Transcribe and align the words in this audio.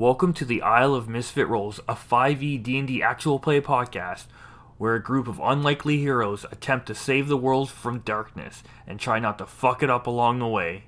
Welcome 0.00 0.32
to 0.32 0.46
the 0.46 0.62
Isle 0.62 0.94
of 0.94 1.10
Misfit 1.10 1.46
Rolls, 1.46 1.78
a 1.86 1.92
5e 1.92 2.62
D&D 2.62 3.02
actual 3.02 3.38
play 3.38 3.60
podcast 3.60 4.28
where 4.78 4.94
a 4.94 5.02
group 5.02 5.28
of 5.28 5.38
unlikely 5.44 5.98
heroes 5.98 6.46
attempt 6.50 6.86
to 6.86 6.94
save 6.94 7.28
the 7.28 7.36
world 7.36 7.68
from 7.68 7.98
darkness 7.98 8.62
and 8.86 8.98
try 8.98 9.18
not 9.18 9.36
to 9.36 9.46
fuck 9.46 9.82
it 9.82 9.90
up 9.90 10.06
along 10.06 10.38
the 10.38 10.46
way. 10.46 10.84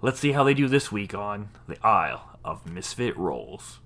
Let's 0.00 0.18
see 0.18 0.32
how 0.32 0.42
they 0.42 0.54
do 0.54 0.66
this 0.66 0.90
week 0.90 1.14
on 1.14 1.50
the 1.68 1.78
Isle 1.86 2.36
of 2.44 2.68
Misfit 2.68 3.16
Rolls. 3.16 3.78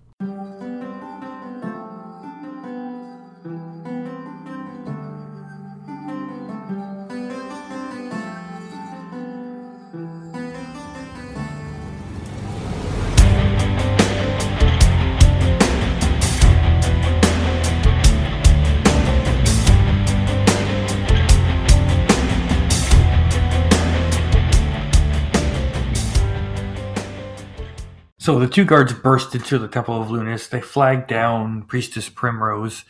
So 28.27 28.41
the 28.41 28.49
two 28.49 28.65
guards 28.65 28.93
burst 28.93 29.37
into 29.37 29.57
the 29.57 29.69
Temple 29.69 30.03
of 30.03 30.11
Lunas. 30.11 30.49
They 30.49 30.61
flag 30.61 31.07
down 31.07 31.63
Priestess 31.63 32.09
Primrose, 32.09 32.85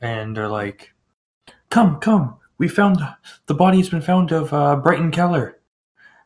and 0.00 0.34
they're 0.34 0.48
like, 0.48 0.94
"Come, 1.68 2.00
come! 2.00 2.38
We 2.56 2.68
found 2.68 2.98
the 3.44 3.52
body 3.52 3.76
has 3.76 3.90
been 3.90 4.00
found 4.00 4.32
of 4.32 4.54
uh, 4.54 4.76
Brighton 4.76 5.10
Keller. 5.10 5.60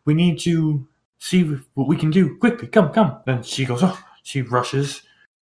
We 0.05 0.15
need 0.15 0.39
to 0.43 0.87
see 1.19 1.43
what 1.75 1.89
we 1.89 1.97
can 1.97 2.13
do 2.13 2.39
quickly. 2.39 2.69
Come, 2.69 2.93
come!" 2.93 3.19
Then 3.27 3.43
she 3.43 3.65
goes, 3.65 3.83
"Oh!" 3.83 4.01
She 4.23 4.43
rushes, 4.43 5.03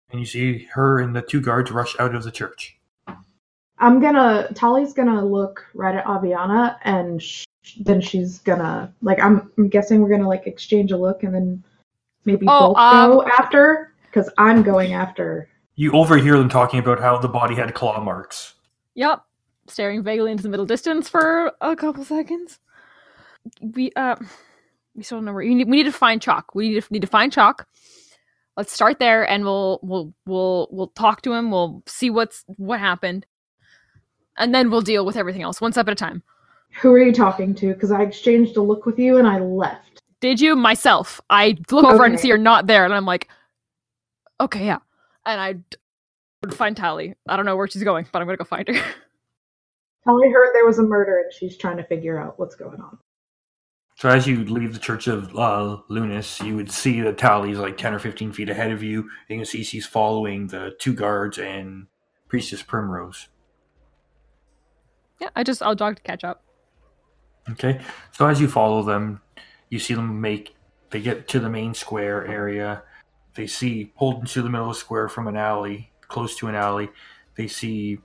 and 0.10 0.22
you 0.22 0.26
see 0.26 0.70
her 0.72 1.02
and 1.02 1.14
the 1.14 1.22
two 1.22 1.42
guards 1.42 1.72
rush 1.72 2.00
out 2.00 2.16
of 2.16 2.24
the 2.24 2.32
church. 2.32 2.78
I'm 3.78 4.00
gonna. 4.00 4.48
Tali's 4.54 4.94
gonna 4.94 5.22
look 5.22 5.66
right 5.74 5.96
at 5.96 6.06
Aviana, 6.06 6.78
and 6.86 7.22
sh- 7.22 7.44
then 7.78 8.00
she's 8.00 8.40
gonna 8.40 8.94
like. 9.02 9.20
I'm, 9.20 9.52
I'm 9.58 9.68
guessing 9.68 10.00
we're 10.00 10.08
gonna 10.08 10.30
like 10.30 10.48
exchange 10.48 10.94
a 10.94 10.98
look, 10.98 11.24
and 11.24 11.36
then 11.36 11.64
maybe 12.26 12.46
Oh, 12.50 12.70
both 12.70 12.78
um, 12.78 13.12
go 13.12 13.24
after 13.26 13.94
because 14.06 14.30
I'm 14.38 14.64
going 14.64 14.94
after. 14.94 15.50
You 15.76 15.92
overhear 15.92 16.38
them 16.38 16.50
talking 16.50 16.80
about 16.80 17.00
how 17.00 17.18
the 17.18 17.28
body 17.28 17.56
had 17.56 17.74
claw 17.74 18.00
marks. 18.02 18.54
Yep. 18.96 19.22
Staring 19.68 20.04
vaguely 20.04 20.32
into 20.32 20.44
the 20.44 20.50
middle 20.50 20.66
distance 20.66 21.10
for 21.10 21.52
a 21.62 21.76
couple 21.76 22.04
seconds. 22.04 22.60
We 23.62 23.92
uh 23.96 24.16
we 24.96 25.04
still 25.04 25.18
don't 25.18 25.26
know 25.26 25.34
where 25.34 25.46
we 25.46 25.54
need, 25.54 25.70
we 25.70 25.78
need 25.78 25.84
to 25.84 25.92
find 25.92 26.22
Chalk. 26.22 26.56
We 26.56 26.70
need 26.70 26.84
to 26.84 26.94
need 26.94 27.02
to 27.02 27.08
find 27.08 27.32
Chalk. 27.32 27.68
Let's 28.58 28.72
start 28.72 29.00
there 29.00 29.30
and 29.30 29.44
we'll 29.44 29.80
we'll 29.84 30.14
we'll 30.26 30.68
we'll 30.72 30.88
talk 30.90 31.22
to 31.24 31.34
him. 31.34 31.52
We'll 31.52 31.84
see 31.86 32.10
what's 32.10 32.44
what 32.48 32.80
happened. 32.80 33.26
And 34.38 34.54
then 34.54 34.70
we'll 34.70 34.82
deal 34.82 35.06
with 35.06 35.18
everything 35.18 35.42
else 35.42 35.62
one 35.62 35.72
step 35.72 35.88
at 35.88 35.94
a 35.94 35.96
time. 35.96 36.24
Who 36.82 36.92
are 36.94 37.00
you 37.00 37.14
talking 37.14 37.56
to? 37.56 37.74
Because 37.74 37.92
I 37.92 38.02
exchanged 38.02 38.58
a 38.58 38.62
look 38.62 38.86
with 38.86 39.00
you 39.00 39.18
and 39.18 39.28
I 39.28 39.40
left. 39.40 39.95
Did 40.26 40.42
you? 40.42 40.56
Myself. 40.56 41.22
I 41.30 41.56
look 41.70 41.86
over 41.86 42.04
and 42.04 42.20
see 42.20 42.30
you're 42.30 42.40
not 42.40 42.66
there 42.66 42.84
and 42.84 42.92
I'm 42.92 43.06
like, 43.06 43.28
okay, 44.42 44.66
yeah. 44.66 44.80
And 45.24 45.40
I 45.40 45.54
d- 45.54 45.78
find 46.50 46.76
Tally. 46.76 47.14
I 47.30 47.36
don't 47.36 47.46
know 47.46 47.56
where 47.56 47.68
she's 47.68 47.84
going, 47.84 48.08
but 48.12 48.24
I'm 48.24 48.28
gonna 48.28 48.38
go 48.38 48.44
find 48.44 48.68
her. 48.68 48.74
Tali 50.04 50.32
heard 50.32 50.56
there 50.56 50.66
was 50.66 50.80
a 50.80 50.84
murder 50.84 51.20
and 51.20 51.32
she's 51.32 51.56
trying 51.58 51.78
to 51.78 51.84
figure 51.84 52.18
out 52.18 52.40
what's 52.40 52.56
going 52.56 52.82
on. 52.82 52.98
So 53.98 54.10
as 54.10 54.26
you 54.26 54.46
leave 54.46 54.74
the 54.74 54.80
Church 54.80 55.06
of 55.06 55.38
uh, 55.38 55.78
Lunas, 55.90 56.40
you 56.42 56.56
would 56.56 56.72
see 56.72 57.02
that 57.02 57.20
Tally's 57.20 57.60
like 57.60 57.78
10 57.78 57.94
or 57.94 58.00
15 58.00 58.32
feet 58.32 58.50
ahead 58.50 58.72
of 58.72 58.82
you. 58.82 59.02
And 59.02 59.10
you 59.30 59.38
can 59.38 59.46
see 59.46 59.64
she's 59.64 59.86
following 59.86 60.48
the 60.48 60.76
two 60.80 60.96
guards 60.96 61.38
and 61.38 61.86
Priestess 62.30 62.64
Primrose. 62.64 63.28
yeah, 65.22 65.30
I 65.36 65.44
just 65.44 65.62
I'll 65.62 65.76
jog 65.76 65.98
to 65.98 66.02
catch 66.02 66.24
up. 66.24 66.44
Okay. 67.52 67.80
So 68.12 68.26
as 68.26 68.42
you 68.42 68.48
follow 68.48 68.82
them, 68.82 69.22
you 69.70 69.80
see 69.80 69.94
them 69.94 70.22
make, 70.22 70.56
they 70.92 71.02
get 71.02 71.28
to 71.30 71.40
the 71.40 71.50
main 71.50 71.74
square 71.74 72.26
area. 72.26 72.84
They 73.34 73.48
see, 73.48 73.92
pulled 73.98 74.22
into 74.22 74.42
the 74.42 74.50
middle 74.50 74.70
of 74.70 74.76
the 74.76 74.80
square 74.80 75.10
from 75.10 75.28
an 75.28 75.36
alley, 75.36 75.92
close 76.08 76.36
to 76.38 76.48
an 76.48 76.56
alley, 76.56 76.90
they 77.36 77.48
see 77.48 78.00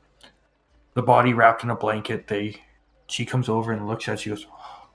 the 0.94 1.02
body 1.02 1.32
wrapped 1.32 1.62
in 1.62 1.70
a 1.70 1.76
blanket. 1.76 2.26
They, 2.26 2.62
she 3.06 3.24
comes 3.24 3.48
over 3.48 3.72
and 3.72 3.86
looks 3.86 4.08
at 4.08 4.26
you, 4.26 4.32
goes, 4.32 4.46
oh, 4.50 4.88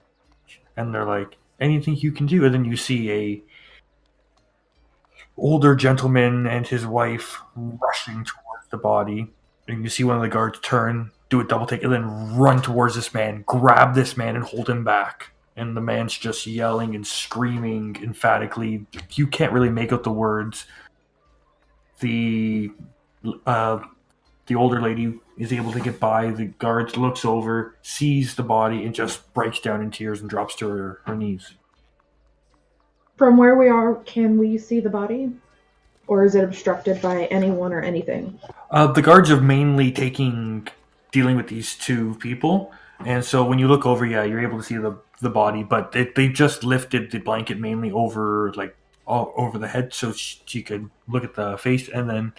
and 0.76 0.94
they're 0.94 1.06
like, 1.06 1.38
anything 1.60 1.96
you 1.96 2.12
can 2.12 2.26
do. 2.26 2.44
And 2.44 2.54
then 2.54 2.66
you 2.66 2.76
see 2.76 3.12
a 3.12 3.44
older 5.38 5.76
gentleman 5.76 6.48
and 6.48 6.68
his 6.68 6.86
wife 6.86 7.40
rushing 7.56 8.26
towards 8.26 8.68
the 8.70 8.78
body. 8.78 9.34
And 9.68 9.84
you 9.84 9.90
see 9.90 10.04
one 10.04 10.18
of 10.18 10.22
the 10.22 10.30
guards 10.30 10.60
turn, 10.60 11.12
do 11.30 11.40
a 11.40 11.44
double 11.44 11.66
take, 11.66 11.84
and 11.84 11.92
then 11.92 12.36
run 12.36 12.62
towards 12.62 12.96
this 12.96 13.14
man, 13.14 13.44
grab 13.48 13.96
this 13.96 14.16
man, 14.16 14.36
and 14.36 14.44
hold 14.44 14.70
him 14.70 14.84
back. 14.84 15.32
And 15.58 15.76
the 15.76 15.82
man's 15.82 16.18
just 16.18 16.46
yelling 16.46 16.96
and 16.96 17.08
screaming 17.08 17.98
emphatically. 18.04 18.86
You 19.14 19.28
can't 19.28 19.54
really 19.54 19.70
make 19.70 19.94
out 19.94 20.04
the 20.04 20.12
words. 20.12 20.66
The 22.00 22.72
uh, 23.46 23.80
the 24.48 24.56
older 24.56 24.82
lady 24.82 25.20
is 25.38 25.52
able 25.52 25.72
to 25.72 25.80
get 25.80 26.00
by. 26.00 26.32
The 26.32 26.46
guard 26.46 26.98
looks 26.98 27.26
over, 27.26 27.76
sees 27.82 28.36
the 28.36 28.44
body, 28.44 28.86
and 28.86 28.94
just 28.94 29.34
breaks 29.34 29.60
down 29.60 29.82
in 29.82 29.92
tears 29.92 30.22
and 30.22 30.30
drops 30.30 30.56
to 30.58 30.68
her, 30.68 31.02
her 31.06 31.16
knees. 31.16 31.54
From 33.18 33.38
where 33.38 33.56
we 33.56 33.70
are, 33.70 33.96
can 34.06 34.38
we 34.38 34.58
see 34.58 34.80
the 34.80 34.90
body? 34.90 35.32
Or 36.08 36.24
is 36.24 36.36
it 36.36 36.44
obstructed 36.44 37.02
by 37.02 37.26
anyone 37.26 37.74
or 37.74 37.82
anything? 37.82 38.40
Uh, 38.70 38.88
the 38.88 39.02
guards 39.02 39.32
are 39.32 39.42
mainly 39.42 39.92
taking 39.92 40.68
dealing 41.12 41.36
with 41.36 41.48
these 41.48 41.76
two 41.76 42.14
people, 42.16 42.72
and 43.06 43.24
so 43.24 43.44
when 43.44 43.58
you 43.58 43.68
look 43.68 43.86
over, 43.86 44.06
yeah, 44.06 44.24
you're 44.24 44.42
able 44.42 44.58
to 44.58 44.64
see 44.64 44.78
the 44.78 44.92
the 45.22 45.30
body, 45.30 45.64
but 45.64 45.92
they, 45.92 46.06
they 46.16 46.28
just 46.28 46.64
lifted 46.64 47.12
the 47.12 47.20
blanket 47.20 47.60
mainly 47.60 47.92
over 47.92 48.52
like 48.54 48.76
all 49.08 49.34
over 49.38 49.58
the 49.58 49.68
head, 49.68 49.94
so 49.94 50.12
she, 50.12 50.40
she 50.46 50.62
could 50.64 50.90
look 51.08 51.24
at 51.24 51.36
the 51.36 51.58
face, 51.58 51.88
and 51.90 52.10
then 52.10 52.34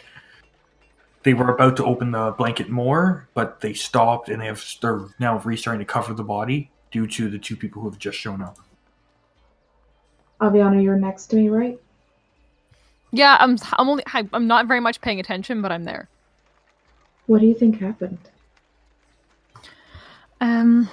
they 1.23 1.35
were 1.35 1.53
about 1.53 1.77
to 1.77 1.85
open 1.85 2.11
the 2.13 2.33
blanket 2.37 2.69
more, 2.69 3.29
but 3.35 3.61
they 3.61 3.73
stopped, 3.73 4.29
and 4.29 4.41
they 4.41 4.47
have 4.47 4.65
they're 4.81 5.07
now 5.19 5.39
restarting 5.39 5.81
to 5.81 5.91
cover 5.93 6.15
the 6.15 6.25
body 6.25 6.71
due 6.91 7.07
to 7.07 7.29
the 7.29 7.39
two 7.39 7.57
people 7.57 7.83
who 7.83 7.91
have 7.91 7.99
just 7.99 8.19
shown 8.19 8.43
up. 8.43 8.59
Aviana, 10.41 10.83
you're 10.83 10.97
next 10.97 11.27
to 11.29 11.37
me, 11.37 11.49
right? 11.49 11.81
Yeah, 13.13 13.37
I'm. 13.41 13.57
I'm 13.75 13.89
only. 13.89 14.03
I- 14.13 14.29
I'm 14.33 14.47
not 14.47 14.67
very 14.67 14.81
much 14.81 15.01
paying 15.01 15.21
attention, 15.21 15.63
but 15.63 15.73
I'm 15.73 15.85
there. 15.85 16.09
What 17.27 17.41
do 17.41 17.47
you 17.47 17.55
think 17.55 17.81
happened? 17.81 18.19
Um. 20.41 20.89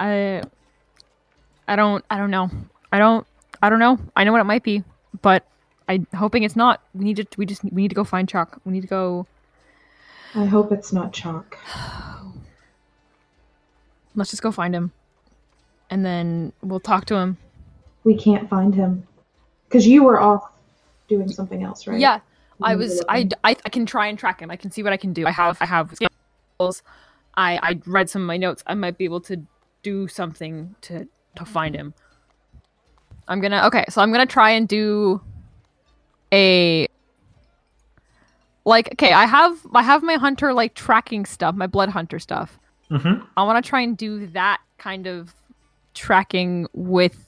I. 0.00 0.42
I. 1.68 1.76
Don't. 1.76 2.04
I 2.10 2.18
don't 2.18 2.30
know. 2.30 2.50
I 2.92 2.98
don't. 2.98 3.26
I 3.62 3.70
don't 3.70 3.78
know. 3.78 3.98
I 4.14 4.24
know 4.24 4.32
what 4.32 4.40
it 4.40 4.44
might 4.44 4.62
be, 4.62 4.82
but 5.22 5.46
I'm 5.88 6.06
hoping 6.14 6.42
it's 6.42 6.56
not. 6.56 6.82
We 6.94 7.04
need 7.04 7.16
to. 7.16 7.26
We 7.36 7.46
just. 7.46 7.64
We 7.64 7.82
need 7.82 7.88
to 7.88 7.94
go 7.94 8.04
find 8.04 8.28
Chalk. 8.28 8.60
We 8.64 8.72
need 8.72 8.82
to 8.82 8.86
go. 8.86 9.26
I 10.34 10.44
hope 10.44 10.70
it's 10.70 10.92
not 10.92 11.12
chalk. 11.12 11.56
Let's 14.14 14.30
just 14.30 14.42
go 14.42 14.52
find 14.52 14.74
him, 14.74 14.92
and 15.90 16.04
then 16.04 16.52
we'll 16.62 16.80
talk 16.80 17.06
to 17.06 17.16
him. 17.16 17.38
We 18.04 18.16
can't 18.16 18.48
find 18.48 18.74
him. 18.74 19.06
Because 19.68 19.86
you 19.86 20.04
were 20.04 20.20
off 20.20 20.50
doing 21.08 21.28
something 21.28 21.62
else, 21.62 21.86
right? 21.86 21.98
Yeah, 21.98 22.20
I 22.62 22.76
was. 22.76 23.02
I. 23.08 23.28
I. 23.44 23.56
I 23.64 23.68
can 23.68 23.86
try 23.86 24.06
and 24.08 24.18
track 24.18 24.40
him. 24.40 24.50
I 24.50 24.56
can 24.56 24.70
see 24.70 24.82
what 24.82 24.92
I 24.92 24.96
can 24.96 25.12
do. 25.12 25.26
I 25.26 25.30
have. 25.30 25.58
I 25.60 25.66
have 25.66 25.94
skills. 25.94 26.82
I. 27.36 27.58
I 27.62 27.80
read 27.86 28.10
some 28.10 28.22
of 28.22 28.26
my 28.26 28.36
notes. 28.36 28.62
I 28.66 28.74
might 28.74 28.98
be 28.98 29.04
able 29.04 29.20
to 29.22 29.42
do 29.86 30.08
something 30.08 30.74
to 30.80 31.06
to 31.36 31.44
find 31.44 31.72
him. 31.72 31.94
I'm 33.28 33.40
gonna. 33.40 33.64
Okay, 33.68 33.84
so 33.88 34.02
I'm 34.02 34.10
gonna 34.10 34.26
try 34.26 34.50
and 34.50 34.66
do 34.66 35.20
a. 36.32 36.88
Like 38.64 38.88
okay, 38.94 39.12
I 39.12 39.26
have 39.26 39.64
I 39.72 39.84
have 39.84 40.02
my 40.02 40.14
hunter 40.14 40.52
like 40.52 40.74
tracking 40.74 41.24
stuff, 41.24 41.54
my 41.54 41.68
blood 41.68 41.88
hunter 41.88 42.18
stuff. 42.18 42.58
Mm-hmm. 42.90 43.24
I 43.36 43.44
want 43.44 43.64
to 43.64 43.68
try 43.68 43.80
and 43.80 43.96
do 43.96 44.26
that 44.28 44.60
kind 44.78 45.06
of 45.06 45.32
tracking 45.94 46.66
with, 46.72 47.24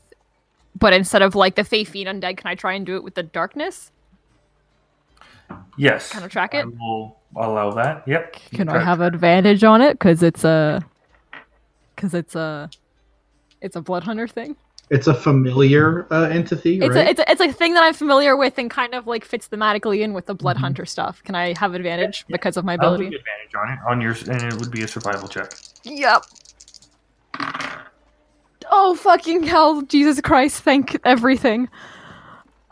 but 0.76 0.92
instead 0.92 1.22
of 1.22 1.36
like 1.36 1.54
the 1.54 1.62
Fey 1.62 1.84
Fiend 1.84 2.08
undead, 2.08 2.38
can 2.38 2.48
I 2.48 2.56
try 2.56 2.72
and 2.72 2.84
do 2.84 2.96
it 2.96 3.04
with 3.04 3.14
the 3.14 3.22
darkness? 3.22 3.92
Yes. 5.76 6.10
Kind 6.10 6.24
of 6.24 6.32
track 6.32 6.54
it. 6.54 6.64
I 6.64 6.68
will 6.68 7.16
allow 7.36 7.70
that. 7.70 8.02
Yep. 8.08 8.32
Can 8.52 8.68
I 8.68 8.80
have 8.82 9.00
advantage 9.00 9.62
on 9.62 9.80
it 9.80 9.92
because 9.92 10.24
it's 10.24 10.42
a 10.42 10.84
because 11.98 12.14
it's 12.14 12.36
a 12.36 12.70
it's 13.60 13.74
a 13.74 13.80
blood 13.80 14.04
hunter 14.04 14.28
thing. 14.28 14.54
It's 14.90 15.08
a 15.08 15.12
familiar 15.14 16.06
uh, 16.12 16.28
entity, 16.28 16.78
It's 16.80 16.94
right? 16.94 17.06
a 17.08 17.10
it's 17.10 17.20
a, 17.20 17.30
it's 17.32 17.40
a 17.40 17.52
thing 17.52 17.74
that 17.74 17.82
I'm 17.82 17.92
familiar 17.92 18.36
with 18.36 18.56
and 18.56 18.70
kind 18.70 18.94
of 18.94 19.06
like 19.08 19.24
fits 19.24 19.48
thematically 19.48 20.00
in 20.00 20.12
with 20.14 20.26
the 20.26 20.34
blood 20.34 20.56
Mhm. 20.56 20.60
hunter 20.60 20.86
stuff. 20.86 21.22
Can 21.24 21.34
I 21.34 21.58
have 21.58 21.74
advantage 21.74 22.24
Yeah. 22.28 22.36
because 22.36 22.56
of 22.56 22.64
my 22.64 22.74
I'll 22.74 22.94
ability? 22.94 23.06
advantage 23.06 23.54
on 23.56 23.68
it 23.72 23.78
on 23.86 24.00
your, 24.00 24.12
and 24.32 24.52
it 24.54 24.60
would 24.60 24.70
be 24.70 24.82
a 24.82 24.88
survival 24.88 25.28
check. 25.28 25.52
Yep. 25.84 26.24
Oh 28.70 28.94
fucking 28.94 29.42
hell! 29.42 29.82
Jesus 29.82 30.20
Christ! 30.20 30.62
Thank 30.62 30.96
everything. 31.04 31.68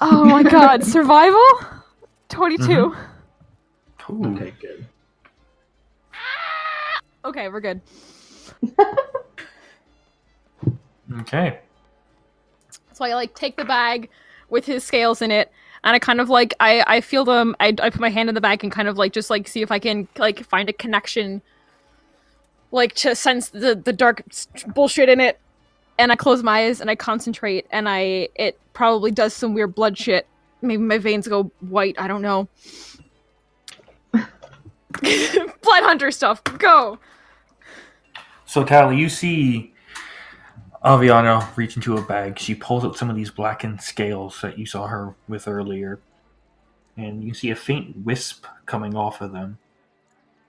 Oh 0.01 0.25
my 0.25 0.43
god, 0.57 0.85
survival? 0.85 1.43
22. 2.29 2.95
Ooh. 4.11 4.37
Okay, 4.37 4.55
good. 4.61 4.87
Okay, 7.25 7.49
we're 7.49 7.61
good. 7.61 7.81
Okay. 11.21 11.61
So 12.93 13.05
I 13.05 13.15
like 13.15 13.35
take 13.35 13.57
the 13.57 13.65
bag 13.65 14.09
with 14.49 14.65
his 14.65 14.85
scales 14.85 15.23
in 15.23 15.31
it, 15.31 15.51
and 15.85 15.95
I 15.95 15.99
kind 15.99 16.21
of 16.21 16.29
like 16.29 16.55
I 16.61 16.83
I 16.87 17.01
feel 17.01 17.25
them. 17.25 17.55
I 17.61 17.69
I 17.81 17.91
put 17.91 18.01
my 18.01 18.09
hand 18.09 18.29
in 18.29 18.35
the 18.35 18.41
bag 18.41 18.63
and 18.65 18.73
kind 18.73 18.89
of 18.89 18.97
like 18.97 19.13
just 19.13 19.31
like 19.31 19.47
see 19.49 19.63
if 19.63 19.71
I 19.71 19.79
can 19.79 20.09
like 20.19 20.45
find 20.45 20.69
a 20.69 20.73
connection, 20.73 21.43
like 22.73 22.95
to 22.97 23.15
sense 23.15 23.51
the 23.51 23.75
the 23.75 23.93
dark 23.93 24.23
bullshit 24.75 25.09
in 25.09 25.21
it. 25.21 25.39
And 25.99 26.13
I 26.13 26.17
close 26.17 26.43
my 26.43 26.67
eyes 26.67 26.81
and 26.81 26.91
I 26.91 26.97
concentrate, 26.97 27.67
and 27.71 27.89
I 27.89 28.29
it 28.35 28.59
probably 28.73 29.11
does 29.11 29.35
some 29.35 29.55
weird 29.55 29.75
blood 29.75 29.97
shit. 29.97 30.27
Maybe 30.63 30.83
my 30.83 30.99
veins 30.99 31.29
go 31.29 31.51
white. 31.61 31.97
I 31.99 32.09
don't 32.09 32.23
know. 32.23 32.49
blood 34.13 35.83
hunter 35.83 36.11
stuff. 36.11 36.43
Go. 36.45 36.99
So 38.47 38.65
Tally, 38.65 38.97
you 38.97 39.09
see 39.09 39.75
Aviana 40.87 41.45
reaches 41.57 41.79
into 41.79 41.97
a 41.97 42.01
bag. 42.01 42.39
She 42.39 42.55
pulls 42.55 42.85
out 42.85 42.97
some 42.97 43.11
of 43.11 43.17
these 43.17 43.33
blackened 43.33 43.83
scales 43.83 44.41
that 44.41 44.57
you 44.57 44.67
saw 44.67 44.87
her 44.87 45.17
with 45.27 45.49
earlier. 45.49 45.99
And 46.97 47.25
you 47.25 47.35
see 47.35 47.51
a 47.51 47.57
faint 47.57 48.05
wisp 48.05 48.47
coming 48.67 48.95
off 48.95 49.21
of 49.21 49.33
them. 49.33 49.59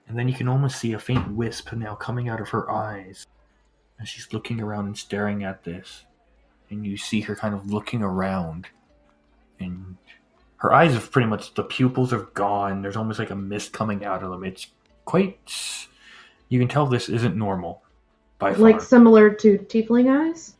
And 0.06 0.16
then 0.16 0.28
you 0.28 0.34
can 0.34 0.46
almost 0.46 0.78
see 0.78 0.92
a 0.92 0.98
faint 1.00 1.32
wisp 1.32 1.72
now 1.72 1.96
coming 1.96 2.28
out 2.28 2.40
of 2.40 2.50
her 2.50 2.70
eyes. 2.70 3.26
And 3.98 4.06
she's 4.06 4.32
looking 4.32 4.60
around 4.60 4.86
and 4.86 4.96
staring 4.96 5.42
at 5.42 5.64
this. 5.64 6.04
And 6.70 6.86
you 6.86 6.96
see 6.96 7.22
her 7.22 7.34
kind 7.34 7.52
of 7.52 7.68
looking 7.68 8.02
around. 8.04 8.68
And 9.58 9.96
her 10.58 10.72
eyes 10.72 10.94
have 10.94 11.10
pretty 11.10 11.28
much, 11.28 11.54
the 11.54 11.64
pupils 11.64 12.12
are 12.12 12.28
gone. 12.34 12.80
There's 12.80 12.96
almost 12.96 13.18
like 13.18 13.30
a 13.30 13.36
mist 13.36 13.72
coming 13.72 14.04
out 14.04 14.22
of 14.22 14.30
them. 14.30 14.44
It's 14.44 14.68
quite. 15.04 15.88
You 16.48 16.60
can 16.60 16.68
tell 16.68 16.86
this 16.86 17.08
isn't 17.08 17.34
normal. 17.34 17.82
By 18.38 18.52
far. 18.54 18.62
Like 18.62 18.80
similar 18.80 19.30
to 19.30 19.58
tiefling 19.58 20.08
eyes, 20.10 20.54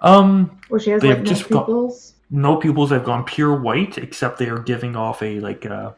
Um, 0.00 0.58
where 0.68 0.80
she 0.80 0.90
has 0.90 1.02
like 1.02 1.22
no 1.22 1.34
pupils. 1.34 2.14
no 2.30 2.56
pupils 2.56 2.90
have 2.90 3.04
gone 3.04 3.24
pure 3.24 3.54
white, 3.54 3.98
except 3.98 4.38
they 4.38 4.48
are 4.48 4.58
giving 4.58 4.96
off 4.96 5.22
a 5.22 5.40
like 5.40 5.64
a 5.64 5.94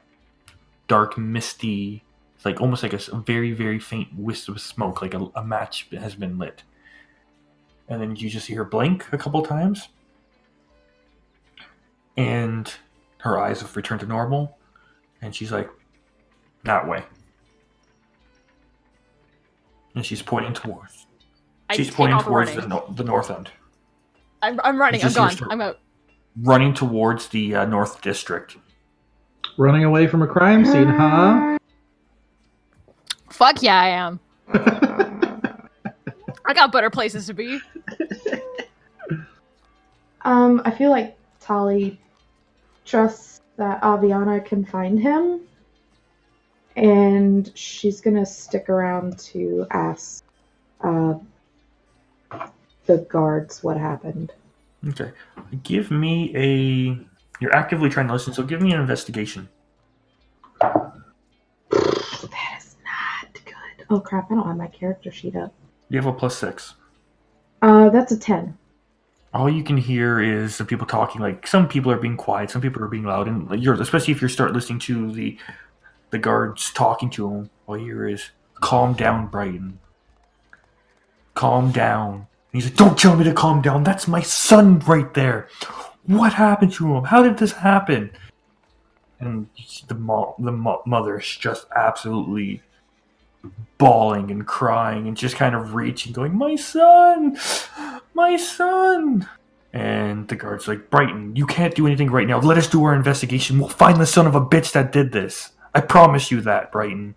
dark, 0.88 1.16
misty, 1.18 2.02
like 2.44 2.60
almost 2.60 2.82
like 2.82 2.92
a 2.94 3.16
very, 3.18 3.52
very 3.52 3.78
faint 3.78 4.08
wisp 4.16 4.48
of 4.48 4.60
smoke, 4.60 5.02
like 5.02 5.14
a, 5.14 5.28
a 5.36 5.44
match 5.44 5.86
has 5.92 6.14
been 6.14 6.38
lit. 6.38 6.62
And 7.88 8.00
then 8.00 8.16
you 8.16 8.28
just 8.28 8.46
see 8.46 8.54
her 8.54 8.64
blink 8.64 9.06
a 9.12 9.18
couple 9.18 9.42
times, 9.42 9.88
and 12.16 12.72
her 13.18 13.38
eyes 13.38 13.60
have 13.60 13.76
returned 13.76 14.00
to 14.00 14.06
normal, 14.06 14.58
and 15.22 15.34
she's 15.34 15.52
like, 15.52 15.70
"That 16.64 16.88
way," 16.88 17.04
and 19.98 20.06
she's 20.06 20.22
pointing 20.22 20.52
towards. 20.54 21.06
I 21.68 21.76
She's 21.76 21.90
pointing 21.90 22.20
towards 22.20 22.54
the, 22.54 22.66
no- 22.66 22.86
the 22.94 23.02
north 23.02 23.30
end. 23.30 23.50
I'm, 24.40 24.60
I'm 24.62 24.80
running. 24.80 25.02
I'm 25.02 25.12
just 25.12 25.16
gone. 25.16 25.50
I'm 25.50 25.60
out. 25.60 25.80
running 26.42 26.72
towards 26.72 27.26
the 27.28 27.56
uh, 27.56 27.64
North 27.64 28.00
District. 28.00 28.56
Running 29.56 29.82
away 29.82 30.06
from 30.06 30.22
a 30.22 30.26
crime 30.26 30.64
scene, 30.64 30.86
huh? 30.86 31.58
Fuck 33.28 33.60
yeah, 33.60 33.80
I 33.80 33.88
am. 33.88 34.20
I 36.46 36.54
got 36.54 36.70
better 36.70 36.90
places 36.90 37.26
to 37.26 37.34
be. 37.34 37.60
Um, 40.22 40.60
I 40.66 40.70
feel 40.72 40.90
like 40.90 41.16
Tali 41.40 41.98
trusts 42.84 43.40
that 43.56 43.80
Aviana 43.80 44.44
can 44.44 44.62
find 44.62 45.00
him, 45.00 45.40
and 46.78 47.50
she's 47.56 48.00
gonna 48.00 48.24
stick 48.24 48.68
around 48.68 49.18
to 49.18 49.66
ask 49.72 50.24
uh, 50.80 51.14
the 52.86 52.98
guards 53.10 53.64
what 53.64 53.76
happened. 53.76 54.32
Okay. 54.88 55.10
Give 55.64 55.90
me 55.90 56.32
a. 56.36 56.98
You're 57.40 57.54
actively 57.54 57.88
trying 57.88 58.06
to 58.06 58.12
listen, 58.12 58.32
so 58.32 58.44
give 58.44 58.62
me 58.62 58.72
an 58.72 58.80
investigation. 58.80 59.48
That 60.60 60.92
is 62.58 62.76
not 62.84 63.34
good. 63.44 63.86
Oh 63.90 63.98
crap! 63.98 64.30
I 64.30 64.36
don't 64.36 64.46
have 64.46 64.56
my 64.56 64.68
character 64.68 65.10
sheet 65.10 65.34
up. 65.34 65.52
You 65.88 65.98
have 65.98 66.06
a 66.06 66.12
plus 66.12 66.36
six. 66.36 66.74
Uh, 67.60 67.88
that's 67.90 68.12
a 68.12 68.18
ten. 68.18 68.56
All 69.34 69.50
you 69.50 69.64
can 69.64 69.76
hear 69.76 70.20
is 70.20 70.58
the 70.58 70.64
people 70.64 70.86
talking. 70.86 71.20
Like 71.20 71.46
some 71.46 71.68
people 71.68 71.90
are 71.90 71.98
being 71.98 72.16
quiet, 72.16 72.50
some 72.50 72.62
people 72.62 72.82
are 72.84 72.88
being 72.88 73.04
loud, 73.04 73.26
and 73.26 73.62
you're 73.62 73.74
especially 73.74 74.14
if 74.14 74.22
you 74.22 74.28
start 74.28 74.52
listening 74.52 74.78
to 74.80 75.12
the 75.12 75.36
the 76.10 76.18
guards 76.18 76.72
talking 76.72 77.10
to 77.10 77.30
him. 77.30 77.50
All 77.66 77.76
you 77.76 77.84
hear 77.84 78.08
is 78.08 78.30
"Calm 78.60 78.94
down, 78.94 79.26
Brighton. 79.26 79.78
Calm 81.34 81.70
down." 81.70 82.14
And 82.14 82.26
he's 82.52 82.64
like, 82.64 82.76
"Don't 82.76 82.98
tell 82.98 83.16
me 83.16 83.24
to 83.24 83.32
calm 83.32 83.62
down. 83.62 83.84
That's 83.84 84.08
my 84.08 84.22
son 84.22 84.78
right 84.80 85.12
there. 85.14 85.48
What 86.06 86.32
happened 86.32 86.72
to 86.74 86.96
him? 86.96 87.04
How 87.04 87.22
did 87.22 87.38
this 87.38 87.52
happen?" 87.52 88.10
And 89.20 89.48
the 89.88 89.94
mo- 89.94 90.34
the 90.38 90.52
mo- 90.52 90.82
mother 90.86 91.18
is 91.18 91.26
just 91.26 91.66
absolutely 91.74 92.62
bawling 93.78 94.30
and 94.30 94.46
crying 94.46 95.06
and 95.06 95.16
just 95.16 95.36
kind 95.36 95.54
of 95.54 95.74
reaching, 95.74 96.12
going, 96.12 96.36
"My 96.36 96.56
son, 96.56 97.36
my 98.14 98.36
son!" 98.36 99.28
And 99.72 100.26
the 100.28 100.36
guard's 100.36 100.66
like, 100.66 100.88
"Brighton, 100.88 101.36
you 101.36 101.46
can't 101.46 101.74
do 101.74 101.86
anything 101.86 102.10
right 102.10 102.26
now. 102.26 102.40
Let 102.40 102.58
us 102.58 102.68
do 102.68 102.82
our 102.84 102.94
investigation. 102.94 103.58
We'll 103.58 103.68
find 103.68 104.00
the 104.00 104.06
son 104.06 104.26
of 104.26 104.34
a 104.34 104.40
bitch 104.40 104.72
that 104.72 104.92
did 104.92 105.12
this. 105.12 105.52
I 105.78 105.80
promise 105.80 106.30
you 106.30 106.40
that, 106.40 106.72
Brighton." 106.72 107.14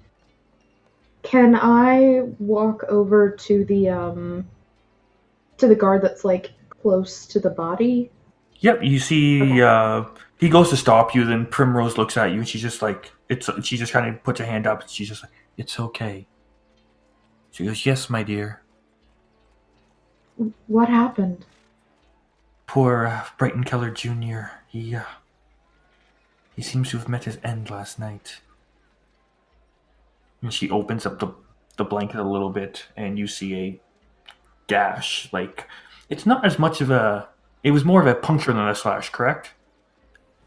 Can 1.24 1.56
I 1.56 2.22
walk 2.40 2.84
over 2.90 3.30
to 3.30 3.66
the 3.66 3.90
um 3.90 4.48
to 5.58 5.68
the 5.68 5.76
guard 5.76 6.02
that's 6.02 6.24
like 6.24 6.52
close 6.70 7.26
to 7.28 7.40
the 7.40 7.50
body? 7.50 8.12
Yep, 8.60 8.84
you 8.84 9.00
see, 9.00 9.62
uh, 9.62 10.06
he 10.38 10.48
goes 10.48 10.70
to 10.70 10.78
stop 10.78 11.16
you. 11.16 11.26
Then 11.26 11.48
Primrose 11.48 11.98
looks 11.98 12.18
at 12.18 12.32
you, 12.32 12.38
and 12.38 12.48
she's 12.48 12.62
just 12.62 12.84
like, 12.84 13.12
"It's." 13.30 13.50
She 13.64 13.78
just 13.78 13.92
kind 13.92 14.08
of 14.08 14.24
puts 14.24 14.40
her 14.40 14.46
hand 14.46 14.68
up, 14.68 14.82
and 14.82 14.90
she's 14.90 15.08
just 15.08 15.24
like, 15.24 15.32
"It's 15.58 15.80
okay." 15.80 16.28
She 17.50 17.66
goes, 17.66 17.84
"Yes, 17.86 18.10
my 18.10 18.22
dear." 18.22 18.62
What 20.68 20.90
happened? 20.90 21.46
Poor 22.68 23.08
uh, 23.08 23.26
Brighton 23.38 23.64
Keller 23.64 23.90
Jr. 23.90 24.54
He, 24.68 24.96
uh, 24.96 25.04
he 26.56 26.62
seems 26.62 26.90
to 26.92 26.98
have 26.98 27.10
met 27.10 27.26
his 27.26 27.38
end 27.44 27.70
last 27.70 28.00
night. 28.00 28.42
And 30.42 30.54
she 30.54 30.70
opens 30.70 31.06
up 31.06 31.20
the, 31.20 31.28
the 31.78 31.84
blanket 31.84 32.20
a 32.20 32.24
little 32.24 32.50
bit, 32.50 32.86
and 32.98 33.18
you 33.18 33.28
see 33.28 33.56
a 33.56 33.82
gash. 34.68 35.30
Like, 35.32 35.68
it's 36.10 36.26
not 36.26 36.46
as 36.46 36.58
much 36.58 36.82
of 36.82 36.90
a. 36.90 37.28
It 37.64 37.72
was 37.72 37.86
more 37.86 38.02
of 38.02 38.08
a 38.08 38.16
puncture 38.16 38.54
than 38.54 38.68
a 38.68 38.74
slash, 38.74 39.10
correct? 39.10 39.52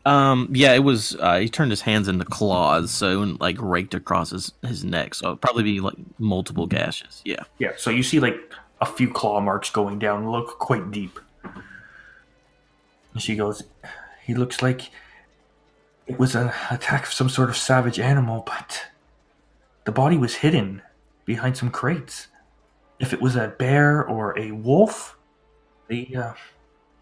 Um, 0.05 0.49
yeah, 0.53 0.73
it 0.73 0.83
was. 0.83 1.17
Uh, 1.19 1.39
he 1.39 1.49
turned 1.49 1.71
his 1.71 1.83
hands 1.83 2.09
into 2.09 2.25
claws, 2.25 2.91
so 2.91 3.23
and 3.23 3.41
like 3.41 3.57
raked 3.61 3.95
across 3.95 4.31
his 4.31 4.53
his 4.63 4.85
neck. 4.85 5.15
So 5.15 5.29
it'd 5.29 5.41
probably 5.41 5.63
be 5.63 5.81
like 5.81 5.95
multiple 6.19 6.67
gashes. 6.67 7.23
Yeah. 7.25 7.45
Yeah, 7.59 7.73
so 7.77 7.91
you 7.91 8.03
see, 8.03 8.21
like, 8.21 8.37
a 8.81 8.87
few 8.87 9.11
claw 9.11 9.41
marks 9.41 9.71
going 9.71 9.99
down, 9.99 10.31
look 10.31 10.59
quite 10.59 10.91
deep. 10.91 11.19
And 13.13 13.23
she 13.23 13.37
goes, 13.37 13.63
He 14.25 14.35
looks 14.35 14.61
like 14.61 14.91
it 16.07 16.19
was 16.19 16.35
an 16.35 16.53
attack 16.71 17.05
of 17.05 17.13
some 17.13 17.29
sort 17.29 17.49
of 17.49 17.57
savage 17.57 17.99
animal, 17.99 18.43
but 18.47 18.87
the 19.85 19.93
body 19.93 20.17
was 20.17 20.37
hidden 20.37 20.83
behind 21.25 21.57
some 21.57 21.71
crates. 21.71 22.29
If 22.99 23.12
it 23.12 23.21
was 23.21 23.37
a 23.37 23.49
bear 23.59 24.07
or 24.07 24.38
a 24.38 24.53
wolf, 24.53 25.19
they 25.88 26.14
uh, 26.17 26.33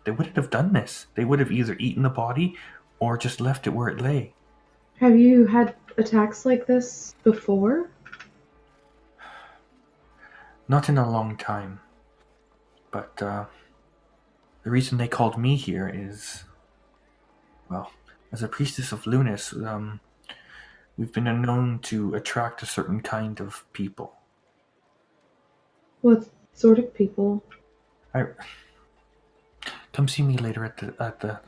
they 0.05 0.11
wouldn't 0.11 0.37
have 0.37 0.51
done 0.51 0.73
this. 0.73 1.07
They 1.15 1.25
would 1.25 1.39
have 1.39 1.53
either 1.53 1.77
eaten 1.79 2.03
the 2.03 2.11
body 2.11 2.57
or 2.99 3.17
just 3.17 3.41
left 3.41 3.67
it 3.67 3.71
where 3.71 3.89
it 3.89 4.01
lay. 4.01 4.35
Have 5.01 5.17
you 5.19 5.47
had 5.47 5.75
attacks 5.97 6.45
like 6.47 6.67
this 6.67 7.15
before? 7.25 7.91
Not 10.69 10.89
in 10.89 10.99
a 10.99 11.11
long 11.11 11.37
time. 11.37 11.81
But 12.91 13.21
uh, 13.23 13.47
the 14.65 14.71
reason 14.71 14.99
they 14.99 15.09
called 15.09 15.39
me 15.39 15.57
here 15.57 15.91
is, 15.93 16.45
well, 17.69 17.91
as 18.31 18.43
a 18.43 18.49
priestess 18.49 18.93
of 18.93 19.07
Lunas, 19.07 19.53
um, 19.53 20.01
we've 20.97 21.13
been 21.13 21.43
known 21.43 21.79
to 21.81 22.15
attract 22.15 22.63
a 22.63 22.67
certain 22.67 23.01
kind 23.01 23.41
of 23.41 23.65
people. 23.73 24.15
What 26.01 26.27
sort 26.55 26.79
of 26.79 26.93
people? 26.95 27.43
I 28.15 28.27
come 29.93 30.09
see 30.09 30.23
me 30.23 30.37
later 30.37 30.65
at 30.65 30.77
the 30.79 30.95
at 31.01 31.21
the 31.21 31.41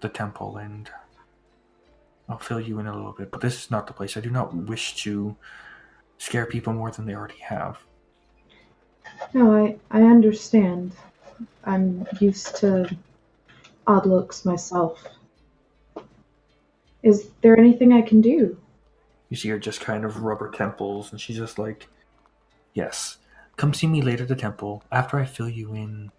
the 0.00 0.08
temple, 0.08 0.56
and 0.56 0.90
I'll 2.28 2.38
fill 2.38 2.60
you 2.60 2.78
in 2.78 2.86
a 2.86 2.94
little 2.94 3.12
bit. 3.12 3.30
But 3.30 3.40
this 3.40 3.64
is 3.64 3.70
not 3.70 3.86
the 3.86 3.92
place. 3.92 4.16
I 4.16 4.20
do 4.20 4.30
not 4.30 4.54
wish 4.54 4.96
to 5.04 5.36
scare 6.18 6.46
people 6.46 6.72
more 6.72 6.90
than 6.90 7.06
they 7.06 7.14
already 7.14 7.38
have. 7.40 7.78
No, 9.32 9.54
I 9.54 9.76
I 9.90 10.02
understand. 10.02 10.92
I'm 11.64 12.06
used 12.20 12.56
to 12.56 12.96
odd 13.86 14.06
looks 14.06 14.44
myself. 14.44 15.04
Is 17.02 17.28
there 17.40 17.58
anything 17.58 17.92
I 17.92 18.02
can 18.02 18.20
do? 18.20 18.58
You 19.28 19.36
see 19.36 19.48
her 19.48 19.58
just 19.58 19.80
kind 19.80 20.04
of 20.04 20.22
rub 20.22 20.40
her 20.40 20.50
temples, 20.50 21.10
and 21.10 21.20
she's 21.20 21.36
just 21.36 21.58
like, 21.58 21.88
Yes, 22.74 23.18
come 23.56 23.72
see 23.72 23.86
me 23.86 24.02
later 24.02 24.24
at 24.24 24.28
the 24.28 24.36
temple 24.36 24.84
after 24.92 25.18
I 25.18 25.24
fill 25.24 25.48
you 25.48 25.74
in. 25.74 26.12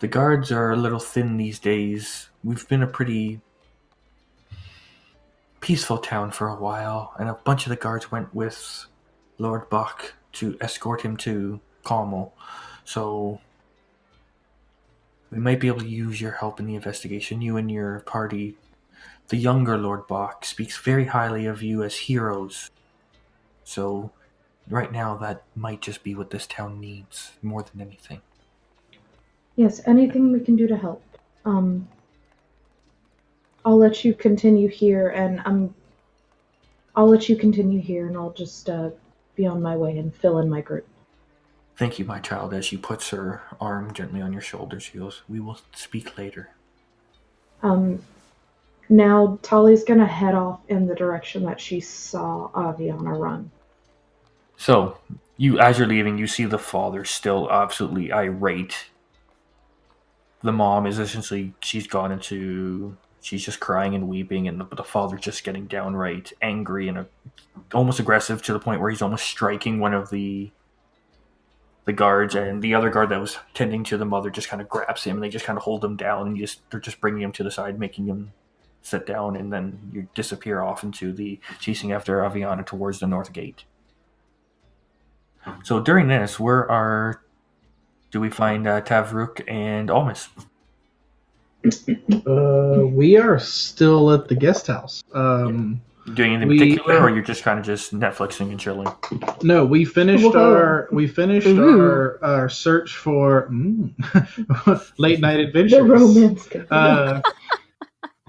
The 0.00 0.08
guards 0.08 0.50
are 0.50 0.72
a 0.72 0.76
little 0.76 0.98
thin 0.98 1.36
these 1.36 1.60
days. 1.60 2.28
We've 2.42 2.66
been 2.68 2.82
a 2.82 2.88
pretty 2.88 3.40
peaceful 5.60 5.98
town 5.98 6.32
for 6.32 6.48
a 6.48 6.56
while, 6.56 7.14
and 7.18 7.28
a 7.28 7.34
bunch 7.34 7.66
of 7.66 7.70
the 7.70 7.76
guards 7.76 8.10
went 8.10 8.34
with 8.34 8.86
Lord 9.38 9.70
Bach 9.70 10.14
to 10.32 10.56
escort 10.60 11.02
him 11.02 11.16
to 11.18 11.60
Carmel. 11.84 12.34
So 12.84 13.40
we 15.30 15.38
might 15.38 15.60
be 15.60 15.68
able 15.68 15.80
to 15.80 15.88
use 15.88 16.20
your 16.20 16.32
help 16.32 16.58
in 16.60 16.66
the 16.66 16.74
investigation. 16.74 17.40
You 17.40 17.56
and 17.56 17.70
your 17.70 18.00
party. 18.00 18.56
The 19.32 19.38
younger 19.38 19.78
Lord 19.78 20.06
Bach 20.06 20.44
speaks 20.44 20.76
very 20.76 21.06
highly 21.06 21.46
of 21.46 21.62
you 21.62 21.82
as 21.82 21.96
heroes. 21.96 22.70
So 23.64 24.10
right 24.68 24.92
now 24.92 25.16
that 25.16 25.44
might 25.56 25.80
just 25.80 26.04
be 26.04 26.14
what 26.14 26.28
this 26.28 26.46
town 26.46 26.78
needs 26.78 27.32
more 27.40 27.62
than 27.62 27.80
anything. 27.80 28.20
Yes, 29.56 29.80
anything 29.86 30.32
we 30.32 30.40
can 30.40 30.54
do 30.54 30.66
to 30.66 30.76
help. 30.76 31.02
Um, 31.46 31.88
I'll 33.64 33.78
let 33.78 34.04
you 34.04 34.12
continue 34.12 34.68
here, 34.68 35.08
and 35.08 35.40
I'm. 35.46 35.74
I'll 36.94 37.08
let 37.08 37.30
you 37.30 37.34
continue 37.34 37.80
here, 37.80 38.08
and 38.08 38.18
I'll 38.18 38.34
just 38.34 38.68
uh, 38.68 38.90
be 39.34 39.46
on 39.46 39.62
my 39.62 39.74
way 39.74 39.96
and 39.96 40.14
fill 40.14 40.40
in 40.40 40.50
my 40.50 40.60
group. 40.60 40.86
Thank 41.78 41.98
you, 41.98 42.04
my 42.04 42.20
child. 42.20 42.52
As 42.52 42.66
she 42.66 42.76
puts 42.76 43.08
her 43.08 43.40
arm 43.58 43.94
gently 43.94 44.20
on 44.20 44.34
your 44.34 44.42
shoulder, 44.42 44.78
she 44.78 44.98
goes, 44.98 45.22
We 45.26 45.40
will 45.40 45.58
speak 45.74 46.18
later. 46.18 46.50
Um, 47.62 48.02
now 48.92 49.38
Tali's 49.42 49.84
gonna 49.84 50.06
head 50.06 50.34
off 50.34 50.60
in 50.68 50.86
the 50.86 50.94
direction 50.94 51.44
that 51.44 51.60
she 51.60 51.80
saw 51.80 52.50
Aviana 52.50 53.18
run. 53.18 53.50
So, 54.56 54.98
you, 55.38 55.58
as 55.58 55.78
you're 55.78 55.88
leaving, 55.88 56.18
you 56.18 56.26
see 56.26 56.44
the 56.44 56.58
father 56.58 57.04
still 57.04 57.50
absolutely 57.50 58.12
irate. 58.12 58.86
The 60.42 60.52
mom 60.52 60.86
is 60.86 60.98
essentially, 60.98 61.54
she's 61.60 61.86
gone 61.86 62.12
into, 62.12 62.96
she's 63.22 63.44
just 63.44 63.60
crying 63.60 63.94
and 63.94 64.08
weeping, 64.08 64.46
and 64.46 64.60
the, 64.60 64.66
the 64.76 64.84
father's 64.84 65.20
just 65.20 65.42
getting 65.42 65.66
downright 65.66 66.32
angry 66.42 66.88
and 66.88 66.98
uh 66.98 67.04
almost 67.74 68.00
aggressive 68.00 68.42
to 68.42 68.52
the 68.52 68.58
point 68.58 68.80
where 68.80 68.90
he's 68.90 69.02
almost 69.02 69.24
striking 69.24 69.78
one 69.78 69.94
of 69.94 70.10
the 70.10 70.50
the 71.84 71.92
guards 71.92 72.34
and 72.34 72.62
the 72.62 72.74
other 72.74 72.90
guard 72.90 73.08
that 73.08 73.20
was 73.20 73.38
tending 73.54 73.82
to 73.84 73.96
the 73.96 74.04
mother 74.04 74.30
just 74.30 74.48
kind 74.48 74.62
of 74.62 74.68
grabs 74.68 75.04
him 75.04 75.16
and 75.16 75.24
they 75.24 75.28
just 75.28 75.44
kind 75.44 75.56
of 75.56 75.64
hold 75.64 75.84
him 75.84 75.96
down 75.96 76.28
and 76.28 76.36
just 76.36 76.60
they're 76.70 76.80
just 76.80 77.00
bringing 77.00 77.22
him 77.22 77.32
to 77.32 77.42
the 77.42 77.50
side 77.50 77.78
making 77.78 78.06
him 78.06 78.32
sit 78.82 79.06
down 79.06 79.36
and 79.36 79.52
then 79.52 79.78
you 79.92 80.08
disappear 80.14 80.60
off 80.60 80.82
into 80.82 81.12
the 81.12 81.38
chasing 81.60 81.92
after 81.92 82.18
aviana 82.18 82.64
towards 82.66 82.98
the 83.00 83.06
north 83.06 83.32
gate 83.32 83.64
so 85.64 85.80
during 85.80 86.08
this 86.08 86.38
where 86.38 86.70
are 86.70 87.22
do 88.10 88.20
we 88.20 88.28
find 88.30 88.66
uh, 88.66 88.80
tavruk 88.82 89.42
and 89.48 89.90
almas 89.90 90.28
Uh, 92.26 92.86
we 92.86 93.16
are 93.16 93.38
still 93.38 94.10
at 94.12 94.26
the 94.26 94.34
guest 94.34 94.66
house. 94.66 95.04
Um, 95.14 95.80
doing 96.14 96.32
anything 96.34 96.48
We- 96.48 96.58
particular 96.58 96.98
or 97.00 97.10
you're 97.10 97.22
just 97.22 97.44
kind 97.44 97.60
of 97.60 97.64
just 97.64 97.94
netflixing 97.94 98.50
and 98.50 98.58
chilling 98.58 98.88
no, 99.44 99.64
we 99.64 99.84
finished 99.84 100.24
Whoa. 100.24 100.54
our 100.54 100.88
we 100.90 101.06
finished 101.06 101.46
Ooh. 101.46 101.62
our 101.80 102.18
our 102.24 102.48
search 102.48 102.96
for 102.96 103.46
mm, 103.48 103.92
late 104.98 105.20
night 105.20 105.38
adventures. 105.38 105.78
The 105.78 105.84
romance. 105.84 106.48
Uh, 106.72 107.22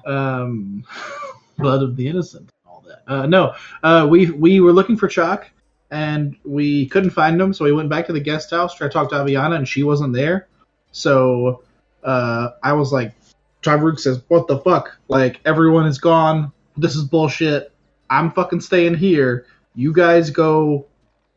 um, 0.05 0.85
blood 1.57 1.83
of 1.83 1.95
the 1.95 2.07
innocent, 2.07 2.49
and 2.49 2.71
all 2.71 2.83
that. 2.87 3.03
Uh, 3.07 3.25
no, 3.25 3.55
uh, 3.83 4.07
we 4.09 4.29
we 4.31 4.59
were 4.59 4.73
looking 4.73 4.97
for 4.97 5.07
Chalk, 5.07 5.49
and 5.91 6.35
we 6.43 6.87
couldn't 6.87 7.11
find 7.11 7.39
him, 7.39 7.53
so 7.53 7.65
we 7.65 7.71
went 7.71 7.89
back 7.89 8.07
to 8.07 8.13
the 8.13 8.19
guest 8.19 8.51
house. 8.51 8.75
Tried 8.75 8.87
to 8.87 8.93
talk 8.93 9.09
to 9.09 9.15
Aviana, 9.15 9.55
and 9.55 9.67
she 9.67 9.83
wasn't 9.83 10.13
there. 10.13 10.47
So 10.91 11.63
uh, 12.03 12.49
I 12.61 12.73
was 12.73 12.91
like, 12.91 13.13
Tavruk 13.61 13.99
says, 13.99 14.21
"What 14.27 14.47
the 14.47 14.59
fuck? 14.59 14.97
Like 15.07 15.39
everyone 15.45 15.85
is 15.85 15.99
gone. 15.99 16.51
This 16.77 16.95
is 16.95 17.03
bullshit. 17.03 17.71
I'm 18.09 18.31
fucking 18.31 18.61
staying 18.61 18.95
here. 18.95 19.45
You 19.75 19.93
guys 19.93 20.29
go. 20.29 20.87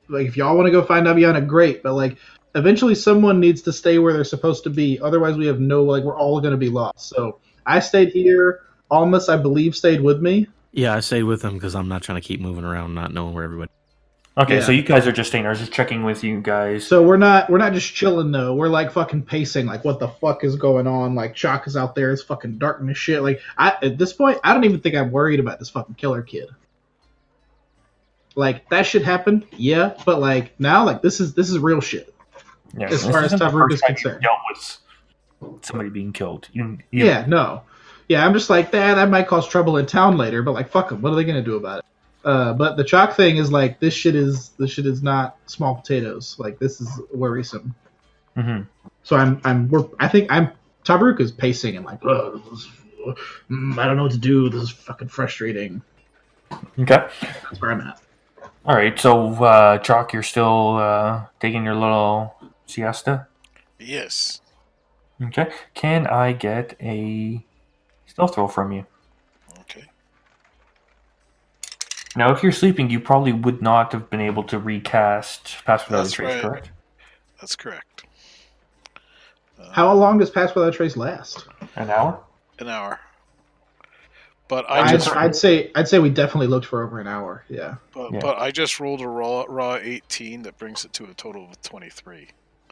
Like 0.09 0.27
if 0.27 0.37
y'all 0.37 0.57
want 0.57 0.67
to 0.67 0.73
go 0.73 0.83
find 0.83 1.07
Aviana, 1.07 1.47
great. 1.47 1.83
But 1.83 1.95
like." 1.95 2.19
Eventually, 2.55 2.95
someone 2.95 3.39
needs 3.39 3.61
to 3.61 3.71
stay 3.71 3.99
where 3.99 4.15
they're 4.15 4.25
supposed 4.25 4.65
to 4.65 4.71
be. 4.71 4.99
Otherwise, 4.99 5.37
we 5.37 5.47
have 5.47 5.61
no 5.61 5.85
like. 5.85 6.05
We're 6.05 6.17
all 6.17 6.41
gonna 6.41 6.57
be 6.57 6.71
lost. 6.71 7.11
So 7.11 7.39
I 7.67 7.81
stayed 7.81 8.11
here. 8.11 8.61
Almas, 8.91 9.29
I 9.29 9.37
believe, 9.37 9.75
stayed 9.77 10.01
with 10.01 10.21
me. 10.23 10.47
Yeah, 10.73 10.95
I 10.95 11.01
stayed 11.01 11.25
with 11.25 11.43
him 11.43 11.55
because 11.55 11.75
I'm 11.75 11.89
not 11.89 12.03
trying 12.03 12.21
to 12.21 12.27
keep 12.27 12.41
moving 12.41 12.65
around, 12.65 12.95
not 12.95 13.13
knowing 13.13 13.35
where 13.35 13.45
everybody. 13.45 13.71
okay 14.39 14.57
Yeah. 14.57 14.63
so 14.65 14.71
you 14.73 14.83
guys 14.83 15.07
are 15.07 15.13
just 15.13 15.31
staying 15.31 15.45
there 15.45 15.55
just 15.55 15.73
checking 15.73 16.05
with 16.05 16.23
you 16.23 16.41
guys 16.43 16.87
So 16.87 17.03
we're 17.03 17.17
not 17.17 17.49
we're 17.49 17.57
not 17.59 17.73
just 17.73 17.95
chilling 17.95 18.31
though. 18.31 18.55
We're 18.55 18.69
like 18.69 18.93
fucking 18.93 19.23
pacing. 19.23 19.65
Like 19.67 19.85
what 19.85 19.99
the 19.99 20.09
fuck 20.09 20.45
is 20.45 20.55
going 20.57 20.87
on? 20.87 21.15
Like 21.15 21.35
Chalk 21.35 21.67
is 21.67 21.77
out 21.77 21.95
there. 21.95 22.13
It's 22.13 22.23
fucking 22.23 22.59
darkness 22.59 22.99
shit. 22.99 23.23
Like 23.23 23.41
I 23.57 23.75
at 23.83 23.97
this 23.99 24.13
point, 24.13 24.39
I 24.45 24.53
don't 24.55 24.65
even 24.65 24.81
think 24.81 24.95
I'm 24.95 25.11
worried 25.11 25.41
about 25.41 25.59
this 25.59 25.71
fucking 25.71 25.95
killer 25.95 26.23
kid. 26.23 26.49
Like 28.35 28.69
that 28.69 28.83
shit 28.85 29.03
happened, 29.03 29.47
yeah, 29.53 29.95
but 30.05 30.21
like 30.21 30.53
now, 30.61 30.85
like 30.85 31.01
this 31.01 31.21
is 31.21 31.33
this 31.33 31.49
is 31.49 31.59
real 31.59 31.81
shit. 31.81 32.15
Yeah, 32.77 32.89
As 32.91 33.03
far 33.03 33.21
as 33.23 33.33
isn't 33.33 33.39
Tavruk 33.41 33.73
is 33.73 33.81
concerned. 33.81 34.23
dealt 34.23 34.37
with 34.51 34.77
somebody 35.63 35.91
being 35.91 36.13
killed. 36.13 36.49
You, 36.53 36.79
you, 36.91 37.05
Yeah, 37.07 37.25
no, 37.27 37.63
yeah, 38.09 38.25
I'm 38.25 38.33
just 38.33 38.51
like 38.51 38.71
that. 38.73 38.95
That 38.95 39.11
might 39.11 39.27
cause 39.27 39.49
trouble 39.49 39.77
in 39.79 39.87
town 39.87 40.17
later, 40.17 40.43
but 40.43 40.53
like 40.53 40.69
fuck 40.69 40.89
them. 40.91 41.03
What 41.03 41.13
are 41.13 41.17
they 41.17 41.25
gonna 41.25 41.43
do 41.43 41.57
about 41.57 41.81
it? 41.81 41.85
Uh, 42.25 42.53
but 42.53 42.77
the 42.77 42.85
chalk 42.85 43.15
thing 43.15 43.37
is 43.37 43.53
like 43.53 43.79
this 43.79 43.95
shit 43.95 44.17
is 44.17 44.51
this 44.59 44.71
shit 44.73 44.87
is 44.87 45.03
not 45.03 45.37
small 45.47 45.77
potatoes. 45.77 46.37
Like 46.39 46.59
this 46.59 46.81
is 46.81 47.01
worrisome. 47.13 47.75
Mhm. 48.37 48.67
So 49.03 49.17
I'm 49.17 49.41
I'm 49.45 49.69
we're 49.69 49.87
I 50.01 50.09
think 50.09 50.31
I'm 50.31 50.51
Tavruk 50.85 51.21
is 51.21 51.33
pacing 51.33 51.77
and 51.77 51.85
like 51.85 52.05
"Ugh, 52.05 52.41
this 52.51 52.61
is, 52.61 52.69
mm, 53.51 53.79
I 53.79 53.87
don't 53.87 53.97
know 53.97 54.05
what 54.05 54.13
to 54.13 54.19
do. 54.19 54.49
This 54.49 54.63
is 54.63 54.71
fucking 54.71 55.09
frustrating. 55.09 55.83
Okay. 56.53 57.07
That's 57.21 57.61
where 57.61 57.73
I'm 57.73 57.81
at. 57.81 58.01
All 58.65 58.75
right. 58.75 58.99
So, 58.99 59.33
uh, 59.45 59.79
Chalk, 59.79 60.13
you're 60.13 60.23
still 60.23 60.77
uh, 60.77 61.27
taking 61.41 61.65
your 61.65 61.75
little 61.75 62.35
siesta. 62.67 63.27
Yes. 63.79 64.41
Okay. 65.23 65.51
Can 65.75 66.07
I 66.07 66.33
get 66.33 66.77
a 66.81 67.45
stealth 68.07 68.37
roll 68.37 68.49
from 68.49 68.73
you? 68.73 68.87
Okay. 69.61 69.85
Now, 72.15 72.33
if 72.33 72.43
you're 72.43 72.53
sleeping, 72.53 72.91
you 72.91 73.01
probably 73.01 73.33
would 73.33 73.63
not 73.63 73.93
have 73.93 74.11
been 74.11 74.21
able 74.21 74.45
to 74.45 74.59
recast 74.59 75.57
Pass 75.65 75.87
Without 75.89 76.07
a 76.07 76.11
Trace, 76.11 76.35
right. 76.35 76.43
correct? 76.43 76.71
That's 77.41 77.57
correct. 77.57 78.05
Uh, 79.61 79.71
How 79.73 79.93
long 79.93 80.19
does 80.19 80.31
Pass 80.31 80.55
Without 80.55 80.75
Trace 80.75 80.97
last? 80.97 81.47
An 81.77 81.91
hour? 81.91 82.21
An 82.59 82.69
hour. 82.69 83.01
But 84.49 84.71
I 84.71 84.83
I'd, 84.83 84.91
just 84.91 85.15
I'd 85.17 85.35
say 85.35 85.73
I'd 85.75 85.89
say 85.89 85.99
we 85.99 86.09
definitely 86.09 86.47
looked 86.47 86.67
for 86.67 86.85
over 86.85 87.01
an 87.01 87.09
hour. 87.09 87.45
Yeah. 87.49 87.77
but, 87.93 88.13
Yeah. 88.13 88.21
but 88.21 88.39
I 88.39 88.53
just 88.53 88.79
rolled 88.79 89.01
a 89.01 89.09
raw 89.09 89.45
raw 89.49 89.75
18 89.75 90.43
that 90.43 90.57
brings 90.57 90.85
it 90.85 90.93
to 90.95 91.05
a 91.05 91.15
total 91.15 91.47
of 91.51 91.61
23. 91.63 92.29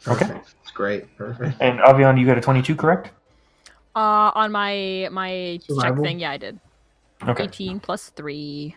Okay. 0.06 0.40
It's 0.62 0.70
great. 0.72 1.16
Perfect. 1.16 1.56
And 1.60 1.78
Avion, 1.80 2.18
you 2.18 2.26
got 2.26 2.38
a 2.38 2.40
22, 2.40 2.76
correct? 2.76 3.10
Uh, 3.96 4.32
on 4.34 4.50
my 4.52 5.08
my 5.12 5.58
check 5.80 5.96
thing, 6.00 6.18
yeah, 6.18 6.32
I 6.32 6.36
did. 6.36 6.58
Okay. 7.26 7.44
18 7.44 7.80
plus 7.80 8.10
3. 8.10 8.74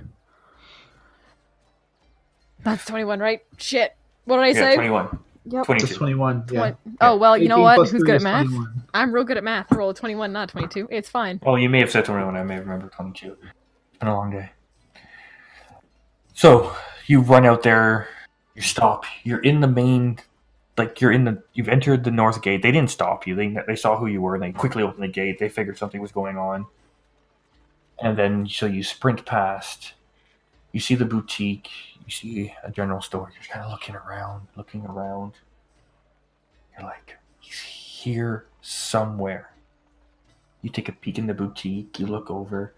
That's 2.64 2.86
21, 2.86 3.20
right? 3.20 3.42
Shit. 3.58 3.96
What 4.26 4.38
did 4.38 4.44
I 4.44 4.48
Yeah, 4.48 4.54
say? 4.54 4.76
21. 4.76 5.20
Yep. 5.50 5.66
22. 5.66 5.96
21. 5.96 6.44
Yeah. 6.52 6.74
Oh, 7.00 7.16
well, 7.16 7.38
you 7.38 7.48
know 7.48 7.60
what? 7.60 7.88
Who's 7.88 8.04
good 8.04 8.16
at 8.16 8.22
math? 8.22 8.48
21. 8.48 8.84
I'm 8.94 9.14
real 9.14 9.24
good 9.24 9.38
at 9.38 9.44
math. 9.44 9.72
Roll 9.72 9.90
a 9.90 9.94
21, 9.94 10.34
not 10.34 10.50
22. 10.50 10.88
It's 10.92 11.10
fine. 11.10 11.40
Well, 11.44 11.58
you 11.58 11.70
may 11.70 11.80
have 11.80 11.90
said 11.90 12.06
21. 12.06 12.36
I 12.36 12.44
may 12.44 12.56
remember 12.60 12.64
remembered 12.66 12.92
22. 12.92 13.38
It's 13.42 14.00
been 14.00 14.10
a 14.10 14.14
long 14.14 14.32
day. 14.32 14.52
So, 16.34 16.76
you 17.08 17.22
run 17.22 17.46
out 17.46 17.64
there, 17.64 18.10
you 18.56 18.62
stop. 18.62 19.06
You're 19.24 19.40
in 19.40 19.62
the 19.62 19.68
main, 19.68 20.20
like, 20.78 21.02
you're 21.02 21.12
in 21.12 21.26
the, 21.26 21.42
you've 21.54 21.70
entered 21.70 22.04
the 22.04 22.12
north 22.12 22.42
gate. 22.42 22.62
They 22.62 22.72
didn't 22.72 22.92
stop 22.92 23.26
you. 23.26 23.36
They, 23.36 23.56
they 23.66 23.76
saw 23.76 23.98
who 23.98 24.08
you 24.08 24.22
were 24.22 24.36
and 24.36 24.44
they 24.44 24.52
quickly 24.52 24.84
opened 24.84 25.04
the 25.04 25.08
gate. 25.08 25.40
They 25.40 25.50
figured 25.50 25.78
something 25.78 26.02
was 26.02 26.12
going 26.12 26.38
on. 26.38 26.68
And 28.00 28.18
then, 28.18 28.48
so 28.48 28.66
you 28.66 28.84
sprint 28.84 29.26
past. 29.26 29.94
You 30.72 30.80
see 30.80 30.96
the 30.96 31.06
boutique. 31.06 31.70
You 32.06 32.12
see 32.12 32.54
a 32.64 32.72
general 32.72 33.02
store. 33.02 33.32
You're 33.34 33.54
kind 33.54 33.66
of 33.66 33.72
looking 33.72 33.96
around, 33.96 34.48
looking 34.56 34.86
around. 34.86 35.34
You're 36.78 36.88
like, 36.88 37.18
he's 37.40 37.60
here 37.60 38.46
somewhere. 38.62 39.52
You 40.62 40.70
take 40.70 40.90
a 40.90 40.92
peek 40.92 41.18
in 41.18 41.28
the 41.28 41.34
boutique, 41.34 42.00
you 42.00 42.08
look 42.08 42.30
over, 42.30 42.74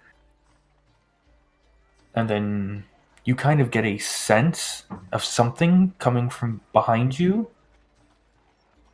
and 2.13 2.29
then 2.29 2.83
you 3.23 3.35
kind 3.35 3.61
of 3.61 3.71
get 3.71 3.85
a 3.85 3.97
sense 3.97 4.83
of 5.11 5.23
something 5.23 5.93
coming 5.97 6.29
from 6.29 6.61
behind 6.73 7.19
you, 7.19 7.49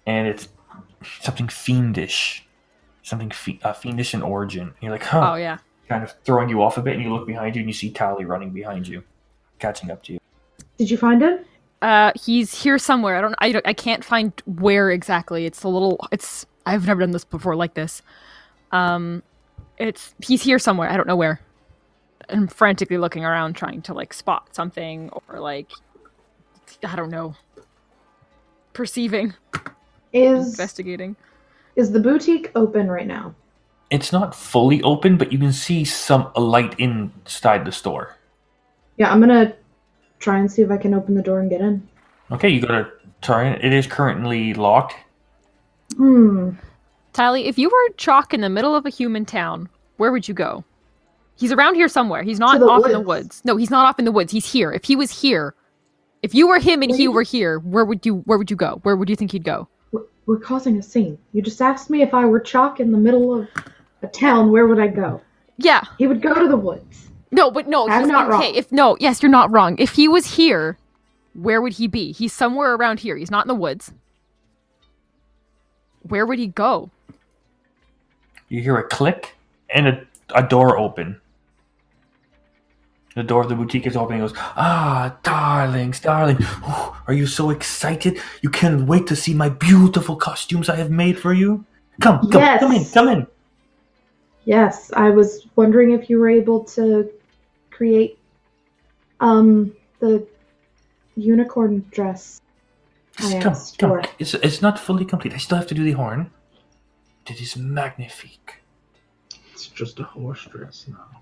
and 0.06 0.28
it's 0.28 0.48
something 1.22 1.48
fiendish. 1.48 2.42
something 3.04 3.30
fe- 3.30 3.60
uh, 3.64 3.74
fiendish 3.74 4.14
in 4.16 4.22
origin. 4.24 4.64
And 4.64 4.74
you're 4.82 4.92
like, 4.92 5.04
huh, 5.04 5.32
Oh 5.34 5.36
yeah. 5.36 5.58
kind 5.88 6.04
of 6.04 6.14
throwing 6.24 6.50
you 6.50 6.64
off 6.64 6.78
a 6.78 6.82
bit, 6.82 6.96
and 6.96 7.04
you 7.04 7.14
look 7.14 7.28
behind 7.28 7.56
you 7.56 7.60
and 7.62 7.70
you 7.70 7.74
see 7.74 7.92
Tally 7.92 8.26
running 8.26 8.50
behind 8.52 8.88
you, 8.88 9.04
catching 9.60 9.92
up 9.92 10.02
to 10.04 10.14
you. 10.14 10.20
Did 10.78 10.90
you 10.90 10.98
find 10.98 11.22
him? 11.22 11.40
Uh, 11.82 12.12
he's 12.16 12.64
here 12.64 12.80
somewhere. 12.80 13.16
I 13.18 13.22
don't. 13.22 13.36
I 13.40 13.52
don't. 13.52 13.68
I 13.68 13.74
can't 13.74 14.04
find 14.04 14.34
where 14.46 14.90
exactly. 14.90 15.46
It's 15.46 15.62
a 15.64 15.68
little. 15.68 16.00
It's. 16.12 16.46
I've 16.66 16.88
never 16.88 17.02
done 17.02 17.12
this 17.12 17.24
before 17.26 17.56
like 17.56 17.76
this. 17.76 18.02
Um, 18.72 19.22
it's. 19.78 20.16
He's 20.26 20.42
here 20.42 20.58
somewhere. 20.58 20.90
I 20.90 20.98
don't 20.98 21.06
know 21.08 21.16
where. 21.16 21.40
I'm 22.30 22.48
frantically 22.48 22.98
looking 22.98 23.24
around, 23.24 23.54
trying 23.54 23.84
to 23.84 23.94
like 23.94 24.14
spot 24.14 24.56
something 24.56 25.12
or 25.30 25.40
like. 25.40 25.70
I 26.84 26.96
don't 26.96 27.12
know. 27.12 27.36
Perceiving, 28.74 29.34
Is 30.16 30.48
investigating. 30.48 31.16
is 31.76 31.92
the 31.92 32.00
boutique 32.00 32.50
open 32.56 32.90
right 32.90 33.06
now? 33.06 33.36
It's 33.90 34.14
not 34.14 34.34
fully 34.34 34.82
open, 34.82 35.18
but 35.18 35.32
you 35.32 35.38
can 35.38 35.52
see 35.52 35.84
some 35.84 36.32
light 36.36 36.74
inside 36.80 37.66
the 37.66 37.72
store. 37.72 38.16
Yeah, 38.98 39.12
I'm 39.12 39.20
gonna 39.20 39.54
try 40.20 40.40
and 40.40 40.50
see 40.50 40.62
if 40.62 40.72
I 40.72 40.78
can 40.78 40.94
open 40.94 41.16
the 41.16 41.22
door 41.22 41.42
and 41.42 41.50
get 41.50 41.60
in. 41.60 41.88
Okay, 42.32 42.48
you 42.48 42.62
gotta 42.62 42.90
try 43.22 43.50
it. 43.50 43.64
It 43.64 43.74
is 43.74 43.88
currently 43.88 44.54
locked. 44.54 44.96
Hmm. 45.98 46.52
Tally, 47.12 47.48
if 47.48 47.58
you 47.58 47.70
were 47.70 47.94
chalk 47.98 48.34
in 48.34 48.42
the 48.42 48.50
middle 48.50 48.76
of 48.76 48.86
a 48.86 48.90
human 48.90 49.26
town, 49.26 49.70
where 49.98 50.12
would 50.12 50.28
you 50.28 50.34
go? 50.34 50.64
He's 51.36 51.52
around 51.52 51.76
here 51.76 51.90
somewhere. 51.90 52.24
He's 52.24 52.40
not 52.40 52.60
the 52.60 52.68
off 52.68 52.86
in 52.86 52.94
the 52.94 53.00
woods. 53.00 53.08
woods. 53.08 53.42
No, 53.44 53.58
he's 53.58 53.70
not 53.70 53.86
off 53.86 54.00
in 54.00 54.06
the 54.06 54.12
woods. 54.12 54.32
He's 54.32 54.50
here. 54.50 54.72
If 54.72 54.86
he 54.86 54.96
was 54.96 55.12
here, 55.12 55.56
if 56.24 56.34
you 56.34 56.48
were 56.48 56.60
him 56.60 56.82
and 56.82 56.96
he 56.96 57.10
were 57.10 57.24
here, 57.24 57.60
where 57.60 57.84
would 57.84 58.06
you 58.06 58.16
where 58.20 58.38
would 58.38 58.50
you 58.50 58.56
go? 58.56 58.80
Where 58.84 58.96
would 58.96 59.10
you 59.10 59.18
think 59.18 59.32
he'd 59.34 59.44
go? 59.44 59.68
We're, 60.25 60.36
we're 60.36 60.39
causing 60.41 60.77
a 60.77 60.84
scene. 60.84 61.17
You 61.34 61.41
just 61.41 61.62
asked 61.62 61.89
me 61.89 62.01
if 62.01 62.13
I 62.13 62.25
were 62.25 62.39
chalk 62.39 62.79
in 62.79 62.91
the 62.91 62.98
middle 62.98 63.34
of 63.41 63.48
a 64.01 64.08
town, 64.08 64.51
where 64.51 64.67
would 64.67 64.79
I 64.79 64.88
go? 64.88 65.22
Yeah. 65.58 65.84
He 65.98 66.08
would 66.08 66.22
go 66.22 66.34
to 66.34 66.48
the 66.48 66.58
woods. 66.58 67.10
No, 67.32 67.51
but 67.51 67.67
no, 67.67 67.88
I'm 67.88 68.01
he's- 68.01 68.08
not 68.08 68.25
okay, 68.27 68.46
wrong. 68.48 68.55
If 68.55 68.72
no, 68.72 68.98
yes, 69.00 69.22
you're 69.22 69.32
not 69.32 69.51
wrong. 69.51 69.77
If 69.79 69.91
he 69.94 70.08
was 70.08 70.36
here, 70.36 70.77
where 71.34 71.62
would 71.62 71.74
he 71.74 71.88
be? 71.88 72.12
He's 72.12 72.34
somewhere 72.34 72.75
around 72.75 73.00
here. 73.01 73.17
He's 73.17 73.32
not 73.32 73.46
in 73.46 73.48
the 73.50 73.55
woods. 73.55 73.91
Where 76.03 76.25
would 76.25 76.39
he 76.39 76.48
go? 76.48 76.91
You 78.50 78.62
hear 78.62 78.77
a 78.77 78.88
click 78.88 79.36
and 79.70 79.88
a, 79.88 80.05
a 80.36 80.44
door 80.48 80.77
open. 80.77 81.20
The 83.16 83.24
door 83.24 83.44
of 83.44 83.50
the 83.50 83.56
boutique 83.56 83.88
is 83.88 83.96
open. 83.96 84.18
He 84.18 84.22
goes, 84.22 84.34
Ah, 84.36 85.18
darlings, 85.24 86.00
darling. 86.02 86.38
Oh, 86.42 87.02
are 87.08 87.14
you 87.14 87.26
so 87.26 87.50
excited? 87.50 88.20
You 88.42 88.50
can't 88.50 88.86
wait 88.88 89.08
to 89.08 89.16
see 89.16 89.34
my 89.34 89.48
beautiful 89.50 90.18
costumes 90.18 90.68
I 90.70 90.76
have 90.76 90.92
made 90.92 91.18
for 91.18 91.34
you? 91.34 91.66
Come, 92.02 92.30
come, 92.30 92.42
Yes. 92.42 92.60
come 92.60 92.72
in, 92.74 92.86
come 92.86 93.08
in. 93.08 93.28
Yes, 94.44 94.92
I 94.94 95.10
was 95.12 95.48
wondering 95.56 95.92
if 95.92 96.10
you 96.10 96.20
were 96.20 96.30
able 96.30 96.64
to 96.66 97.10
create 97.72 98.20
um 99.22 99.72
the 100.02 100.28
unicorn 101.16 101.86
dress. 101.92 102.42
I 103.20 103.40
come, 103.40 103.54
asked 103.54 103.78
come. 103.80 103.90
for. 103.92 104.04
It's, 104.20 104.34
it's 104.34 104.62
not 104.62 104.78
fully 104.78 105.06
complete. 105.06 105.34
I 105.34 105.38
still 105.38 105.58
have 105.58 105.68
to 105.68 105.74
do 105.74 105.84
the 105.86 105.94
horn. 105.94 106.30
It 107.28 107.40
is 107.42 107.56
magnifique. 107.56 108.56
It's 109.54 109.68
just 109.68 110.00
a 110.02 110.04
horse 110.04 110.46
dress 110.52 110.86
now. 110.90 111.22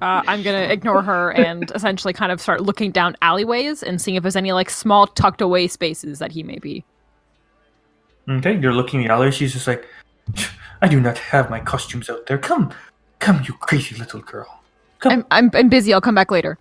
Uh, 0.00 0.22
I'm 0.26 0.42
gonna 0.42 0.64
ignore 0.64 1.02
her 1.02 1.30
and 1.32 1.70
essentially 1.74 2.12
kind 2.12 2.32
of 2.32 2.40
start 2.40 2.62
looking 2.62 2.90
down 2.90 3.16
alleyways 3.22 3.82
and 3.82 4.00
seeing 4.00 4.16
if 4.16 4.22
there's 4.22 4.36
any 4.36 4.52
like 4.52 4.70
small 4.70 5.06
tucked 5.06 5.40
away 5.40 5.68
spaces 5.68 6.18
that 6.18 6.32
he 6.32 6.42
may 6.42 6.58
be. 6.58 6.84
Okay, 8.28 8.58
you're 8.58 8.72
looking 8.72 9.04
at 9.04 9.08
the 9.08 9.14
other. 9.14 9.32
She's 9.32 9.52
just 9.52 9.66
like, 9.66 9.86
I 10.80 10.88
do 10.88 11.00
not 11.00 11.18
have 11.18 11.50
my 11.50 11.60
costumes 11.60 12.08
out 12.08 12.26
there. 12.26 12.38
Come, 12.38 12.72
come, 13.18 13.42
you 13.44 13.54
crazy 13.54 13.96
little 13.96 14.20
girl. 14.20 14.62
Come. 15.00 15.12
I'm, 15.12 15.26
I'm 15.30 15.50
I'm 15.54 15.68
busy. 15.68 15.92
I'll 15.92 16.00
come 16.00 16.14
back 16.14 16.30
later. 16.30 16.58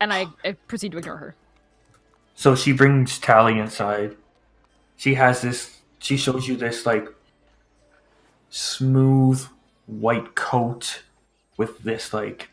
And 0.00 0.12
I, 0.12 0.26
I 0.44 0.52
proceed 0.68 0.92
to 0.92 0.98
ignore 0.98 1.16
her. 1.16 1.34
So 2.34 2.54
she 2.54 2.72
brings 2.72 3.18
Tally 3.18 3.58
inside. 3.58 4.16
She 4.96 5.14
has 5.14 5.42
this. 5.42 5.80
She 5.98 6.16
shows 6.16 6.46
you 6.46 6.56
this 6.56 6.86
like 6.86 7.08
smooth 8.50 9.44
white 9.86 10.34
coat 10.34 11.02
with 11.58 11.78
this 11.80 12.14
like 12.14 12.48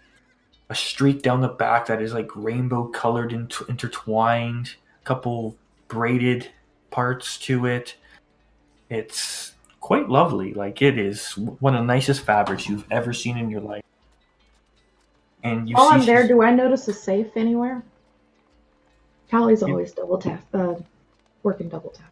a 0.70 0.76
streak 0.76 1.22
down 1.22 1.40
the 1.40 1.48
back 1.48 1.86
that 1.88 2.02
is 2.02 2.14
like 2.14 2.30
rainbow 2.36 2.88
colored 2.88 3.32
and 3.32 3.54
intertwined. 3.70 4.76
A 5.02 5.06
couple 5.06 5.56
braided 5.88 6.50
parts 6.92 7.38
to 7.40 7.66
it. 7.68 7.96
It's 8.90 9.54
quite 9.80 10.10
lovely. 10.10 10.54
Like 10.54 10.82
it 10.82 10.98
is 10.98 11.38
one 11.38 11.76
of 11.76 11.82
the 11.82 11.86
nicest 11.88 12.22
fabrics 12.26 12.68
you've 12.68 12.86
ever 12.92 13.14
seen 13.14 13.38
in 13.38 13.50
your 13.50 13.62
life. 13.62 13.84
And 15.44 15.70
you 15.70 15.76
While 15.76 15.90
see 15.90 15.96
I'm 15.96 16.06
there, 16.06 16.18
she's- 16.24 16.28
do 16.30 16.42
I 16.42 16.50
notice 16.52 16.88
a 16.88 16.94
safe 16.94 17.38
anywhere? 17.38 17.84
Callie's 19.30 19.64
always 19.64 19.92
double 19.92 20.18
tap, 20.20 20.44
uh, 20.54 20.76
working 21.44 21.68
double 21.70 21.90
tap. 21.92 22.12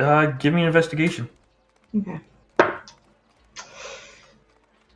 uh, 0.00 0.26
give 0.38 0.54
me 0.54 0.60
an 0.62 0.66
investigation. 0.68 1.28
Okay. 1.96 2.20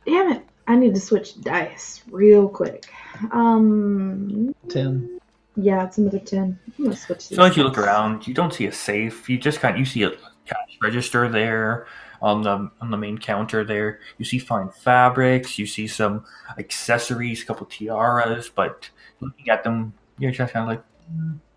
Damn 0.05 0.31
it! 0.31 0.46
I 0.67 0.75
need 0.75 0.93
to 0.93 0.99
switch 0.99 1.39
dice 1.41 2.03
real 2.11 2.49
quick. 2.49 2.85
Um, 3.31 4.53
Ten. 4.69 5.19
yeah, 5.55 5.85
it's 5.85 5.97
another 5.97 6.19
ten. 6.19 6.59
I'm 6.77 6.83
gonna 6.85 6.95
switch. 6.95 7.21
So 7.21 7.41
as 7.43 7.55
you 7.55 7.63
look 7.63 7.77
around, 7.77 8.27
you 8.27 8.33
don't 8.33 8.53
see 8.53 8.67
a 8.67 8.71
safe. 8.71 9.29
You 9.29 9.37
just 9.37 9.59
kind 9.59 9.77
you 9.79 9.85
see 9.85 10.03
a 10.03 10.11
cash 10.45 10.77
register 10.81 11.29
there 11.29 11.87
on 12.21 12.41
the 12.41 12.69
on 12.81 12.91
the 12.91 12.97
main 12.97 13.17
counter 13.17 13.63
there. 13.63 13.99
You 14.17 14.25
see 14.25 14.39
fine 14.39 14.69
fabrics. 14.69 15.57
You 15.57 15.65
see 15.65 15.87
some 15.87 16.25
accessories, 16.57 17.43
a 17.43 17.45
couple 17.45 17.65
tiaras, 17.67 18.49
but 18.53 18.89
looking 19.21 19.49
at 19.49 19.63
them, 19.63 19.93
you're 20.19 20.31
just 20.31 20.53
kind 20.53 20.63
of 20.63 20.69
like, 20.69 20.83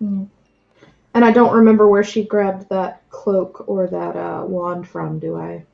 Mm. 0.03 0.29
And 1.15 1.25
I 1.25 1.33
don't 1.33 1.53
remember 1.55 1.89
where 1.89 2.05
she 2.05 2.25
grabbed 2.25 2.69
that 2.69 3.03
cloak 3.11 3.65
or 3.69 3.89
that 3.89 4.17
uh, 4.17 4.45
wand 4.47 4.87
from. 4.87 5.19
Do 5.19 5.37
I? 5.37 5.65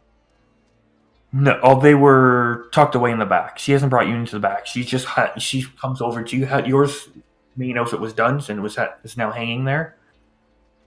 No. 1.36 1.60
Oh, 1.62 1.80
they 1.80 1.94
were 1.94 2.68
tucked 2.72 2.94
away 2.94 3.10
in 3.10 3.18
the 3.18 3.26
back. 3.26 3.58
She 3.58 3.72
hasn't 3.72 3.90
brought 3.90 4.08
you 4.08 4.14
into 4.14 4.32
the 4.32 4.40
back. 4.40 4.66
She 4.66 4.84
just 4.84 5.06
she 5.38 5.64
comes 5.80 6.00
over 6.00 6.22
to 6.22 6.36
you. 6.36 6.46
Had 6.46 6.66
yours, 6.66 7.08
me 7.56 7.72
knows 7.72 7.92
it 7.92 8.00
was 8.00 8.12
done, 8.12 8.42
and 8.48 8.58
it 8.58 8.62
was 8.62 8.76
ha- 8.76 8.94
is 9.04 9.16
now 9.16 9.30
hanging 9.30 9.64
there. 9.64 9.96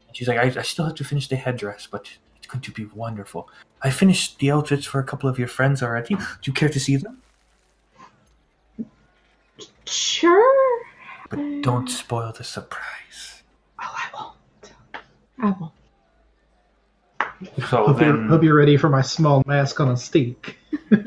And 0.07 0.15
she's 0.15 0.27
like, 0.27 0.37
I, 0.37 0.59
I 0.59 0.63
still 0.63 0.85
have 0.85 0.95
to 0.95 1.03
finish 1.03 1.27
the 1.27 1.35
headdress, 1.35 1.87
but 1.89 2.09
it's 2.37 2.47
going 2.47 2.61
to 2.61 2.71
be 2.71 2.85
wonderful. 2.85 3.49
I 3.81 3.91
finished 3.91 4.39
the 4.39 4.51
outfits 4.51 4.85
for 4.85 4.99
a 4.99 5.03
couple 5.03 5.29
of 5.29 5.37
your 5.37 5.47
friends 5.47 5.83
already. 5.83 6.15
Do 6.15 6.23
you 6.43 6.53
care 6.53 6.69
to 6.69 6.79
see 6.79 6.95
them? 6.95 7.21
Sure. 9.85 10.85
But 11.29 11.39
don't 11.61 11.87
spoil 11.87 12.31
the 12.31 12.43
surprise. 12.43 13.43
Oh, 13.81 13.95
I 13.95 14.05
won't. 14.13 14.73
I 15.39 15.59
won't. 15.59 15.73
So 17.69 17.85
hope, 17.85 18.01
you're, 18.01 18.17
then, 18.17 18.27
hope 18.27 18.43
you're 18.43 18.55
ready 18.55 18.75
for 18.75 18.89
my 18.89 19.01
small 19.01 19.43
mask 19.45 19.79
on 19.79 19.89
a 19.89 19.97
stick. 19.97 20.57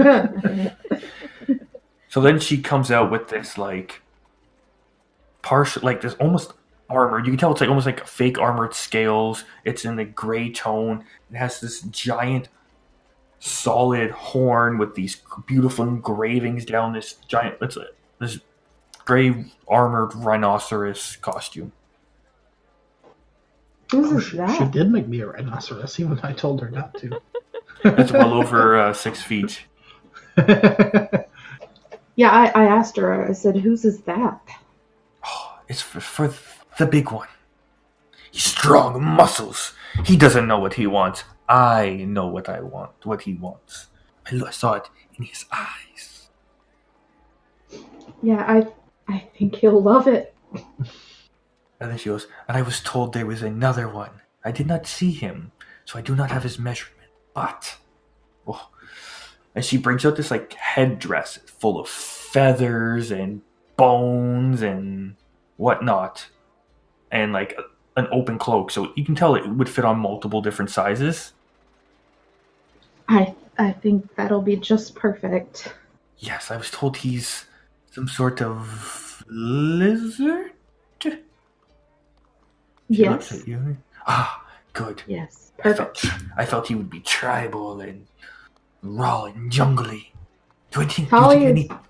so 2.08 2.20
then 2.20 2.40
she 2.40 2.62
comes 2.62 2.90
out 2.90 3.10
with 3.10 3.28
this 3.28 3.58
like 3.58 4.00
partial, 5.42 5.82
like 5.82 6.00
this 6.00 6.14
almost 6.14 6.54
armor. 6.88 7.18
You 7.18 7.26
can 7.26 7.36
tell 7.36 7.52
it's 7.52 7.60
like 7.60 7.68
almost 7.68 7.86
like 7.86 8.06
fake 8.06 8.38
armored 8.38 8.74
scales. 8.74 9.44
It's 9.64 9.84
in 9.84 9.96
the 9.96 10.04
gray 10.04 10.50
tone. 10.50 11.04
It 11.30 11.36
has 11.36 11.60
this 11.60 11.82
giant, 11.82 12.48
solid 13.38 14.10
horn 14.12 14.78
with 14.78 14.94
these 14.94 15.20
beautiful 15.46 15.86
engravings 15.86 16.64
down 16.64 16.94
this 16.94 17.14
giant. 17.28 17.56
It's 17.60 17.76
a, 17.76 17.88
this 18.18 18.40
gray 19.04 19.52
armored 19.68 20.14
rhinoceros 20.14 21.16
costume. 21.16 21.72
Whose 23.92 24.12
Oh, 24.12 24.16
is 24.16 24.24
she, 24.24 24.58
she 24.58 24.64
did 24.70 24.90
make 24.90 25.06
me 25.06 25.20
a 25.20 25.26
rhinoceros, 25.28 26.00
even 26.00 26.16
though 26.16 26.28
I 26.28 26.32
told 26.32 26.60
her 26.60 26.70
not 26.70 26.94
to. 26.98 27.20
It's 27.84 28.12
well 28.12 28.32
over 28.42 28.78
uh, 28.78 28.92
six 28.92 29.22
feet. 29.22 29.64
Yeah, 32.14 32.30
I, 32.30 32.46
I 32.54 32.64
asked 32.64 32.96
her. 32.98 33.26
I 33.28 33.32
said, 33.32 33.56
"Whose 33.56 33.84
is 33.84 34.02
that?" 34.02 34.40
Oh, 35.24 35.58
it's 35.68 35.80
for, 35.80 36.00
for 36.00 36.34
the 36.78 36.86
big 36.86 37.10
one. 37.10 37.28
He's 38.30 38.44
strong 38.44 39.02
muscles. 39.02 39.72
He 40.04 40.16
doesn't 40.16 40.46
know 40.46 40.58
what 40.58 40.74
he 40.74 40.86
wants. 40.86 41.24
I 41.48 42.04
know 42.06 42.26
what 42.26 42.48
I 42.48 42.60
want, 42.60 42.92
what 43.04 43.22
he 43.22 43.34
wants. 43.34 43.86
I 44.26 44.50
saw 44.50 44.74
it 44.74 44.88
in 45.18 45.24
his 45.24 45.44
eyes. 45.50 46.28
Yeah, 48.22 48.44
I 48.46 48.68
I 49.08 49.24
think 49.38 49.56
he'll 49.56 49.82
love 49.82 50.06
it. 50.06 50.34
And 51.82 51.90
then 51.90 51.98
she 51.98 52.10
goes, 52.10 52.28
and 52.46 52.56
I 52.56 52.62
was 52.62 52.80
told 52.80 53.12
there 53.12 53.26
was 53.26 53.42
another 53.42 53.88
one. 53.88 54.20
I 54.44 54.52
did 54.52 54.68
not 54.68 54.86
see 54.86 55.10
him, 55.10 55.50
so 55.84 55.98
I 55.98 56.02
do 56.02 56.14
not 56.14 56.30
have 56.30 56.44
his 56.44 56.56
measurement. 56.56 57.10
But, 57.34 57.76
oh. 58.46 58.70
and 59.52 59.64
she 59.64 59.78
brings 59.78 60.06
out 60.06 60.14
this 60.14 60.30
like 60.30 60.52
headdress 60.52 61.38
full 61.38 61.80
of 61.80 61.88
feathers 61.88 63.10
and 63.10 63.42
bones 63.76 64.62
and 64.62 65.16
whatnot, 65.56 66.28
and 67.10 67.32
like 67.32 67.58
an 67.96 68.06
open 68.12 68.38
cloak, 68.38 68.70
so 68.70 68.92
you 68.94 69.04
can 69.04 69.16
tell 69.16 69.34
it 69.34 69.44
would 69.48 69.68
fit 69.68 69.84
on 69.84 69.98
multiple 69.98 70.40
different 70.40 70.70
sizes. 70.70 71.32
I 73.08 73.34
I 73.58 73.72
think 73.72 74.14
that'll 74.14 74.40
be 74.40 74.54
just 74.54 74.94
perfect. 74.94 75.74
Yes, 76.18 76.52
I 76.52 76.56
was 76.56 76.70
told 76.70 76.98
he's 76.98 77.46
some 77.90 78.06
sort 78.06 78.40
of 78.40 79.24
lizard. 79.26 80.52
She 82.92 83.08
looks 83.08 83.30
Yes. 83.32 83.40
at 83.42 83.48
you. 83.48 83.76
Ah, 84.06 84.44
good. 84.72 85.02
Yes. 85.06 85.52
I 85.64 85.72
thought, 85.72 85.94
Perfect. 85.94 86.22
I 86.36 86.44
thought 86.44 86.66
he 86.66 86.74
would 86.74 86.90
be 86.90 87.00
tribal 87.00 87.80
and 87.80 88.06
raw 88.82 89.24
and 89.24 89.50
jungly. 89.50 90.12
Do 90.70 90.80
you 90.80 90.86
think, 90.86 90.94
do 90.96 91.02
you 91.02 91.08
Tali 91.08 91.36
think 91.38 91.58
is 91.58 91.70
any... 91.70 91.80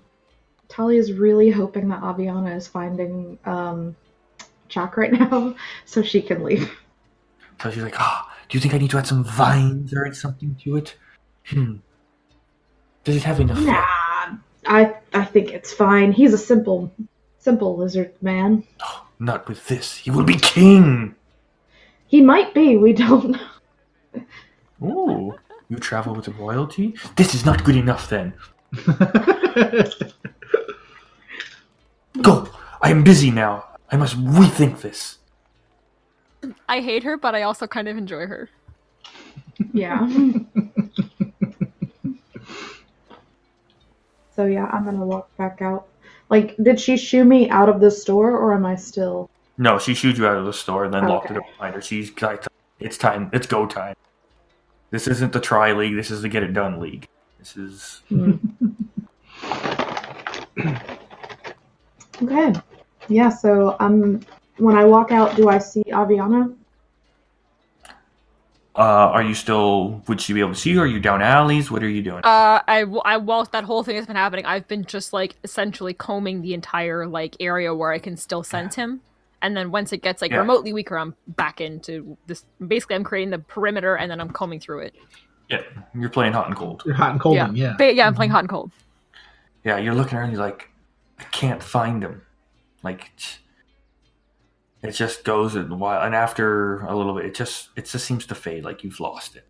Tali 0.69 0.97
is 0.97 1.11
really 1.13 1.49
hoping 1.49 1.89
that 1.89 2.01
Aviana 2.01 2.55
is 2.55 2.67
finding 2.67 3.37
um 3.45 3.95
Jack 4.69 4.97
right 4.97 5.11
now 5.19 5.55
so 5.85 6.01
she 6.01 6.21
can 6.21 6.43
leave. 6.43 6.71
So 7.61 7.71
she's 7.71 7.83
like, 7.83 7.99
ah, 7.99 8.31
do 8.49 8.57
you 8.57 8.61
think 8.61 8.73
I 8.73 8.77
need 8.77 8.89
to 8.91 8.97
add 8.97 9.07
some 9.07 9.23
vines 9.23 9.93
or 9.93 10.11
something 10.13 10.55
to 10.63 10.75
it? 10.77 10.95
Hmm. 11.47 11.75
Does 13.03 13.15
it 13.17 13.23
have 13.23 13.39
enough? 13.39 13.59
Nah. 13.59 14.37
I 14.65 14.95
I 15.13 15.25
think 15.25 15.51
it's 15.51 15.73
fine. 15.73 16.11
He's 16.11 16.33
a 16.33 16.37
simple 16.37 16.91
simple 17.39 17.75
lizard 17.77 18.13
man. 18.21 18.63
Not 19.23 19.47
with 19.47 19.67
this. 19.69 19.95
He 19.99 20.11
will 20.11 20.25
be 20.25 20.35
king. 20.35 21.15
He 22.07 22.19
might 22.19 22.53
be, 22.53 22.75
we 22.75 22.91
don't 22.91 23.29
know. 23.29 23.39
Ooh. 24.83 25.33
You 25.69 25.77
travel 25.77 26.13
with 26.13 26.27
royalty? 26.27 26.93
This 27.15 27.33
is 27.33 27.45
not 27.45 27.63
good 27.63 27.77
enough 27.77 28.09
then. 28.09 28.33
Go! 32.21 32.49
I 32.81 32.91
am 32.91 33.05
busy 33.05 33.31
now. 33.31 33.63
I 33.89 33.95
must 33.95 34.17
rethink 34.17 34.81
this. 34.81 35.19
I 36.67 36.81
hate 36.81 37.03
her, 37.03 37.15
but 37.15 37.33
I 37.33 37.43
also 37.43 37.65
kind 37.65 37.87
of 37.87 37.95
enjoy 37.95 38.27
her. 38.27 38.49
Yeah. 39.71 40.05
so 44.35 44.47
yeah, 44.47 44.65
I'm 44.65 44.83
gonna 44.83 45.05
walk 45.05 45.33
back 45.37 45.61
out. 45.61 45.87
Like, 46.33 46.55
did 46.57 46.79
she 46.79 46.97
shoo 46.97 47.25
me 47.25 47.47
out 47.51 47.69
of 47.69 47.79
the 47.79 47.91
store 47.91 48.31
or 48.35 48.55
am 48.55 48.65
I 48.65 48.73
still 48.73 49.29
No, 49.59 49.77
she 49.77 49.93
shooed 49.93 50.17
you 50.17 50.25
out 50.25 50.37
of 50.37 50.45
the 50.45 50.53
store 50.53 50.83
and 50.85 50.91
then 50.91 51.05
locked 51.07 51.29
it 51.29 51.37
Okay. 51.37 51.45
up 51.45 51.57
behind 51.57 51.75
her. 51.75 51.81
She's 51.81 52.11
like, 52.19 52.43
it's 52.79 52.97
time. 52.97 53.29
It's 53.33 53.45
go 53.45 53.67
time. 53.67 53.93
This 54.89 55.07
isn't 55.07 55.31
the 55.31 55.39
try 55.39 55.73
league. 55.73 55.95
This 55.95 56.09
is 56.09 56.23
the 56.23 56.29
get 56.29 56.41
it 56.41 56.53
done 56.53 56.79
league. 56.79 57.05
This 57.37 57.55
is 57.55 58.01
Hmm. 58.09 58.33
Okay. 62.23 62.53
Yeah, 63.09 63.29
so 63.29 63.75
um 63.79 64.21
when 64.57 64.75
I 64.75 64.85
walk 64.85 65.11
out, 65.11 65.35
do 65.35 65.49
I 65.49 65.59
see 65.59 65.83
Aviana? 65.91 66.55
Uh, 68.75 68.81
are 68.81 69.21
you 69.21 69.35
still? 69.35 70.01
Would 70.07 70.19
she 70.19 70.33
be 70.33 70.39
able 70.39 70.53
to 70.53 70.59
see 70.59 70.71
you? 70.71 70.81
Are 70.81 70.87
you 70.87 70.99
down 70.99 71.21
alleys? 71.21 71.69
What 71.69 71.83
are 71.83 71.89
you 71.89 72.01
doing? 72.01 72.21
Uh, 72.23 72.59
I, 72.67 72.85
I 73.05 73.17
whilst 73.17 73.51
that 73.51 73.63
whole 73.65 73.83
thing 73.83 73.95
has 73.97 74.07
been 74.07 74.15
happening, 74.15 74.45
I've 74.45 74.67
been 74.67 74.83
just 74.85 75.13
like 75.13 75.35
essentially 75.43 75.93
combing 75.93 76.41
the 76.41 76.53
entire 76.55 77.05
like 77.05 77.35
area 77.39 77.73
where 77.75 77.91
I 77.91 77.99
can 77.99 78.17
still 78.17 78.41
sense 78.43 78.73
him, 78.73 79.01
and 79.43 79.55
then 79.55 79.69
once 79.69 79.93
it 79.93 80.01
gets 80.01 80.23
like 80.23 80.31
Yeah. 80.31 80.37
remotely 80.39 80.73
weaker, 80.73 80.97
I'm 80.97 81.13
back 81.27 81.61
into 81.61 82.17
this. 82.25 82.45
Basically, 82.65 82.95
I'm 82.95 83.03
creating 83.03 83.29
the 83.29 83.37
perimeter, 83.39 83.95
and 83.95 84.09
then 84.09 84.19
I'm 84.19 84.29
combing 84.31 84.59
through 84.59 84.79
it. 84.79 84.95
yeah, 85.49 85.61
you're 85.93 86.09
playing 86.09 86.33
hot 86.33 86.47
and 86.47 86.55
cold. 86.55 86.81
You're 86.83 86.95
hot 86.95 87.11
and 87.11 87.19
cold, 87.19 87.35
yeah, 87.35 87.51
yeah. 87.53 87.75
Ba- 87.77 87.93
yeah, 87.93 88.07
I'm 88.07 88.15
playing 88.15 88.31
hot 88.31 88.39
and 88.39 88.49
cold. 88.49 88.71
Yeah, 89.63 89.77
you're 89.77 89.93
looking 89.93 90.17
around. 90.17 90.31
You're 90.31 90.41
like, 90.41 90.69
I 91.19 91.23
can't 91.25 91.61
find 91.61 92.01
him. 92.03 92.23
Like, 92.81 93.11
it's- 93.15 93.37
it 94.83 94.91
just 94.91 95.23
goes 95.23 95.55
and 95.55 95.79
while, 95.79 96.01
and 96.01 96.13
after 96.13 96.81
a 96.81 96.95
little 96.95 97.15
bit, 97.15 97.25
it 97.25 97.33
just 97.33 97.69
it 97.75 97.85
just 97.85 98.05
seems 98.05 98.25
to 98.27 98.35
fade. 98.35 98.63
Like 98.65 98.83
you've 98.83 98.99
lost 98.99 99.35
it, 99.35 99.47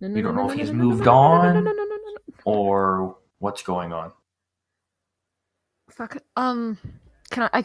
No, 0.00 0.08
You 0.08 0.22
don't 0.22 0.34
know 0.34 0.50
if 0.50 0.58
he's 0.58 0.70
no, 0.70 0.78
no, 0.78 0.78
no, 0.78 0.88
moved 0.88 1.04
no, 1.04 1.12
no, 1.12 1.42
no, 1.42 1.48
on? 1.48 1.54
No, 1.54 1.60
no, 1.60 1.72
no, 1.72 1.84
no, 1.84 1.84
no, 1.84 2.12
no. 2.14 2.18
or 2.44 3.16
what's 3.38 3.62
going 3.62 3.92
on. 3.92 4.12
Fuck. 5.90 6.16
Um, 6.36 6.78
can 7.30 7.50
I? 7.52 7.58
I, 7.58 7.64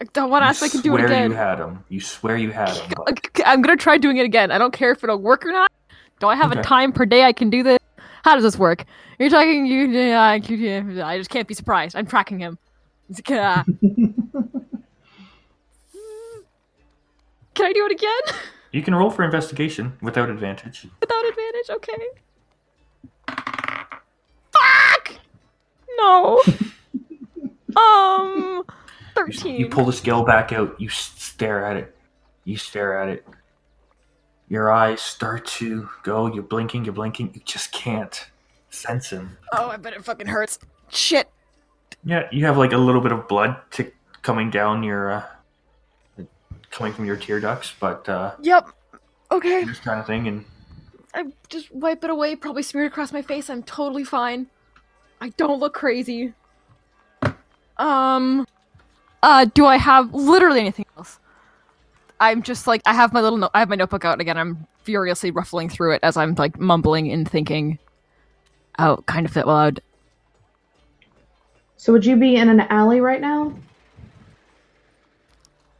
I 0.00 0.04
don't 0.12 0.30
want 0.30 0.42
to 0.42 0.46
ask. 0.46 0.62
If 0.62 0.68
I 0.68 0.72
can 0.72 0.80
do 0.82 0.96
it 0.96 1.04
again. 1.04 1.30
You 1.32 1.36
had 1.36 1.58
him. 1.58 1.84
You 1.88 2.00
swear 2.00 2.36
you 2.36 2.52
had 2.52 2.70
him. 2.76 2.92
But... 3.04 3.28
I'm 3.44 3.62
gonna 3.62 3.76
try 3.76 3.98
doing 3.98 4.18
it 4.18 4.24
again. 4.24 4.52
I 4.52 4.58
don't 4.58 4.72
care 4.72 4.92
if 4.92 5.02
it'll 5.02 5.18
work 5.18 5.44
or 5.44 5.50
not. 5.50 5.72
Do 6.20 6.28
I 6.28 6.36
have 6.36 6.52
Okay. 6.52 6.60
a 6.60 6.62
time 6.62 6.92
per 6.92 7.04
day 7.04 7.24
I 7.24 7.32
can 7.32 7.50
do 7.50 7.64
this? 7.64 7.78
How 8.22 8.34
does 8.34 8.44
this 8.44 8.56
work? 8.56 8.84
You're 9.18 9.30
talking. 9.30 9.66
You. 9.66 10.12
I 10.12 10.34
I 10.34 11.18
just 11.18 11.30
can't 11.30 11.48
be 11.48 11.54
surprised. 11.54 11.96
I'm 11.96 12.06
tracking 12.06 12.38
him. 12.38 12.58
Can 17.56 17.66
I 17.66 17.72
do 17.72 17.86
it 17.86 17.92
again 17.92 18.36
you 18.72 18.82
can 18.82 18.94
roll 18.94 19.10
for 19.10 19.24
investigation 19.24 19.94
without 20.02 20.28
advantage. 20.30 20.86
without 21.00 21.26
advantage? 21.26 21.70
Okay. 21.70 22.08
Fuck. 24.52 25.14
No. 25.98 26.42
um. 27.76 28.62
Thirteen. 29.14 29.58
you 29.58 29.68
pull 29.70 29.86
the 29.86 29.92
scale 29.94 30.22
back 30.24 30.52
out. 30.52 30.78
You 30.78 30.90
stare 30.90 31.64
at 31.64 31.76
it. 31.78 31.96
You 32.44 32.58
stare 32.58 33.00
at 33.00 33.08
it. 33.08 33.26
Your 34.48 34.70
eyes 34.70 35.00
start 35.00 35.46
to 35.46 35.88
go. 36.02 36.26
You're 36.26 36.42
blinking. 36.42 36.84
You're 36.84 36.92
blinking. 36.94 37.32
You 37.34 37.40
just 37.44 37.72
can't 37.72 38.26
sense 38.68 39.08
him. 39.10 39.38
oh, 39.54 39.70
I 39.70 39.78
bet 39.78 39.94
it 39.94 40.04
fucking 40.04 40.26
hurts. 40.26 40.58
Shit. 40.90 41.30
Yeah, 42.04 42.28
you 42.30 42.44
have 42.44 42.58
like 42.58 42.72
a 42.72 42.76
little 42.78 43.00
bit 43.00 43.12
of 43.12 43.26
blood 43.26 43.56
tick 43.70 43.96
coming 44.22 44.50
down 44.50 44.82
your, 44.82 45.10
uh, 45.10 45.22
coming 46.70 46.92
from 46.92 47.04
your 47.04 47.16
tear 47.16 47.40
ducts, 47.40 47.72
but 47.78 48.08
uh, 48.08 48.34
Yep. 48.42 48.68
Okay. 49.30 49.64
this 49.64 49.78
kind 49.80 49.98
of 50.00 50.06
thing, 50.06 50.28
and 50.28 50.44
I 51.14 51.24
just 51.48 51.72
wipe 51.74 52.04
it 52.04 52.10
away, 52.10 52.36
probably 52.36 52.62
smear 52.62 52.84
it 52.84 52.88
across 52.88 53.12
my 53.12 53.22
face. 53.22 53.50
I'm 53.50 53.62
totally 53.62 54.04
fine. 54.04 54.46
I 55.20 55.30
don't 55.30 55.58
look 55.60 55.74
crazy. 55.74 56.32
Um 57.78 58.46
uh 59.22 59.46
do 59.54 59.66
I 59.66 59.76
have 59.76 60.12
literally 60.14 60.60
anything 60.60 60.86
else? 60.96 61.18
I'm 62.20 62.42
just 62.42 62.66
like 62.66 62.82
I 62.86 62.94
have 62.94 63.12
my 63.12 63.20
little 63.20 63.38
no- 63.38 63.50
I 63.54 63.58
have 63.58 63.68
my 63.68 63.76
notebook 63.76 64.04
out 64.04 64.20
again. 64.20 64.38
I'm 64.38 64.66
furiously 64.82 65.30
ruffling 65.30 65.68
through 65.68 65.92
it 65.92 66.00
as 66.02 66.16
I'm 66.16 66.34
like 66.34 66.58
mumbling 66.58 67.10
and 67.10 67.28
thinking 67.28 67.78
out 68.78 69.04
kind 69.06 69.26
of 69.26 69.36
out 69.36 69.46
loud. 69.46 69.80
So 71.76 71.92
would 71.92 72.04
you 72.06 72.16
be 72.16 72.36
in 72.36 72.48
an 72.48 72.60
alley 72.60 73.00
right 73.00 73.20
now? 73.20 73.52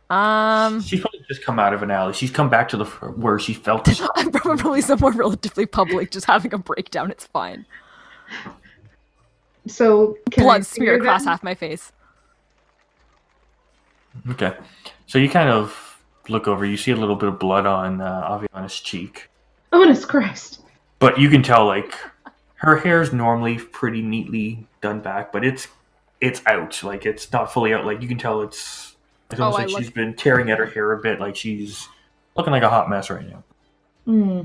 Um 0.09 0.81
she's 0.83 1.01
probably 1.01 1.21
just 1.27 1.45
come 1.45 1.59
out 1.59 1.75
of 1.75 1.83
an 1.83 1.91
alley. 1.91 2.13
She's 2.13 2.31
come 2.31 2.49
back 2.49 2.69
to 2.69 2.77
the 2.77 2.85
where 2.85 3.39
she 3.39 3.53
felt. 3.55 3.85
The 3.87 4.09
I'm 4.17 4.31
probably 4.31 4.81
somewhere 4.81 5.13
relatively 5.13 5.67
public, 5.67 6.11
just 6.13 6.27
having 6.27 6.55
a 6.55 6.59
breakdown. 6.59 7.11
It's 7.11 7.25
fine. 7.27 7.67
So 9.67 10.17
can 10.31 10.45
Blood 10.45 10.65
see 10.65 10.77
smeared 10.77 11.01
across 11.01 11.23
then? 11.23 11.29
half 11.29 11.43
my 11.43 11.55
face. 11.55 11.91
Okay. 14.31 14.55
So 15.07 15.19
you 15.19 15.29
kind 15.29 15.49
of 15.49 16.01
look 16.29 16.47
over. 16.49 16.65
You 16.65 16.77
see 16.77 16.93
a 16.93 16.97
little 16.97 17.17
bit 17.17 17.29
of 17.29 17.39
blood 17.39 17.67
on 17.67 18.01
uh, 18.01 18.23
Aviana's 18.55 18.79
cheek, 18.81 19.29
Honest 19.73 20.09
Christ. 20.09 20.61
but 20.99 21.19
you 21.19 21.29
can 21.29 21.43
tell 21.43 21.67
like 21.67 21.95
her 22.57 22.77
hair's 22.77 23.13
normally 23.13 23.59
pretty 23.59 24.03
neatly 24.03 24.67
done 24.81 25.01
back, 25.01 25.33
but 25.33 25.45
it's 25.45 25.69
it's 26.21 26.43
out. 26.47 26.83
Like 26.83 27.05
it's 27.07 27.33
not 27.33 27.53
fully 27.53 27.75
out. 27.75 27.85
Like 27.85 28.01
you 28.03 28.09
can 28.09 28.19
tell 28.19 28.43
it's 28.43 28.96
it's 29.31 29.41
Oh, 29.41 29.45
almost 29.45 29.61
I 29.61 29.65
like 29.65 29.73
look- 29.73 29.83
she's 29.83 29.91
been 29.91 30.15
tearing 30.15 30.51
at 30.51 30.59
her 30.59 30.67
hair 30.67 30.93
a 30.93 30.99
bit. 31.01 31.21
Like 31.21 31.37
she's 31.37 31.89
looking 32.37 32.53
like 32.53 32.63
a 32.63 32.69
hot 32.71 32.89
mess 32.91 33.11
right 33.11 33.29
now. 33.29 33.43
Hmm. 34.05 34.41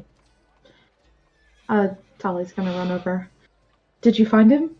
Uh, 1.69 1.89
Tali's 2.19 2.51
gonna 2.51 2.71
run 2.71 2.91
over. 2.91 3.29
Did 4.01 4.17
you 4.19 4.25
find 4.25 4.51
him? 4.51 4.71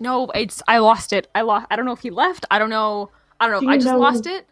No, 0.00 0.30
it's 0.30 0.62
I 0.68 0.78
lost 0.78 1.12
it. 1.12 1.28
I 1.34 1.42
lost. 1.42 1.66
I 1.70 1.76
don't 1.76 1.84
know 1.84 1.92
if 1.92 2.00
he 2.00 2.10
left. 2.10 2.46
I 2.50 2.58
don't 2.58 2.70
know. 2.70 3.10
I 3.40 3.48
don't 3.48 3.60
Do 3.60 3.66
know. 3.66 3.72
I 3.72 3.76
just 3.76 3.86
know- 3.88 3.98
lost 3.98 4.26
it. 4.26 4.46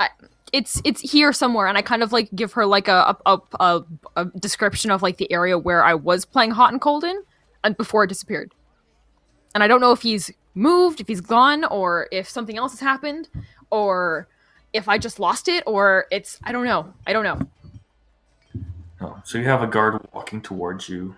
I, 0.00 0.08
it's 0.52 0.80
it's 0.84 1.00
here 1.00 1.32
somewhere, 1.32 1.66
and 1.66 1.78
I 1.78 1.82
kind 1.82 2.02
of 2.02 2.12
like 2.12 2.28
give 2.34 2.52
her 2.52 2.66
like 2.66 2.88
a 2.88 3.16
a, 3.26 3.32
a 3.34 3.40
a 3.60 3.84
a 4.16 4.24
description 4.38 4.90
of 4.90 5.02
like 5.02 5.16
the 5.18 5.30
area 5.32 5.56
where 5.58 5.84
I 5.84 5.94
was 5.94 6.24
playing 6.24 6.52
hot 6.52 6.72
and 6.72 6.80
cold 6.80 7.04
in, 7.04 7.22
and 7.62 7.76
before 7.76 8.04
it 8.04 8.08
disappeared. 8.08 8.52
And 9.54 9.62
I 9.62 9.68
don't 9.68 9.80
know 9.80 9.92
if 9.92 10.02
he's 10.02 10.32
moved, 10.54 11.00
if 11.00 11.06
he's 11.08 11.20
gone, 11.20 11.64
or 11.64 12.08
if 12.10 12.28
something 12.28 12.58
else 12.58 12.72
has 12.72 12.80
happened, 12.80 13.28
or 13.74 14.28
if 14.72 14.88
I 14.88 14.98
just 14.98 15.18
lost 15.18 15.48
it, 15.48 15.64
or 15.66 16.06
it's 16.12 16.38
I 16.44 16.52
don't 16.52 16.64
know. 16.64 16.94
I 17.06 17.12
don't 17.12 17.24
know. 17.24 17.40
Oh, 19.00 19.20
so 19.24 19.36
you 19.36 19.44
have 19.44 19.62
a 19.62 19.66
guard 19.66 20.00
walking 20.12 20.40
towards 20.40 20.88
you. 20.88 21.16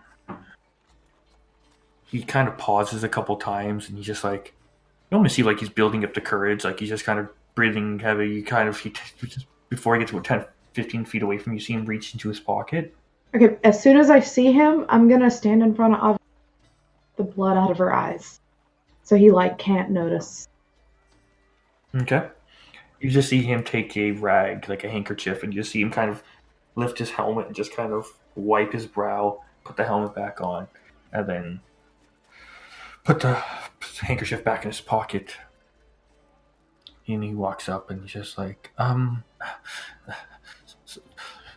He 2.07 2.23
kind 2.23 2.49
of 2.49 2.57
pauses 2.57 3.05
a 3.05 3.09
couple 3.09 3.37
times, 3.37 3.89
and 3.89 3.99
he's 3.99 4.07
just 4.07 4.25
like, 4.25 4.55
you 5.11 5.17
almost 5.17 5.35
see 5.35 5.43
like 5.43 5.61
he's 5.61 5.69
building 5.69 6.03
up 6.03 6.15
the 6.15 6.21
courage, 6.21 6.65
like 6.65 6.81
he's 6.81 6.89
just 6.89 7.05
kind 7.05 7.19
of 7.19 7.29
breathing 7.55 7.99
heavy. 7.99 8.31
You 8.31 8.43
kind 8.43 8.69
of 8.69 8.79
he 8.81 8.91
t- 8.91 9.27
just 9.27 9.47
before 9.69 9.95
he 9.95 10.01
gets 10.01 10.13
about 10.13 10.25
10, 10.25 10.45
15 10.73 11.05
feet 11.05 11.23
away 11.23 11.37
from 11.37 11.53
you, 11.53 11.61
see 11.61 11.75
him 11.75 11.85
reach 11.85 12.15
into 12.15 12.29
his 12.29 12.41
pocket. 12.41 12.95
Okay, 13.35 13.59
as 13.65 13.83
soon 13.83 13.99
as 13.99 14.09
I 14.09 14.21
see 14.21 14.51
him, 14.51 14.87
I'm 14.89 15.09
gonna 15.09 15.31
stand 15.31 15.63
in 15.63 15.75
front 15.75 16.01
of 16.01 16.19
the 17.17 17.25
blood 17.25 17.59
out 17.59 17.71
of 17.71 17.79
her 17.79 17.93
eyes. 17.93 18.41
So 19.03 19.17
he 19.17 19.31
like 19.31 19.59
can't 19.59 19.91
notice. 19.91 20.49
Okay. 21.95 22.29
You 23.01 23.11
just 23.11 23.29
see 23.29 23.43
him 23.43 23.63
take 23.63 23.97
a 23.97 24.13
rag, 24.13 24.69
like 24.69 24.85
a 24.85 24.89
handkerchief, 24.89 25.43
and 25.43 25.53
you 25.53 25.61
just 25.61 25.73
see 25.73 25.83
him 25.83 25.91
kind 25.91 26.11
of 26.11 26.23
lift 26.75 26.99
his 26.99 27.11
helmet 27.11 27.47
and 27.47 27.55
just 27.55 27.75
kind 27.75 27.93
of 27.93 28.07
wipe 28.35 28.73
his 28.73 28.87
brow, 28.87 29.43
put 29.65 29.77
the 29.77 29.85
helmet 29.85 30.15
back 30.15 30.41
on, 30.41 30.69
and 31.13 31.29
then 31.29 31.61
put 33.05 33.21
the 33.21 33.35
handkerchief 34.03 34.45
back 34.45 34.65
in 34.65 34.71
his 34.71 34.81
pocket. 34.81 35.37
And 37.07 37.23
he 37.23 37.35
walks 37.35 37.69
up 37.69 37.91
and 37.91 38.03
he's 38.03 38.13
just 38.13 38.37
like, 38.37 38.73
um, 38.79 39.25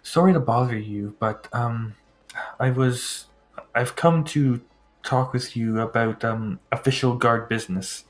sorry 0.04 0.34
to 0.34 0.40
bother 0.40 0.78
you, 0.78 1.16
but 1.20 1.48
um, 1.54 1.96
I 2.60 2.70
was, 2.70 3.26
I've 3.74 3.96
come 3.96 4.24
to 4.26 4.62
talk 5.02 5.32
with 5.34 5.56
you 5.56 5.80
about 5.80 6.24
um 6.26 6.60
official 6.72 7.16
guard 7.16 7.48
business. 7.48 8.04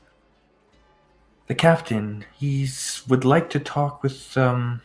The 1.50 1.56
captain, 1.56 2.24
he's 2.38 3.02
would 3.08 3.24
like 3.24 3.50
to 3.50 3.58
talk 3.58 4.04
with 4.04 4.36
um 4.38 4.82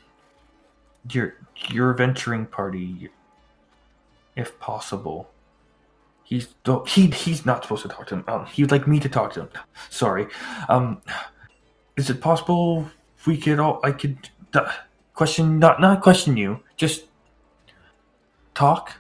your 1.12 1.36
your 1.70 1.94
venturing 1.94 2.48
party, 2.48 3.10
if 4.36 4.60
possible. 4.60 5.30
He's 6.24 6.48
don't- 6.64 6.90
he 6.90 7.06
he's 7.12 7.46
not 7.46 7.62
supposed 7.62 7.84
to 7.84 7.88
talk 7.90 8.08
to 8.08 8.16
him. 8.16 8.24
Um, 8.28 8.48
he 8.48 8.64
would 8.64 8.72
like 8.72 8.88
me 8.88 9.00
to 9.00 9.08
talk 9.08 9.34
to 9.34 9.42
him. 9.42 9.50
Sorry. 9.92 10.26
Um, 10.68 11.04
is 11.98 12.10
it 12.10 12.20
possible 12.20 12.90
we 13.28 13.38
could 13.38 13.60
all 13.60 13.80
I 13.84 13.92
could 13.92 14.18
uh, 14.56 14.72
question 15.14 15.60
not 15.60 15.80
not 15.80 16.02
question 16.02 16.36
you, 16.36 16.62
just 16.78 17.06
talk, 18.56 18.92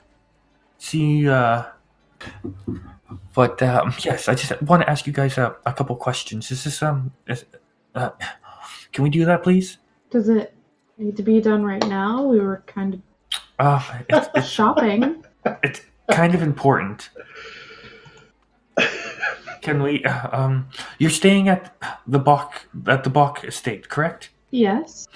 see. 0.77 1.27
uh 1.27 1.63
But 3.33 3.61
um, 3.61 3.93
yes, 3.99 4.27
I 4.27 4.35
just 4.35 4.61
want 4.63 4.81
to 4.83 4.89
ask 4.89 5.05
you 5.07 5.13
guys 5.13 5.37
uh, 5.37 5.53
a 5.65 5.73
couple 5.73 5.95
questions. 5.95 6.51
Is 6.51 6.63
this 6.63 6.81
um, 6.83 7.11
is, 7.27 7.45
uh, 7.95 8.09
can 8.91 9.03
we 9.03 9.09
do 9.09 9.25
that, 9.25 9.43
please? 9.43 9.77
Does 10.09 10.29
it 10.29 10.53
need 10.97 11.17
to 11.17 11.23
be 11.23 11.41
done 11.41 11.63
right 11.63 11.85
now? 11.87 12.23
We 12.23 12.39
were 12.39 12.63
kind 12.67 12.93
of 12.95 13.01
Uh, 13.59 13.81
it's, 14.09 14.27
it's 14.35 14.47
shopping. 14.57 15.23
it's 15.63 15.81
kind 16.11 16.33
of 16.35 16.41
important. 16.41 17.09
Can 19.61 19.81
we? 19.81 20.03
Uh, 20.05 20.29
um, 20.37 20.67
you're 20.99 21.09
staying 21.09 21.49
at 21.49 21.75
the 22.05 22.19
Bach 22.19 22.67
at 22.87 23.03
the 23.03 23.09
Bach 23.09 23.43
estate, 23.43 23.89
correct? 23.89 24.29
yes. 24.51 25.07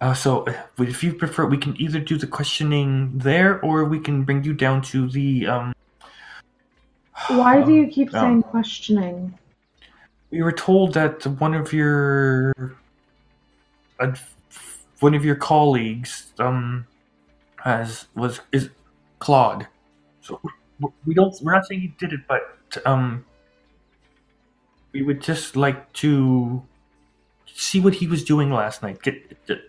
Uh, 0.00 0.12
so, 0.12 0.44
if 0.78 1.02
you 1.02 1.14
prefer, 1.14 1.46
we 1.46 1.56
can 1.56 1.80
either 1.80 1.98
do 2.00 2.18
the 2.18 2.26
questioning 2.26 3.12
there, 3.16 3.58
or 3.64 3.86
we 3.86 3.98
can 3.98 4.22
bring 4.24 4.44
you 4.44 4.52
down 4.52 4.82
to 4.82 5.08
the. 5.08 5.46
Um, 5.46 5.72
Why 7.28 7.62
do 7.62 7.72
you 7.72 7.84
um, 7.84 7.90
keep 7.90 8.14
um, 8.14 8.20
saying 8.20 8.42
questioning? 8.42 9.38
We 10.30 10.42
were 10.42 10.52
told 10.52 10.94
that 10.94 11.24
one 11.38 11.54
of 11.54 11.72
your 11.72 12.76
uh, 14.00 14.14
one 15.00 15.14
of 15.14 15.24
your 15.24 15.36
colleagues 15.36 16.32
um 16.38 16.86
has 17.56 18.06
was 18.14 18.40
is 18.52 18.70
Claude. 19.18 19.66
So 20.20 20.40
we- 20.42 20.50
we 21.06 21.14
don't 21.14 21.34
we're 21.40 21.52
not 21.52 21.66
saying 21.66 21.80
he 21.80 21.88
did 21.98 22.12
it, 22.12 22.20
but 22.26 22.58
um 22.84 23.24
we 24.92 25.02
would 25.02 25.22
just 25.22 25.56
like 25.56 25.92
to 25.94 26.62
see 27.46 27.80
what 27.80 27.94
he 27.94 28.06
was 28.06 28.24
doing 28.24 28.50
last 28.50 28.82
night. 28.82 29.00
Get, 29.02 29.46
get, 29.46 29.60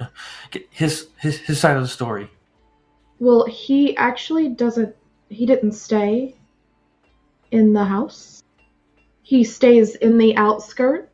get 0.51 0.67
his 0.71 1.08
his 1.19 1.38
his 1.39 1.60
side 1.60 1.77
of 1.77 1.84
the 1.84 1.88
story. 1.88 2.29
Well, 3.19 3.45
he 3.45 3.95
actually 3.97 4.49
doesn't. 4.49 4.95
He 5.29 5.45
didn't 5.45 5.71
stay 5.73 6.36
in 7.56 7.74
the 7.74 7.86
house. 7.86 8.44
He 9.24 9.44
stays 9.44 9.96
in 9.96 10.18
the 10.18 10.36
outskirt. 10.38 11.12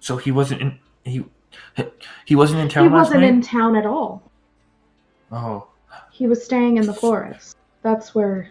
So 0.00 0.16
he 0.16 0.30
wasn't 0.32 0.62
in 0.62 0.78
he 1.04 1.24
he 2.26 2.36
wasn't 2.36 2.60
in 2.60 2.70
He 2.76 2.88
town 2.88 2.92
last 2.92 3.12
wasn't 3.12 3.22
night. 3.22 3.28
in 3.28 3.40
town 3.42 3.76
at 3.76 3.86
all. 3.86 4.22
Oh, 5.32 5.68
He 6.10 6.26
was 6.26 6.44
staying 6.44 6.76
in 6.78 6.86
the 6.86 6.94
forest. 6.94 7.56
That's 7.82 8.14
where 8.14 8.50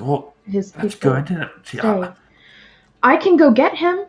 well, 0.00 0.34
his 0.46 0.72
that's 0.72 0.94
people 0.94 1.12
good. 1.12 1.26
stay. 1.26 1.48
Yeah, 1.72 2.14
I 3.02 3.16
can 3.16 3.36
go 3.36 3.50
get 3.52 3.76
him 3.76 4.06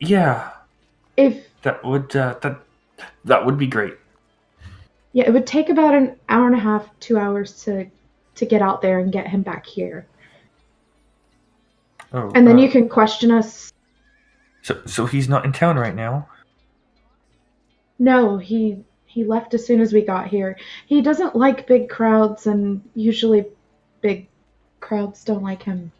yeah. 0.00 0.52
if 1.16 1.46
That 1.62 1.84
would 1.84 2.14
uh, 2.16 2.38
that 2.42 2.60
that 3.24 3.44
would 3.46 3.58
be 3.58 3.66
great. 3.66 3.94
yeah. 5.12 5.24
It 5.26 5.32
would 5.32 5.46
take 5.46 5.68
about 5.70 5.94
an 5.94 6.16
hour 6.28 6.46
and 6.46 6.56
a 6.56 6.60
half, 6.60 6.88
two 7.00 7.18
hours 7.18 7.62
to 7.64 7.86
to 8.36 8.46
get 8.46 8.62
out 8.62 8.82
there 8.82 8.98
and 9.00 9.12
get 9.12 9.28
him 9.28 9.42
back 9.42 9.66
here, 9.66 10.08
Oh, 12.14 12.30
and 12.34 12.46
then 12.46 12.58
uh, 12.58 12.62
you 12.62 12.70
can 12.70 12.88
question 12.88 13.32
us. 13.32 13.72
So 14.62 14.80
so 14.86 15.04
he's 15.04 15.28
not 15.28 15.44
in 15.44 15.52
town 15.52 15.76
right 15.76 15.94
now. 15.94 16.28
No, 17.98 18.38
he 18.38 18.84
he 19.04 19.24
left 19.24 19.52
as 19.52 19.66
soon 19.66 19.80
as 19.80 19.92
we 19.92 20.00
got 20.00 20.28
here. 20.28 20.56
He 20.86 21.02
doesn't 21.02 21.34
like 21.34 21.66
big 21.66 21.88
crowds, 21.88 22.46
and 22.46 22.88
usually 22.94 23.44
big 24.00 24.28
crowds 24.80 25.24
don't 25.24 25.42
like 25.42 25.64
him. 25.64 25.90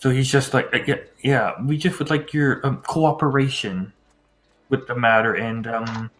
So 0.00 0.10
he's 0.10 0.28
just 0.28 0.54
like 0.54 0.72
yeah, 0.86 0.96
yeah. 1.22 1.52
We 1.64 1.78
just 1.78 2.00
would 2.00 2.10
like 2.10 2.34
your 2.34 2.64
um, 2.66 2.82
cooperation 2.82 3.92
with 4.70 4.88
the 4.88 4.96
matter, 4.96 5.34
and 5.34 5.68
um, 5.68 6.10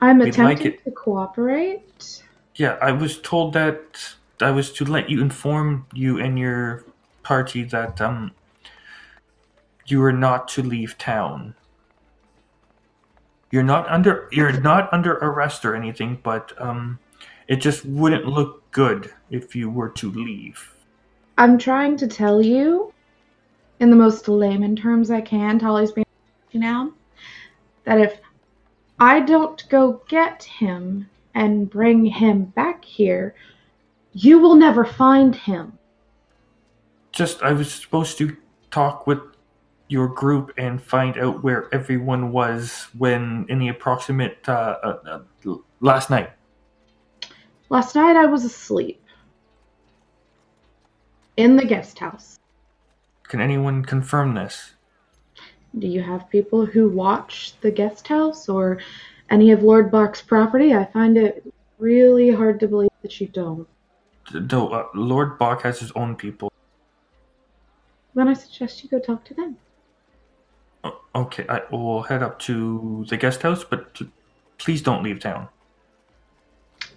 I'm 0.00 0.20
like 0.20 0.28
attempting 0.28 0.66
it. 0.74 0.84
to 0.84 0.92
cooperate. 0.92 2.22
yeah, 2.54 2.78
I 2.80 2.92
was 2.92 3.20
told 3.20 3.52
that 3.54 4.14
I 4.40 4.52
was 4.52 4.72
to 4.74 4.84
let 4.84 5.10
you 5.10 5.20
inform 5.20 5.86
you 5.92 6.20
and 6.20 6.38
your 6.38 6.84
party 7.22 7.64
that 7.64 8.00
um, 8.00 8.32
you 9.90 10.02
are 10.02 10.12
not 10.12 10.48
to 10.48 10.62
leave 10.62 10.96
town. 10.98 11.54
You're 13.50 13.62
not 13.62 13.88
under 13.88 14.28
you're 14.30 14.60
not 14.60 14.92
under 14.92 15.14
arrest 15.14 15.64
or 15.64 15.74
anything, 15.74 16.20
but 16.22 16.52
um, 16.60 16.98
it 17.48 17.56
just 17.56 17.84
wouldn't 17.84 18.26
look 18.26 18.70
good 18.70 19.12
if 19.30 19.56
you 19.56 19.68
were 19.68 19.88
to 19.88 20.10
leave. 20.12 20.72
I'm 21.36 21.58
trying 21.58 21.96
to 21.96 22.06
tell 22.06 22.40
you, 22.40 22.92
in 23.80 23.90
the 23.90 23.96
most 23.96 24.28
layman 24.28 24.76
terms 24.76 25.10
I 25.10 25.20
can, 25.20 25.58
Tolly's 25.58 25.90
being 25.90 26.06
now, 26.52 26.92
that 27.84 28.00
if 28.00 28.20
I 29.00 29.20
don't 29.20 29.66
go 29.68 30.02
get 30.08 30.42
him 30.42 31.08
and 31.34 31.70
bring 31.70 32.04
him 32.04 32.44
back 32.44 32.84
here, 32.84 33.34
you 34.12 34.38
will 34.38 34.54
never 34.54 34.84
find 34.84 35.34
him. 35.34 35.78
just 37.12 37.42
I 37.42 37.52
was 37.52 37.72
supposed 37.72 38.18
to 38.18 38.36
talk 38.70 39.06
with 39.06 39.20
your 39.90 40.06
group 40.06 40.52
and 40.56 40.80
find 40.80 41.18
out 41.18 41.42
where 41.42 41.68
everyone 41.74 42.30
was 42.30 42.86
when 42.96 43.44
in 43.48 43.58
the 43.58 43.68
approximate 43.68 44.48
uh, 44.48 44.78
uh, 44.82 45.22
uh, 45.44 45.54
last 45.80 46.10
night. 46.10 46.30
Last 47.68 47.96
night 47.96 48.14
I 48.14 48.26
was 48.26 48.44
asleep 48.44 49.02
in 51.36 51.56
the 51.56 51.64
guest 51.64 51.98
house. 51.98 52.38
Can 53.24 53.40
anyone 53.40 53.84
confirm 53.84 54.34
this? 54.34 54.74
Do 55.78 55.88
you 55.88 56.02
have 56.02 56.30
people 56.30 56.66
who 56.66 56.88
watch 56.88 57.54
the 57.60 57.70
guest 57.70 58.06
house 58.06 58.48
or 58.48 58.78
any 59.28 59.50
of 59.50 59.62
Lord 59.62 59.90
Bach's 59.90 60.22
property? 60.22 60.72
I 60.72 60.84
find 60.84 61.16
it 61.16 61.52
really 61.78 62.30
hard 62.30 62.60
to 62.60 62.68
believe 62.68 62.90
that 63.02 63.20
you 63.20 63.26
don't. 63.26 63.66
Though 64.32 64.68
uh, 64.68 64.86
Lord 64.94 65.38
Bach 65.38 65.62
has 65.62 65.80
his 65.80 65.90
own 65.92 66.14
people. 66.14 66.52
Then 68.14 68.28
I 68.28 68.34
suggest 68.34 68.84
you 68.84 68.90
go 68.90 69.00
talk 69.00 69.24
to 69.24 69.34
them. 69.34 69.56
O- 70.84 71.00
Okay, 71.14 71.44
I 71.48 71.62
will 71.70 72.02
head 72.02 72.22
up 72.22 72.38
to 72.40 73.04
the 73.08 73.16
guest 73.16 73.42
house, 73.42 73.64
but 73.64 73.98
please 74.58 74.82
don't 74.82 75.02
leave 75.02 75.20
town. 75.20 75.48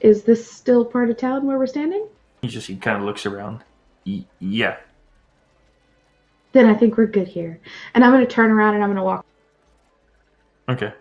Is 0.01 0.23
this 0.23 0.49
still 0.49 0.85
part 0.85 1.09
of 1.09 1.17
town 1.17 1.45
where 1.45 1.57
we're 1.57 1.65
standing? 1.67 2.07
He 2.41 2.47
just 2.47 2.67
he 2.67 2.75
kind 2.75 2.97
of 2.97 3.03
looks 3.03 3.25
around. 3.25 3.63
Y- 4.05 4.25
yeah. 4.39 4.77
Then 6.51 6.67
I 6.67 6.73
think 6.75 6.97
we're 6.97 7.07
good 7.07 7.27
here. 7.27 7.59
And 7.95 8.03
I'm 8.03 8.11
going 8.11 8.25
to 8.25 8.31
turn 8.31 8.51
around 8.51 8.75
and 8.75 8.83
I'm 8.83 8.89
going 8.89 8.97
to 8.97 9.03
walk. 9.03 9.25
Okay. 10.69 10.93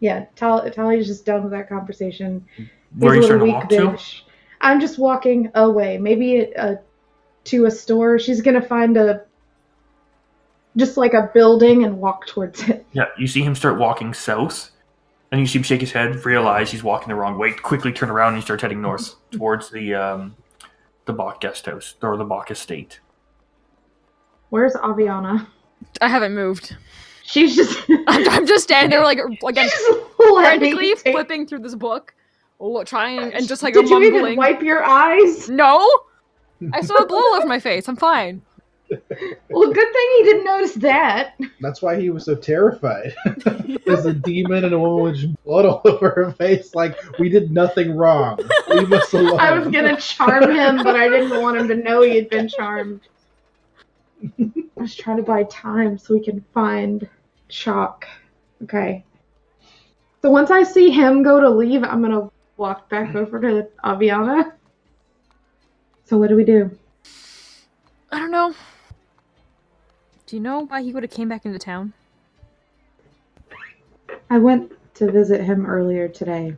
Yeah, 0.00 0.26
Tal- 0.36 0.68
Tally's 0.70 1.06
just 1.06 1.24
done 1.26 1.42
with 1.42 1.52
that 1.52 1.68
conversation. 1.68 2.44
Where 2.96 3.12
are 3.12 3.14
you 3.16 3.20
He's 3.20 3.30
a 3.30 3.32
starting 3.38 3.46
to 3.48 3.52
walk 3.86 3.96
to? 3.98 3.98
I'm 4.60 4.80
just 4.80 4.98
walking 4.98 5.50
away, 5.54 5.98
maybe 5.98 6.54
uh, 6.56 6.76
to 7.44 7.66
a 7.66 7.70
store. 7.70 8.18
She's 8.18 8.40
going 8.40 8.60
to 8.60 8.66
find 8.66 8.96
a 8.96 9.24
just 10.76 10.96
like 10.96 11.14
a 11.14 11.30
building 11.34 11.84
and 11.84 11.98
walk 11.98 12.26
towards 12.26 12.62
it. 12.68 12.84
Yeah, 12.92 13.06
you 13.18 13.26
see 13.26 13.42
him 13.42 13.54
start 13.54 13.78
walking 13.78 14.14
south, 14.14 14.70
and 15.32 15.40
you 15.40 15.46
see 15.46 15.58
him 15.58 15.62
shake 15.64 15.80
his 15.80 15.90
head, 15.92 16.24
realize 16.24 16.70
he's 16.70 16.84
walking 16.84 17.08
the 17.08 17.14
wrong 17.16 17.38
way, 17.38 17.52
quickly 17.52 17.92
turn 17.92 18.08
around, 18.10 18.34
and 18.34 18.36
he 18.38 18.42
starts 18.44 18.62
heading 18.62 18.80
north 18.80 19.14
towards 19.32 19.70
the 19.70 19.94
um, 19.94 20.36
the 21.06 21.12
Bach 21.12 21.40
guest 21.40 21.66
house 21.66 21.94
or 22.02 22.16
the 22.16 22.24
Bach 22.24 22.50
estate. 22.50 23.00
Where's 24.50 24.74
Aviana? 24.74 25.46
I 26.00 26.08
haven't 26.08 26.34
moved. 26.34 26.76
She's 27.24 27.56
just 27.56 27.78
I'm, 28.06 28.28
I'm 28.28 28.46
just 28.46 28.64
standing 28.64 28.90
there, 28.90 29.02
like 29.02 29.18
again, 29.46 29.68
frantically 30.16 30.90
letting- 30.94 31.12
flipping 31.12 31.46
through 31.46 31.60
this 31.60 31.74
book, 31.74 32.14
trying 32.84 33.32
and 33.32 33.48
just 33.48 33.62
like 33.62 33.74
Did 33.74 33.88
you 33.88 34.00
mumbling. 34.00 34.24
even 34.24 34.36
wipe 34.36 34.62
your 34.62 34.84
eyes? 34.84 35.48
No, 35.48 35.78
I 36.72 36.80
saw 36.82 36.94
a 36.96 37.06
blow 37.06 37.18
off 37.18 37.44
my 37.46 37.58
face. 37.58 37.88
I'm 37.88 37.96
fine. 37.96 38.42
Well, 38.90 39.72
good 39.72 39.92
thing 39.92 40.08
he 40.18 40.24
didn't 40.24 40.44
notice 40.44 40.74
that. 40.74 41.34
That's 41.60 41.80
why 41.80 42.00
he 42.00 42.10
was 42.10 42.24
so 42.24 42.34
terrified. 42.34 43.14
There's 43.86 44.06
a 44.06 44.12
demon 44.12 44.64
and 44.64 44.74
a 44.74 44.78
woman 44.78 45.04
with 45.04 45.44
blood 45.44 45.66
all 45.66 45.82
over 45.84 46.10
her 46.10 46.32
face. 46.32 46.74
Like 46.74 46.96
we 47.18 47.28
did 47.28 47.50
nothing 47.50 47.96
wrong. 47.96 48.38
Leave 48.68 48.92
us 48.92 49.12
alone. 49.12 49.40
I 49.40 49.56
was 49.56 49.68
gonna 49.68 49.96
charm 49.96 50.50
him, 50.50 50.82
but 50.82 50.96
I 50.96 51.08
didn't 51.08 51.40
want 51.40 51.58
him 51.58 51.68
to 51.68 51.76
know 51.76 52.02
he 52.02 52.16
had 52.16 52.28
been 52.28 52.48
charmed. 52.48 53.00
I 54.38 54.50
was 54.76 54.94
trying 54.94 55.18
to 55.18 55.22
buy 55.22 55.44
time 55.44 55.98
so 55.98 56.14
we 56.14 56.24
can 56.24 56.44
find 56.52 57.08
Chalk. 57.48 58.06
Okay. 58.62 59.04
So 60.22 60.30
once 60.30 60.50
I 60.50 60.62
see 60.62 60.90
him 60.90 61.22
go 61.22 61.40
to 61.40 61.50
leave, 61.50 61.84
I'm 61.84 62.02
gonna 62.02 62.30
walk 62.56 62.88
back 62.88 63.14
over 63.14 63.40
to 63.40 63.68
Aviana. 63.84 64.52
So 66.06 66.18
what 66.18 66.28
do 66.28 66.36
we 66.36 66.44
do? 66.44 66.70
I 68.10 68.18
don't 68.18 68.30
know. 68.30 68.54
You 70.34 70.40
know 70.40 70.66
why 70.66 70.82
he 70.82 70.92
would 70.92 71.04
have 71.04 71.12
came 71.12 71.28
back 71.28 71.46
into 71.46 71.60
town? 71.60 71.92
I 74.28 74.38
went 74.38 74.72
to 74.94 75.08
visit 75.08 75.44
him 75.44 75.64
earlier 75.64 76.08
today. 76.08 76.56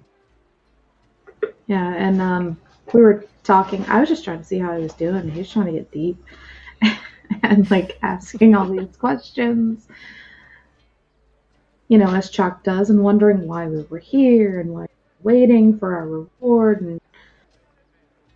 Yeah, 1.66 1.92
and 1.94 2.22
um, 2.22 2.56
we 2.94 3.02
were 3.02 3.26
talking. 3.44 3.84
I 3.84 4.00
was 4.00 4.08
just 4.08 4.24
trying 4.24 4.38
to 4.38 4.44
see 4.46 4.58
how 4.58 4.74
he 4.74 4.82
was 4.82 4.94
doing. 4.94 5.30
He 5.30 5.40
was 5.40 5.52
trying 5.52 5.66
to 5.66 5.72
get 5.72 5.92
deep 5.92 6.16
and 7.42 7.70
like 7.70 7.98
asking 8.00 8.54
all 8.54 8.66
these 8.66 8.96
questions. 8.96 9.86
You 11.88 11.98
know, 11.98 12.14
as 12.14 12.30
Chalk 12.30 12.64
does, 12.64 12.88
and 12.88 13.04
wondering 13.04 13.46
why 13.46 13.66
we 13.66 13.82
were 13.82 13.98
here 13.98 14.58
and 14.58 14.70
why 14.70 14.80
we 14.80 14.86
were 14.86 15.34
waiting 15.34 15.78
for 15.78 15.94
our 15.96 16.08
reward. 16.08 16.80
And 16.80 16.98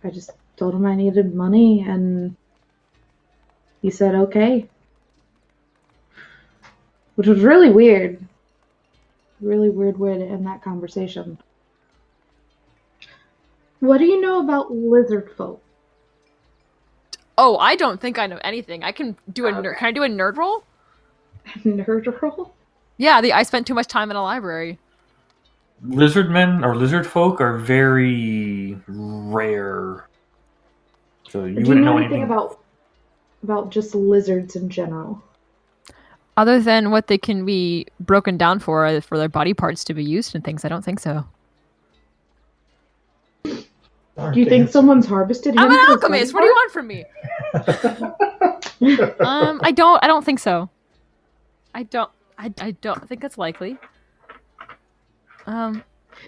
I 0.03 0.11
just 0.11 0.29
told 0.55 0.75
him 0.75 0.85
I 0.85 0.93
needed 0.93 1.33
money, 1.33 1.81
and 1.81 2.35
he 3.81 3.89
said 3.89 4.13
okay, 4.13 4.69
which 7.15 7.27
was 7.27 7.41
really 7.41 7.69
weird 7.69 8.23
really 9.41 9.69
weird 9.69 9.97
way 9.97 10.17
to 10.17 10.25
end 10.25 10.45
that 10.45 10.63
conversation. 10.63 11.37
What 13.79 13.97
do 13.97 14.05
you 14.05 14.21
know 14.21 14.39
about 14.39 14.71
lizard 14.71 15.31
folk? 15.35 15.61
Oh, 17.37 17.57
I 17.57 17.75
don't 17.75 17.99
think 17.99 18.19
I 18.19 18.27
know 18.27 18.39
anything. 18.43 18.83
I 18.83 18.91
can 18.91 19.17
do 19.31 19.47
a 19.47 19.51
ner- 19.51 19.71
Okay. 19.71 19.79
can 19.79 19.87
I 19.87 19.91
do 19.91 20.03
a 20.03 20.07
nerd 20.07 20.37
roll? 20.37 20.63
Nerd 21.65 22.21
roll? 22.21 22.53
Yeah, 22.97 23.19
the 23.21 23.33
I 23.33 23.43
spent 23.43 23.65
too 23.65 23.73
much 23.73 23.87
time 23.87 24.11
in 24.11 24.15
a 24.17 24.21
library. 24.21 24.77
Lizard 25.83 26.29
men 26.29 26.63
or 26.63 26.75
lizard 26.75 27.07
folk 27.07 27.41
are 27.41 27.57
very 27.57 28.77
rare. 28.87 30.07
So 31.27 31.45
you 31.45 31.55
do 31.55 31.61
you 31.61 31.65
wouldn't 31.67 31.85
know 31.85 31.93
know 31.93 31.97
anything 31.97 32.21
anything 32.21 32.23
about 32.23 32.59
about 33.41 33.71
just 33.71 33.95
lizards 33.95 34.55
in 34.55 34.69
general? 34.69 35.23
Other 36.41 36.59
than 36.59 36.89
what 36.89 37.05
they 37.05 37.19
can 37.19 37.45
be 37.45 37.85
broken 37.99 38.35
down 38.35 38.57
for, 38.57 38.83
uh, 38.83 38.99
for 38.99 39.15
their 39.15 39.29
body 39.29 39.53
parts 39.53 39.83
to 39.83 39.93
be 39.93 40.03
used 40.03 40.33
and 40.33 40.43
things, 40.43 40.65
I 40.65 40.69
don't 40.69 40.83
think 40.83 40.99
so. 40.99 41.23
Do 43.43 43.53
you 44.33 44.45
think 44.45 44.69
someone's 44.69 45.05
harvested 45.05 45.53
him? 45.53 45.59
I'm 45.59 45.69
an 45.69 45.77
alchemist. 45.91 46.33
What 46.33 46.41
do 46.41 46.47
you 46.47 46.53
want 46.53 46.71
from 46.71 46.87
me? 46.87 47.05
Um, 49.19 49.61
I 49.61 49.71
don't. 49.71 50.03
I 50.03 50.07
don't 50.07 50.25
think 50.25 50.39
so. 50.39 50.67
I 51.75 51.83
don't. 51.83 52.09
I, 52.39 52.51
I 52.59 52.71
don't 52.71 53.07
think 53.07 53.21
that's 53.21 53.37
likely. 53.37 53.77
Um, 55.45 55.83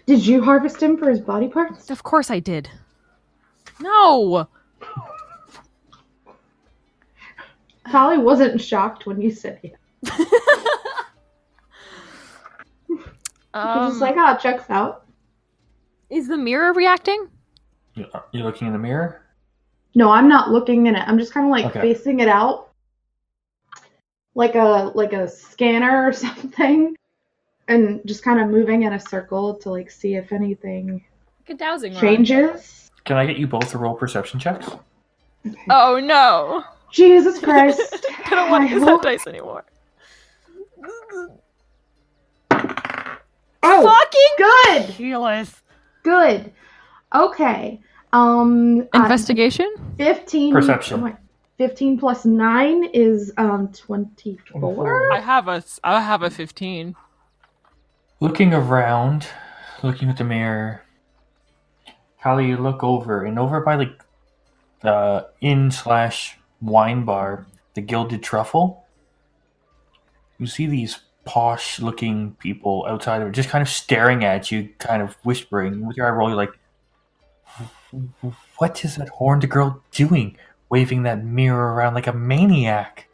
Did 0.06 0.23
you 0.23 0.43
harvest 0.43 0.80
him 0.80 0.95
for 0.95 1.10
his 1.10 1.21
body 1.21 1.47
parts? 1.47 1.89
of 1.89 2.04
course 2.04 2.30
I 2.30 2.38
did. 2.38 2.69
No. 3.80 4.47
Polly 7.86 8.19
wasn't 8.19 8.62
shocked 8.62 9.08
when 9.08 9.19
you 9.19 9.32
said 9.32 9.60
it. 9.63 9.76
He 12.87 12.93
was 12.95 13.05
Um, 13.53 13.89
just 13.91 14.01
like, 14.01 14.15
oh, 14.17 14.33
it 14.33 14.39
checks 14.39 14.69
out. 14.69 15.05
is 16.09 16.27
the 16.27 16.37
mirror 16.37 16.73
reacting? 16.73 17.27
You- 17.95 18.07
You're 18.31 18.43
looking 18.45 18.67
in 18.67 18.73
the 18.73 18.79
mirror. 18.79 19.21
No, 19.95 20.09
I'm 20.09 20.27
not 20.27 20.49
looking 20.49 20.87
in 20.87 20.95
it. 20.95 21.07
I'm 21.07 21.19
just 21.19 21.33
kind 21.33 21.45
of 21.45 21.51
like 21.51 21.65
Okay. 21.65 21.81
facing 21.81 22.19
it 22.19 22.27
out, 22.27 22.69
like 24.33 24.55
a 24.55 24.91
like 24.95 25.13
a 25.13 25.27
scanner 25.27 26.07
or 26.07 26.13
something, 26.25 26.97
and 27.67 28.01
just 28.05 28.23
kind 28.23 28.39
of 28.41 28.47
moving 28.49 28.83
in 28.83 28.93
a 28.93 28.99
circle 28.99 29.53
to 29.55 29.69
like 29.69 29.91
see 29.91 30.15
if 30.15 30.31
anything 30.31 31.03
Like 31.41 31.49
a 31.49 31.53
dowsing 31.53 31.93
rod. 31.93 32.01
changes. 32.01 32.89
Can 33.05 33.17
I 33.17 33.25
get 33.27 33.37
you 33.37 33.45
both 33.47 33.69
to 33.71 33.77
roll 33.77 33.93
perception 33.93 34.39
checks? 34.39 34.67
Oh 35.69 35.99
no! 35.99 36.63
Jesus 36.91 37.37
Christ! 37.43 38.03
I 38.25 38.29
don't 38.31 38.49
want 38.49 38.67
to 38.67 38.73
use 38.73 38.81
hope- 38.83 39.03
that 39.03 39.09
dice 39.09 39.27
anymore. 39.27 39.63
Oh, 43.65 43.84
Fucking 43.84 44.86
good, 44.86 44.95
Keyless. 44.95 45.62
good. 46.04 46.52
Okay. 47.15 47.80
Um, 48.12 48.82
uh, 48.93 48.99
Investigation. 49.04 49.73
fifteen. 49.97 50.54
Perception. 50.54 50.99
oh 50.99 51.04
my- 51.04 51.17
Fifteen 51.58 51.99
plus 51.99 52.26
nine 52.26 52.84
is 52.93 53.32
um 53.38 53.69
twenty-four. 53.69 55.13
I 55.13 55.19
have 55.19 55.47
a. 55.47 55.63
I 55.84 56.02
have 56.02 56.23
a 56.23 56.30
fifteen. 56.30 56.95
Looking 58.19 58.54
around, 58.54 59.28
looking 59.84 60.10
at 60.10 60.17
the 60.17 60.23
mirror, 60.23 60.82
Kali, 62.21 62.47
you 62.47 62.58
look 62.58 62.84
over, 62.84 63.23
and 63.23 63.38
over 63.38 63.62
by 63.62 63.76
like 63.76 64.02
the 64.82 65.30
inn 65.41 65.69
slash 65.71 66.38
wine 66.60 67.06
bar, 67.06 67.45
the 67.76 67.82
Gilded 67.82 68.23
Truffle, 68.23 68.82
you 70.43 70.47
see 70.47 70.67
these 70.67 70.99
posh 71.23 71.79
looking 71.79 72.36
people 72.39 72.86
outside 72.88 73.21
of 73.21 73.29
it, 73.29 73.32
just 73.32 73.47
kind 73.47 73.62
of 73.62 73.69
staring 73.69 74.25
at 74.25 74.51
you, 74.51 74.69
kind 74.77 75.01
of 75.01 75.15
whispering. 75.23 75.88
With 75.88 75.95
your 75.95 76.06
eye 76.06 76.10
roll, 76.10 76.27
you're 76.27 76.36
like, 76.36 76.51
"What 78.58 78.84
is 78.84 78.97
that 78.97 79.08
horned 79.08 79.49
girl 79.49 79.82
doing? 79.91 80.38
Waving 80.69 81.03
that 81.03 81.23
mirror 81.23 81.73
around 81.73 81.93
like 81.93 82.08
a 82.08 82.13
maniac?" 82.13 83.08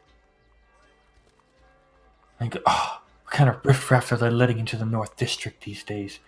Like, 2.41 2.57
oh, 2.65 3.01
what 3.23 3.31
kind 3.31 3.49
of 3.49 3.63
riffraff 3.63 4.11
are 4.11 4.17
they 4.17 4.29
letting 4.29 4.57
into 4.57 4.75
the 4.75 4.85
North 4.85 5.15
District 5.15 5.63
these 5.63 5.83
days? 5.83 6.19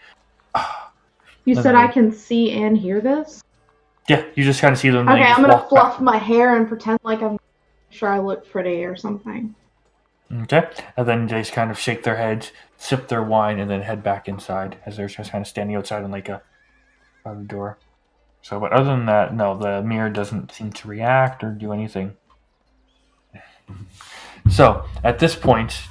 Ah. 0.53 0.91
You 1.45 1.55
said. 1.55 1.73
I 1.73 1.87
can 1.87 2.11
see 2.11 2.51
and 2.51 2.77
hear 2.77 3.01
this. 3.01 3.41
Yeah, 4.07 4.23
you 4.35 4.43
just 4.43 4.61
kind 4.61 4.73
of 4.73 4.77
see 4.77 4.89
them. 4.89 5.09
Okay, 5.09 5.23
I'm 5.23 5.41
gonna 5.41 5.65
fluff 5.67 5.93
back. 5.93 6.01
my 6.01 6.17
hair 6.17 6.57
and 6.57 6.67
pretend 6.67 6.99
like 7.03 7.23
I'm 7.23 7.39
sure 7.89 8.09
I 8.09 8.19
look 8.19 8.47
pretty 8.51 8.83
or 8.83 8.95
something. 8.95 9.55
Okay, 10.33 10.69
and 10.95 11.07
then 11.07 11.27
they 11.27 11.39
just 11.41 11.51
kind 11.51 11.71
of 11.71 11.79
shake 11.79 12.03
their 12.03 12.15
heads, 12.15 12.51
sip 12.77 13.09
their 13.09 13.23
wine, 13.23 13.59
and 13.59 13.69
then 13.69 13.81
head 13.81 14.01
back 14.01 14.29
inside 14.29 14.77
as 14.85 14.95
they're 14.95 15.07
just 15.07 15.31
kind 15.31 15.41
of 15.41 15.47
standing 15.47 15.75
outside 15.75 16.03
on 16.03 16.11
like 16.11 16.29
a 16.29 16.41
by 17.23 17.33
the 17.33 17.43
door. 17.43 17.77
So, 18.41 18.59
but 18.59 18.71
other 18.71 18.91
than 18.91 19.05
that, 19.05 19.35
no, 19.35 19.57
the 19.57 19.81
mirror 19.83 20.09
doesn't 20.09 20.51
seem 20.51 20.71
to 20.73 20.87
react 20.87 21.43
or 21.43 21.51
do 21.51 21.73
anything. 21.73 22.15
So, 24.49 24.85
at 25.03 25.19
this 25.19 25.35
point, 25.35 25.81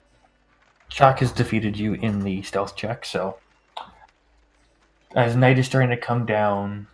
Chalk 0.88 1.20
has 1.20 1.32
defeated 1.32 1.78
you 1.78 1.94
in 1.94 2.20
the 2.20 2.42
stealth 2.42 2.76
check. 2.76 3.04
So, 3.04 3.36
as 5.14 5.36
night 5.36 5.58
is 5.58 5.66
starting 5.66 5.90
to 5.90 5.96
come 5.96 6.26
down, 6.26 6.88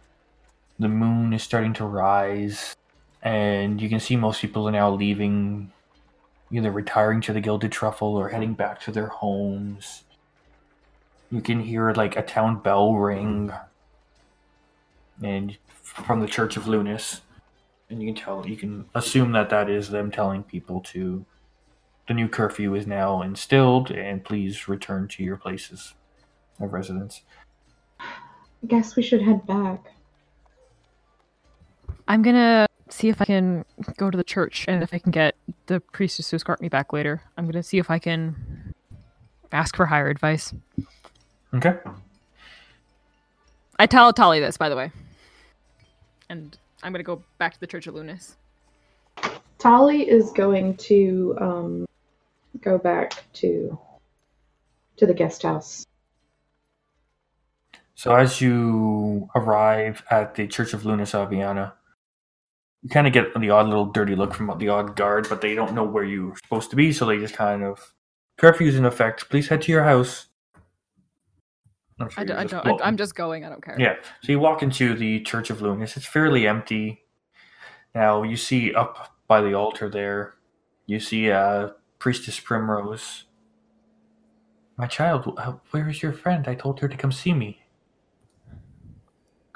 the 0.78 0.88
moon 0.88 1.32
is 1.32 1.42
starting 1.42 1.72
to 1.74 1.86
rise, 1.86 2.76
and 3.22 3.80
you 3.80 3.88
can 3.88 4.00
see 4.00 4.16
most 4.16 4.40
people 4.40 4.68
are 4.68 4.72
now 4.72 4.90
leaving 4.90 5.72
either 6.50 6.70
retiring 6.70 7.20
to 7.22 7.32
the 7.32 7.40
Gilded 7.40 7.72
Truffle 7.72 8.16
or 8.16 8.28
heading 8.28 8.54
back 8.54 8.80
to 8.82 8.92
their 8.92 9.08
homes. 9.08 10.04
You 11.30 11.40
can 11.40 11.60
hear 11.60 11.92
like 11.92 12.16
a 12.16 12.22
town 12.22 12.60
bell 12.60 12.94
ring, 12.94 13.52
and 15.22 15.56
from 15.82 16.20
the 16.20 16.28
Church 16.28 16.56
of 16.56 16.68
Lunas, 16.68 17.22
and 17.90 18.00
you 18.00 18.12
can 18.12 18.22
tell 18.22 18.46
you 18.46 18.56
can 18.56 18.86
assume 18.94 19.32
that 19.32 19.50
that 19.50 19.68
is 19.68 19.90
them 19.90 20.10
telling 20.10 20.42
people 20.42 20.80
to 20.82 21.24
the 22.06 22.14
new 22.14 22.28
curfew 22.28 22.74
is 22.74 22.86
now 22.86 23.22
instilled, 23.22 23.90
and 23.90 24.24
please 24.24 24.68
return 24.68 25.08
to 25.08 25.24
your 25.24 25.36
places 25.36 25.94
of 26.60 26.72
residence. 26.72 27.22
I 27.98 28.66
guess 28.68 28.94
we 28.94 29.02
should 29.02 29.22
head 29.22 29.44
back. 29.46 29.92
I'm 32.06 32.22
gonna 32.22 32.66
see 32.88 33.08
if 33.08 33.20
I 33.20 33.24
can 33.24 33.64
go 33.96 34.10
to 34.10 34.16
the 34.16 34.24
church 34.24 34.64
and 34.68 34.82
if 34.82 34.94
I 34.94 34.98
can 34.98 35.10
get 35.10 35.34
the 35.66 35.80
priestess 35.80 36.30
to 36.30 36.36
escort 36.36 36.60
me 36.60 36.68
back 36.68 36.92
later. 36.92 37.22
I'm 37.36 37.46
gonna 37.46 37.62
see 37.62 37.78
if 37.78 37.90
I 37.90 37.98
can 37.98 38.74
ask 39.52 39.76
for 39.76 39.86
higher 39.86 40.08
advice. 40.08 40.54
Okay. 41.54 41.76
I 43.78 43.86
tell 43.86 44.12
Tali 44.12 44.40
this, 44.40 44.56
by 44.56 44.68
the 44.68 44.76
way. 44.76 44.90
And 46.28 46.56
I'm 46.82 46.92
gonna 46.92 47.04
go 47.04 47.22
back 47.38 47.54
to 47.54 47.60
the 47.60 47.66
Church 47.66 47.86
of 47.86 47.94
Lunas. 47.94 48.36
Tali 49.58 50.08
is 50.08 50.32
going 50.32 50.76
to 50.76 51.36
um, 51.40 51.86
go 52.60 52.78
back 52.78 53.24
to 53.34 53.78
to 54.96 55.06
the 55.06 55.14
guest 55.14 55.42
house. 55.42 55.86
So 57.94 58.14
as 58.14 58.40
you 58.40 59.28
arrive 59.34 60.02
at 60.10 60.34
the 60.34 60.46
Church 60.46 60.74
of 60.74 60.84
Lunas 60.84 61.12
Aviana, 61.12 61.72
you 62.82 62.90
kind 62.90 63.06
of 63.06 63.12
get 63.12 63.38
the 63.38 63.50
odd 63.50 63.66
little 63.68 63.86
dirty 63.86 64.14
look 64.14 64.34
from 64.34 64.56
the 64.58 64.68
odd 64.68 64.96
guard, 64.96 65.28
but 65.28 65.40
they 65.40 65.54
don't 65.54 65.74
know 65.74 65.84
where 65.84 66.04
you're 66.04 66.36
supposed 66.36 66.70
to 66.70 66.76
be, 66.76 66.92
so 66.92 67.06
they 67.06 67.18
just 67.18 67.34
kind 67.34 67.64
of 67.64 67.94
curfew's 68.36 68.76
in 68.76 68.84
effect. 68.84 69.28
Please 69.28 69.48
head 69.48 69.62
to 69.62 69.72
your 69.72 69.84
house. 69.84 70.26
I'm 71.98 72.10
sure 72.10 72.20
I, 72.20 72.24
don't, 72.24 72.36
I 72.36 72.44
just 72.44 72.64
don't, 72.64 72.82
I, 72.82 72.86
I'm 72.86 72.96
just 72.96 73.14
going. 73.14 73.44
I 73.44 73.48
don't 73.48 73.64
care. 73.64 73.76
Yeah. 73.78 73.94
So 74.22 74.32
you 74.32 74.38
walk 74.38 74.62
into 74.62 74.94
the 74.94 75.20
Church 75.20 75.50
of 75.50 75.62
Lunas. 75.62 75.96
It's 75.96 76.06
fairly 76.06 76.46
empty. 76.46 77.02
Now 77.94 78.22
you 78.22 78.36
see 78.36 78.74
up 78.74 79.16
by 79.26 79.40
the 79.40 79.54
altar 79.54 79.88
there, 79.88 80.34
you 80.86 81.00
see 81.00 81.30
uh, 81.30 81.70
Priestess 81.98 82.38
Primrose. 82.38 83.24
My 84.76 84.86
child, 84.86 85.32
uh, 85.38 85.54
where 85.70 85.88
is 85.88 86.02
your 86.02 86.12
friend? 86.12 86.46
I 86.46 86.54
told 86.54 86.80
her 86.80 86.88
to 86.88 86.96
come 86.96 87.10
see 87.10 87.32
me. 87.32 87.62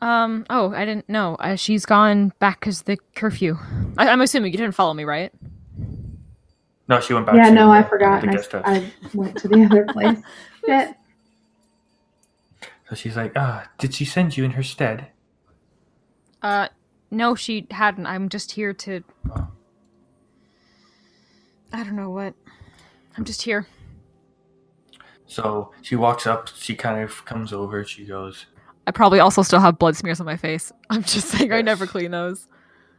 Um. 0.00 0.46
Oh, 0.48 0.72
I 0.72 0.84
didn't 0.84 1.08
know. 1.08 1.36
Uh, 1.36 1.56
she's 1.56 1.84
gone 1.84 2.32
back 2.38 2.60
because 2.60 2.82
the 2.82 2.96
curfew. 3.14 3.58
I, 3.98 4.08
I'm 4.08 4.20
assuming 4.20 4.52
you 4.52 4.58
didn't 4.58 4.74
follow 4.74 4.94
me, 4.94 5.04
right? 5.04 5.32
No, 6.88 7.00
she 7.00 7.14
went 7.14 7.26
back. 7.26 7.36
Yeah, 7.36 7.50
to 7.50 7.54
no, 7.54 7.70
I 7.70 7.82
the 7.82 7.88
forgot. 7.88 8.26
I, 8.26 8.32
house. 8.32 8.48
I 8.52 8.90
went 9.14 9.36
to 9.38 9.48
the 9.48 9.64
other 9.64 9.84
place. 9.84 10.18
Shit. 10.66 10.96
So 12.88 12.96
she's 12.96 13.16
like, 13.16 13.32
ah, 13.36 13.68
did 13.78 13.94
she 13.94 14.04
send 14.04 14.36
you 14.36 14.44
in 14.44 14.52
her 14.52 14.64
stead? 14.64 15.06
Uh, 16.42 16.68
no, 17.10 17.34
she 17.36 17.66
hadn't. 17.70 18.06
I'm 18.06 18.28
just 18.28 18.52
here 18.52 18.72
to. 18.74 19.04
I 21.72 21.84
don't 21.84 21.94
know 21.94 22.10
what. 22.10 22.34
I'm 23.16 23.24
just 23.24 23.42
here. 23.42 23.66
So 25.26 25.70
she 25.82 25.94
walks 25.94 26.26
up. 26.26 26.48
She 26.56 26.74
kind 26.74 27.00
of 27.00 27.24
comes 27.24 27.52
over. 27.52 27.84
She 27.84 28.04
goes. 28.04 28.46
I 28.90 28.92
probably 28.92 29.20
also 29.20 29.42
still 29.42 29.60
have 29.60 29.78
blood 29.78 29.94
smears 29.94 30.18
on 30.18 30.26
my 30.26 30.36
face. 30.36 30.72
I'm 30.90 31.04
just 31.04 31.28
saying 31.28 31.52
I 31.52 31.62
never 31.62 31.86
clean 31.86 32.10
those. 32.10 32.48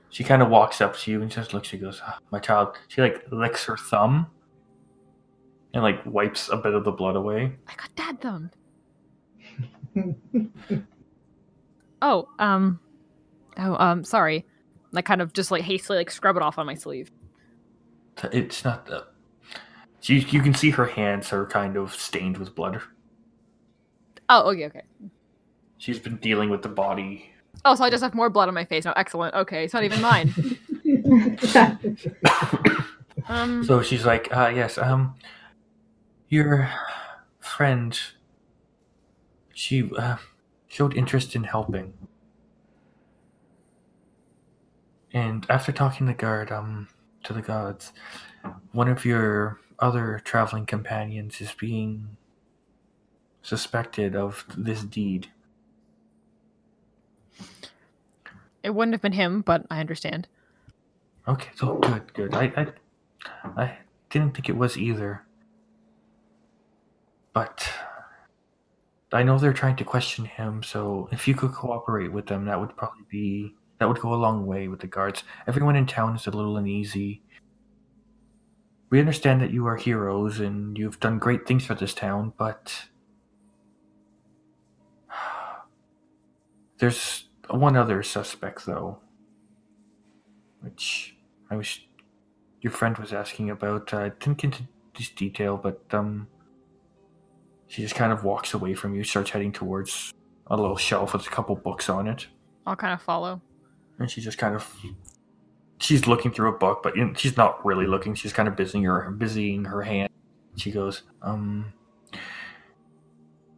She 0.10 0.24
kind 0.24 0.42
of 0.42 0.48
walks 0.48 0.80
up 0.80 0.96
to 1.00 1.12
you 1.12 1.22
and 1.22 1.30
just 1.30 1.54
looks. 1.54 1.68
She 1.68 1.78
goes, 1.78 2.02
ah, 2.06 2.18
my 2.32 2.40
child. 2.40 2.78
She 2.88 3.02
like 3.02 3.26
licks 3.30 3.66
her 3.66 3.76
thumb. 3.76 4.28
And 5.74 5.84
like 5.84 6.02
wipes 6.06 6.48
a 6.48 6.56
bit 6.56 6.74
of 6.74 6.86
the 6.86 6.94
blood 6.94 7.18
away. 7.18 7.52
I 7.68 7.76
got 7.76 7.96
dad 7.96 8.22
thumb. 8.22 8.52
Oh, 12.04 12.28
um, 12.40 12.80
oh, 13.58 13.76
um, 13.76 14.04
sorry. 14.04 14.44
I 14.96 15.04
kind 15.04 15.22
of 15.22 15.34
just 15.34 15.52
like 15.52 15.62
hastily 15.62 16.00
like 16.00 16.10
scrub 16.10 16.36
it 16.36 16.42
off 16.42 16.58
on 16.58 16.66
my 16.66 16.74
sleeve. 16.74 17.12
It's 18.32 18.66
not. 18.66 18.90
You, 20.02 20.16
you 20.16 20.42
can 20.42 20.56
see 20.56 20.72
her 20.72 20.88
hands 20.88 21.32
are 21.32 21.46
kind 21.46 21.78
of 21.78 21.94
stained 21.94 22.40
with 22.40 22.56
blood. 22.56 22.82
Oh, 24.30 24.50
okay, 24.50 24.66
okay. 24.66 24.82
She's 25.82 25.98
been 25.98 26.18
dealing 26.18 26.52
with 26.52 26.62
the 26.62 26.70
body. 26.70 27.32
Oh, 27.66 27.74
so 27.74 27.84
I 27.84 27.90
just 27.90 28.04
have 28.04 28.14
more 28.14 28.30
blood 28.30 28.48
on 28.48 28.54
my 28.54 28.66
face 28.66 28.86
now. 28.86 28.94
Excellent. 28.96 29.34
Okay, 29.34 29.64
it's 29.64 29.74
not 29.74 29.84
even 29.84 30.00
mine. 30.00 30.32
Um, 33.28 33.64
So 33.64 33.82
she's 33.82 34.06
like, 34.06 34.36
uh, 34.36 34.52
yes, 34.54 34.78
um, 34.78 35.16
your 36.28 36.70
friend, 37.40 37.98
she 39.54 39.90
uh, 39.98 40.18
showed 40.68 40.96
interest 40.96 41.36
in 41.36 41.46
helping. 41.46 41.94
And 45.14 45.46
after 45.50 45.72
talking 45.72 46.08
to 46.08 46.14
the 46.14 46.18
guard, 46.18 46.52
um, 46.52 46.88
to 47.24 47.34
the 47.34 47.42
gods, 47.42 47.92
one 48.72 48.88
of 48.88 49.06
your 49.06 49.60
other 49.80 50.22
traveling 50.24 50.66
companions 50.66 51.42
is 51.42 51.54
being 51.54 52.18
suspected 53.42 54.16
of 54.16 54.46
this 54.58 54.84
deed. 54.84 55.28
It 58.64 58.72
wouldn't 58.72 58.94
have 58.94 59.02
been 59.02 59.14
him, 59.14 59.42
but 59.42 59.66
I 59.70 59.80
understand. 59.80 60.28
Okay, 61.28 61.50
so 61.56 61.76
good, 61.78 62.14
good. 62.14 62.34
I, 62.34 62.52
I, 62.56 63.62
I 63.62 63.78
didn't 64.10 64.34
think 64.34 64.50
it 64.50 64.58
was 64.58 64.78
either. 64.78 65.24
But 67.34 67.70
I 69.14 69.24
know 69.24 69.38
they're 69.38 69.54
trying 69.54 69.76
to 69.78 69.84
question 69.84 70.26
him, 70.26 70.64
so 70.64 71.10
if 71.12 71.28
you 71.28 71.36
could 71.36 71.54
cooperate 71.54 72.12
with 72.12 72.28
them, 72.28 72.46
that 72.46 72.60
would 72.60 72.76
probably 72.76 73.06
be 73.10 73.56
that 73.80 73.88
would 73.88 74.00
go 74.00 74.14
a 74.14 74.16
long 74.16 74.46
way 74.46 74.68
with 74.68 74.80
the 74.80 74.88
guards. 74.88 75.24
Everyone 75.48 75.76
in 75.76 75.88
town 75.88 76.16
is 76.16 76.28
a 76.28 76.32
little 76.32 76.56
uneasy. 76.58 77.24
We 78.92 79.00
understand 79.00 79.42
that 79.42 79.52
you 79.52 79.66
are 79.66 79.76
heroes 79.76 80.40
and 80.40 80.78
you've 80.78 81.00
done 81.00 81.18
great 81.18 81.48
things 81.48 81.66
for 81.66 81.74
this 81.74 81.94
town, 81.96 82.34
but 82.38 82.90
there's 86.78 87.26
one 87.58 87.76
other 87.76 88.04
suspect 88.04 88.66
though 88.66 89.00
which 90.62 91.16
I 91.50 91.56
was 91.56 91.80
your 92.62 92.72
friend 92.72 92.98
was 92.98 93.12
asking 93.12 93.50
about. 93.50 93.94
I 93.94 94.10
didn't 94.10 94.38
get 94.38 94.44
into 94.46 94.64
this 94.96 95.10
detail, 95.10 95.58
but 95.58 95.82
um, 95.92 96.28
she 97.68 97.82
just 97.82 97.96
kind 97.96 98.12
of 98.12 98.24
walks 98.24 98.54
away 98.54 98.74
from 98.76 98.96
you, 98.96 99.04
starts 99.04 99.32
heading 99.32 99.52
towards 99.52 100.14
a 100.48 100.56
little 100.56 100.78
shelf 100.78 101.14
with 101.14 101.26
a 101.26 101.30
couple 101.30 101.56
books 101.56 101.90
on 101.90 102.08
it, 102.08 102.28
I'll 102.66 102.76
kind 102.76 102.94
of 102.94 103.02
follow. 103.02 103.42
and 104.00 104.10
she 104.10 104.22
just 104.22 104.38
kind 104.38 104.56
of 104.56 104.72
she's 105.80 106.08
looking 106.08 106.32
through 106.32 106.50
a 106.50 106.58
book, 106.58 106.82
but 106.84 106.96
you 106.96 107.06
know, 107.06 107.14
she's 107.16 107.38
not 107.38 107.66
really 107.66 107.88
looking. 107.88 108.14
She's 108.14 108.34
kind 108.34 108.48
of 108.48 108.56
busying 108.56 108.84
her 108.84 109.10
busying 109.12 109.66
her 109.66 109.82
hand. 109.82 110.10
She 110.58 110.72
goes, 110.72 111.04
um, 111.22 111.74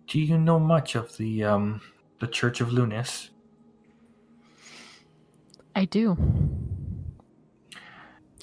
do 0.07 0.19
you 0.19 0.37
know 0.37 0.59
much 0.59 0.95
of 0.95 1.17
the 1.17 1.43
um 1.43 1.81
the 2.19 2.27
Church 2.27 2.61
of 2.61 2.71
Lunas? 2.71 3.31
I 5.76 5.86
do. 5.86 6.17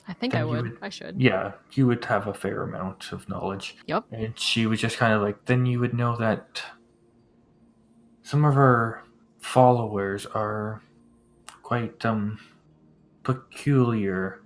I 0.08 0.12
think 0.12 0.34
I 0.34 0.44
would. 0.44 0.62
would- 0.62 0.78
I 0.82 0.88
should. 0.88 1.20
Yeah, 1.20 1.52
you 1.72 1.86
would 1.86 2.04
have 2.06 2.26
a 2.26 2.34
fair 2.34 2.62
amount 2.62 3.12
of 3.12 3.28
knowledge. 3.28 3.76
Yep. 3.86 4.06
And 4.10 4.38
she 4.38 4.66
was 4.66 4.80
just 4.80 4.96
kind 4.96 5.12
of 5.12 5.22
like, 5.22 5.44
then 5.44 5.66
you 5.66 5.78
would 5.80 5.94
know 5.94 6.16
that 6.16 6.62
some 8.22 8.44
of 8.44 8.54
her 8.54 9.02
followers 9.38 10.26
are 10.26 10.82
quite 11.62 12.04
um 12.04 12.38
peculiar. 13.22 14.42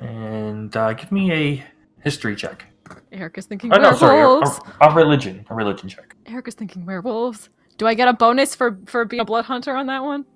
And 0.00 0.76
uh, 0.76 0.92
give 0.94 1.12
me 1.12 1.32
a 1.32 1.64
history 2.02 2.34
check. 2.34 2.66
Eric 3.12 3.38
is 3.38 3.46
thinking 3.46 3.72
Oh, 3.72 3.76
no, 3.78 3.92
sorry, 3.94 4.16
a, 4.20 4.26
werewolves. 4.26 4.60
a, 4.80 4.88
a 4.90 4.94
religion, 4.94 5.46
a 5.48 5.54
religion 5.54 5.88
check. 5.88 6.16
Eric 6.26 6.48
is 6.48 6.54
thinking 6.54 6.84
werewolves. 6.84 7.48
Do 7.78 7.86
I 7.86 7.94
get 7.94 8.08
a 8.08 8.12
bonus 8.12 8.54
for 8.56 8.78
for 8.86 9.04
being 9.04 9.20
a 9.20 9.24
blood 9.24 9.44
hunter 9.44 9.74
on 9.76 9.86
that 9.86 10.02
one? 10.02 10.26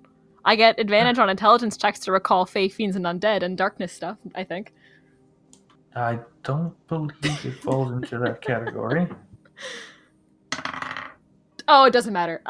I 0.45 0.55
get 0.55 0.79
advantage 0.79 1.19
on 1.19 1.29
intelligence 1.29 1.77
checks 1.77 1.99
to 2.01 2.11
recall 2.11 2.45
fey, 2.45 2.69
fiends, 2.69 2.95
and 2.95 3.05
undead 3.05 3.43
and 3.43 3.57
darkness 3.57 3.91
stuff. 3.91 4.17
I 4.35 4.43
think. 4.43 4.73
I 5.95 6.19
don't 6.43 6.75
believe 6.87 7.45
it 7.45 7.55
falls 7.55 7.91
into 7.91 8.19
that 8.19 8.41
category. 8.41 9.07
Oh, 11.71 11.85
it 11.85 11.93
doesn't 11.93 12.13
matter. 12.13 12.41
Uh, 12.47 12.49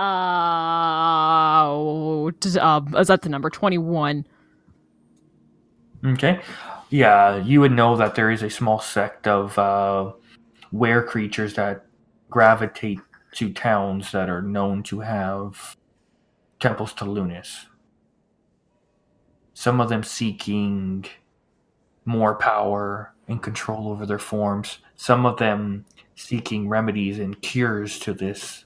uh 2.29 2.81
is 2.97 3.07
that 3.07 3.21
the 3.21 3.27
number 3.27 3.49
twenty 3.49 3.77
one? 3.77 4.25
Okay. 6.05 6.39
Yeah, 6.89 7.35
you 7.35 7.59
would 7.59 7.73
know 7.73 7.97
that 7.97 8.15
there 8.15 8.31
is 8.31 8.41
a 8.43 8.49
small 8.49 8.79
sect 8.79 9.27
of 9.27 9.59
uh, 9.59 10.13
were 10.71 11.03
creatures 11.03 11.53
that 11.55 11.85
gravitate 12.29 12.99
to 13.33 13.51
towns 13.51 14.13
that 14.13 14.29
are 14.29 14.41
known 14.41 14.83
to 14.83 15.01
have 15.01 15.75
temples 16.59 16.93
to 16.93 17.05
Lunas. 17.05 17.65
Some 19.59 19.81
of 19.81 19.89
them 19.89 20.03
seeking 20.03 21.03
more 22.05 22.33
power 22.35 23.13
and 23.27 23.43
control 23.43 23.89
over 23.91 24.05
their 24.05 24.17
forms. 24.17 24.77
Some 24.95 25.25
of 25.25 25.35
them 25.35 25.83
seeking 26.15 26.69
remedies 26.69 27.19
and 27.19 27.41
cures 27.41 27.99
to 27.99 28.13
this, 28.13 28.63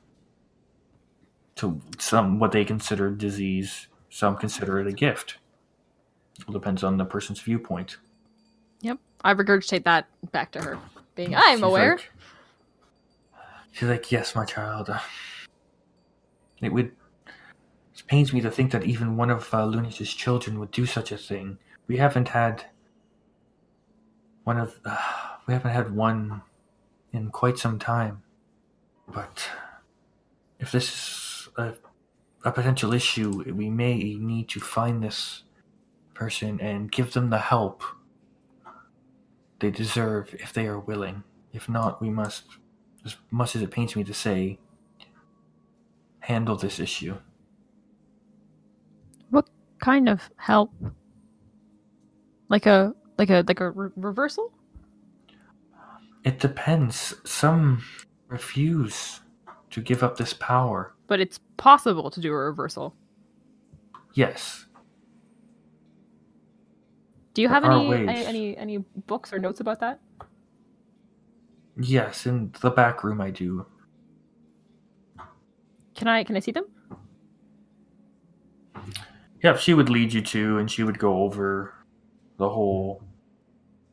to 1.56 1.82
some 1.98 2.38
what 2.38 2.52
they 2.52 2.64
consider 2.64 3.10
disease. 3.10 3.88
Some 4.12 4.38
consider 4.38 4.80
it 4.82 4.86
a 4.86 4.92
gift. 4.92 5.38
It 6.48 6.54
depends 6.54 6.84
on 6.84 6.98
the 6.98 7.06
person's 7.06 7.42
viewpoint. 7.42 7.98
Yep. 8.82 9.00
I 9.24 9.34
regurgitate 9.34 9.86
that 9.86 10.06
back 10.32 10.52
to 10.52 10.62
her, 10.62 10.78
being 11.16 11.34
I'm 11.36 11.64
aware. 11.64 11.96
like- 11.96 12.12
she's 13.72 13.90
like, 13.90 14.12
yes, 14.12 14.36
my 14.36 14.46
child. 14.46 14.92
It 16.62 16.72
would. 16.72 16.92
Pains 18.08 18.34
me 18.34 18.42
to 18.42 18.52
think 18.52 18.72
that 18.72 18.84
even 18.84 19.18
one 19.18 19.30
of 19.30 19.54
uh, 19.54 19.90
children 19.90 20.60
would 20.60 20.72
do 20.72 20.86
such 20.86 21.12
a 21.12 21.18
thing. 21.18 21.58
We 21.88 21.98
haven't 21.98 22.30
had 22.30 22.66
one 24.44 24.58
of. 24.58 24.80
Uh, 24.86 24.98
we 25.48 25.54
haven't 25.54 25.72
had 25.72 25.96
one 25.96 26.42
in 27.12 27.30
quite 27.30 27.58
some 27.58 27.80
time. 27.80 28.24
But 29.08 29.50
if 30.60 30.72
this 30.72 30.90
is 30.90 31.50
a, 31.58 31.74
a 32.44 32.52
potential 32.52 32.94
issue, 32.94 33.44
we 33.54 33.70
may 33.70 34.16
need 34.16 34.50
to 34.50 34.60
find 34.60 35.04
this 35.04 35.44
person 36.14 36.60
and 36.62 36.92
give 36.92 37.14
them 37.14 37.30
the 37.30 37.40
help 37.40 37.84
they 39.60 39.72
deserve 39.72 40.36
if 40.40 40.54
they 40.54 40.68
are 40.68 40.80
willing. 40.80 41.24
If 41.54 41.70
not, 41.70 42.02
we 42.02 42.10
must, 42.10 42.44
as 43.06 43.16
much 43.32 43.56
as 43.56 43.62
it 43.62 43.72
pains 43.72 43.96
me 43.96 44.04
to 44.04 44.14
say, 44.14 44.60
handle 46.20 46.56
this 46.56 46.80
issue. 46.80 47.18
Kind 49.84 50.08
of 50.08 50.30
help? 50.38 50.72
Like 52.50 52.66
a 52.66 52.94
like 53.18 53.30
a 53.30 53.44
like 53.48 53.60
a 53.60 53.72
re- 53.72 53.90
reversal? 53.96 54.52
It 56.24 56.40
depends. 56.40 57.16
Some 57.26 57.84
refuse 58.30 59.20
to 59.72 59.82
give 59.82 60.02
up 60.02 60.18
this 60.18 60.34
power. 60.34 60.96
But 61.08 61.20
it's 61.20 61.40
possible 61.58 62.10
to 62.10 62.22
do 62.22 62.32
a 62.32 62.36
reversal. 62.36 62.96
Yes. 64.14 64.66
Do 67.34 67.42
you 67.42 67.50
have 67.50 67.64
There 67.64 67.72
are 67.72 67.82
any, 67.82 68.08
any 68.08 68.26
any 68.26 68.58
any 68.58 68.78
books 69.08 69.34
or 69.34 69.40
notes 69.40 69.60
about 69.60 69.80
that? 69.82 70.00
Yes, 71.76 72.26
in 72.28 72.54
the 72.62 72.70
back 72.70 73.04
room 73.04 73.20
I 73.20 73.32
do. 73.32 73.66
Can 75.96 76.08
I 76.08 76.24
can 76.24 76.38
I 76.38 76.40
see 76.40 76.52
them? 76.52 76.66
Yeah, 79.44 79.58
she 79.58 79.74
would 79.74 79.90
lead 79.90 80.14
you 80.14 80.22
to, 80.22 80.58
and 80.58 80.72
she 80.72 80.84
would 80.84 80.98
go 80.98 81.24
over 81.24 81.74
the 82.38 82.48
whole 82.48 83.04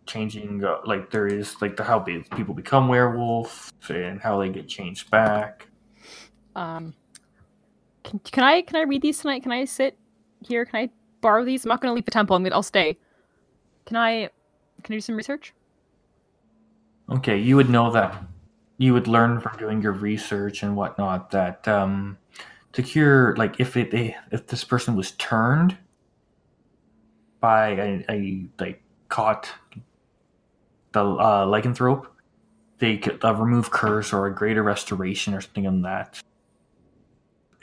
changing, 0.07 0.64
uh, 0.64 0.78
like 0.84 1.11
there 1.11 1.26
is 1.26 1.61
like 1.61 1.76
the 1.76 1.82
how 1.82 1.98
be- 1.98 2.24
people 2.36 2.55
become 2.55 2.86
werewolf 2.86 3.72
and 3.88 4.20
how 4.20 4.38
they 4.38 4.48
get 4.48 4.68
changed 4.68 5.11
back. 5.11 5.66
Um, 6.55 6.94
can, 8.05 8.20
can 8.20 8.44
I 8.44 8.62
can 8.62 8.76
I 8.76 8.82
read 8.82 9.03
these 9.03 9.18
tonight? 9.18 9.42
Can 9.42 9.53
I 9.53 9.64
sit 9.64 9.98
here? 10.40 10.64
Can 10.64 10.80
I 10.80 10.90
borrow 11.20 11.44
these? 11.44 11.64
I'm 11.64 11.68
not 11.68 11.80
going 11.80 11.90
to 11.90 11.94
leave 11.94 12.05
the 12.05 12.11
temple. 12.11 12.36
I'm 12.36 12.42
gonna, 12.42 12.55
I'll 12.55 12.62
stay. 12.62 12.96
Can 13.86 13.96
I 13.96 14.30
can 14.82 14.94
I 14.94 14.96
do 14.96 15.01
some 15.01 15.16
research? 15.16 15.53
Okay, 17.11 17.38
you 17.38 17.57
would 17.57 17.68
know 17.68 17.90
that. 17.90 18.22
You 18.78 18.94
would 18.94 19.09
learn 19.09 19.40
from 19.40 19.59
doing 19.59 19.82
your 19.82 19.92
research 19.92 20.62
and 20.62 20.76
whatnot 20.76 21.30
that 21.32 21.66
um, 21.68 22.16
to 22.72 22.82
cure, 22.82 23.34
like 23.36 23.60
if 23.60 23.76
it 23.76 23.90
they, 23.90 24.16
if 24.30 24.46
this 24.46 24.64
person 24.64 24.96
was 24.96 25.12
turned 25.12 25.76
by 27.40 27.70
a, 27.70 28.04
a 28.08 28.46
like 28.58 28.82
caught 29.08 29.50
the 30.92 31.04
uh, 31.04 31.46
lycanthrope, 31.46 32.06
they 32.78 32.96
could 32.96 33.24
uh, 33.24 33.34
remove 33.34 33.70
curse 33.70 34.12
or 34.12 34.26
a 34.26 34.34
greater 34.34 34.62
restoration 34.62 35.34
or 35.34 35.40
something 35.40 35.66
on 35.66 35.82
that 35.82 36.20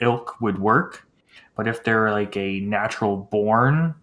ilk 0.00 0.40
would 0.40 0.58
work. 0.58 1.06
But 1.56 1.66
if 1.66 1.82
they're 1.82 2.10
like 2.12 2.36
a 2.36 2.60
natural 2.60 3.16
born, 3.16 3.94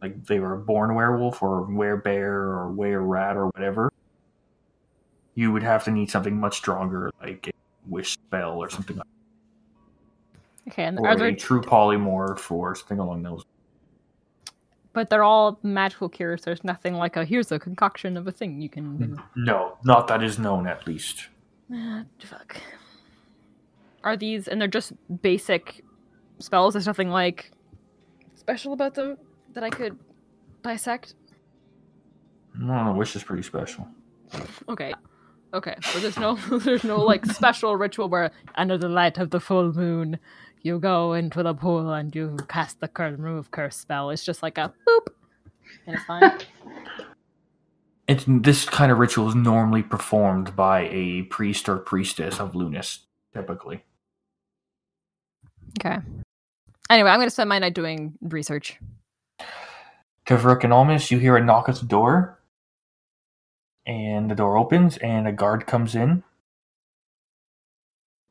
like 0.00 0.24
they 0.26 0.38
were 0.38 0.54
a 0.54 0.58
born 0.58 0.94
werewolf 0.94 1.42
or 1.42 1.66
werebear 1.66 2.28
or 2.28 2.70
were 2.70 3.02
rat 3.02 3.36
or 3.36 3.46
whatever, 3.46 3.92
you 5.34 5.52
would 5.52 5.62
have 5.62 5.84
to 5.84 5.90
need 5.90 6.10
something 6.10 6.38
much 6.38 6.56
stronger, 6.56 7.10
like 7.20 7.48
a 7.48 7.50
wish 7.86 8.12
spell 8.12 8.58
or 8.58 8.70
something 8.70 8.96
like 8.96 9.06
Okay, 10.70 10.84
and 10.84 10.98
or 10.98 11.08
are 11.08 11.16
there? 11.16 11.28
a 11.28 11.34
true 11.34 11.60
polymorph 11.60 12.50
or 12.50 12.74
something 12.74 12.98
along 12.98 13.22
those. 13.22 13.44
But 14.92 15.10
they're 15.10 15.22
all 15.22 15.58
magical 15.62 16.08
cures. 16.08 16.42
There's 16.42 16.64
nothing 16.64 16.94
like 16.94 17.16
a 17.16 17.24
here's 17.24 17.52
a 17.52 17.58
concoction 17.58 18.16
of 18.16 18.26
a 18.26 18.32
thing 18.32 18.60
you 18.60 18.68
can. 18.68 19.20
No, 19.36 19.78
not 19.84 20.08
that 20.08 20.22
is 20.22 20.38
known 20.38 20.66
at 20.66 20.86
least. 20.86 21.28
Ah, 21.72 22.04
fuck. 22.18 22.56
Are 24.02 24.16
these 24.16 24.48
and 24.48 24.60
they're 24.60 24.68
just 24.68 24.92
basic 25.22 25.84
spells? 26.38 26.74
There's 26.74 26.86
nothing 26.86 27.10
like 27.10 27.52
special 28.34 28.72
about 28.72 28.94
them 28.94 29.16
that 29.54 29.62
I 29.62 29.70
could 29.70 29.98
dissect. 30.62 31.14
No, 32.58 32.92
wish 32.92 33.14
is 33.14 33.22
pretty 33.22 33.42
special. 33.42 33.86
Okay. 34.68 34.92
Okay. 35.52 35.76
So 35.82 35.98
there's 36.00 36.18
no 36.18 36.34
there's 36.58 36.84
no 36.84 37.00
like 37.00 37.26
special 37.26 37.76
ritual 37.76 38.08
where 38.08 38.30
under 38.56 38.78
the 38.78 38.88
light 38.88 39.18
of 39.18 39.30
the 39.30 39.40
full 39.40 39.72
moon 39.72 40.18
you 40.62 40.78
go 40.78 41.14
into 41.14 41.42
the 41.42 41.54
pool 41.54 41.92
and 41.92 42.14
you 42.14 42.36
cast 42.48 42.80
the 42.80 42.88
curse 42.88 43.18
remove 43.18 43.50
curse 43.50 43.76
spell. 43.76 44.10
It's 44.10 44.24
just 44.24 44.42
like 44.42 44.58
a 44.58 44.72
boop. 44.88 45.06
And 45.86 45.96
it's 45.96 46.04
fine. 46.04 46.38
It's 48.08 48.24
this 48.26 48.64
kind 48.64 48.90
of 48.90 48.98
ritual 48.98 49.28
is 49.28 49.36
normally 49.36 49.84
performed 49.84 50.56
by 50.56 50.88
a 50.90 51.22
priest 51.22 51.68
or 51.68 51.78
priestess 51.78 52.40
of 52.40 52.56
Lunas, 52.56 53.06
typically. 53.32 53.84
okay. 55.78 55.98
Anyway, 56.90 57.08
I'm 57.08 57.20
gonna 57.20 57.30
spend 57.30 57.48
my 57.48 57.60
night 57.60 57.74
doing 57.74 58.14
research. 58.20 58.80
Tavruk 60.26 60.64
and 60.64 60.72
Almas, 60.72 61.12
you 61.12 61.18
hear 61.18 61.36
a 61.36 61.44
knock 61.44 61.68
at 61.68 61.76
the 61.76 61.86
door, 61.86 62.40
and 63.86 64.28
the 64.28 64.34
door 64.34 64.56
opens, 64.56 64.96
and 64.96 65.28
a 65.28 65.32
guard 65.32 65.68
comes 65.68 65.94
in. 65.94 66.24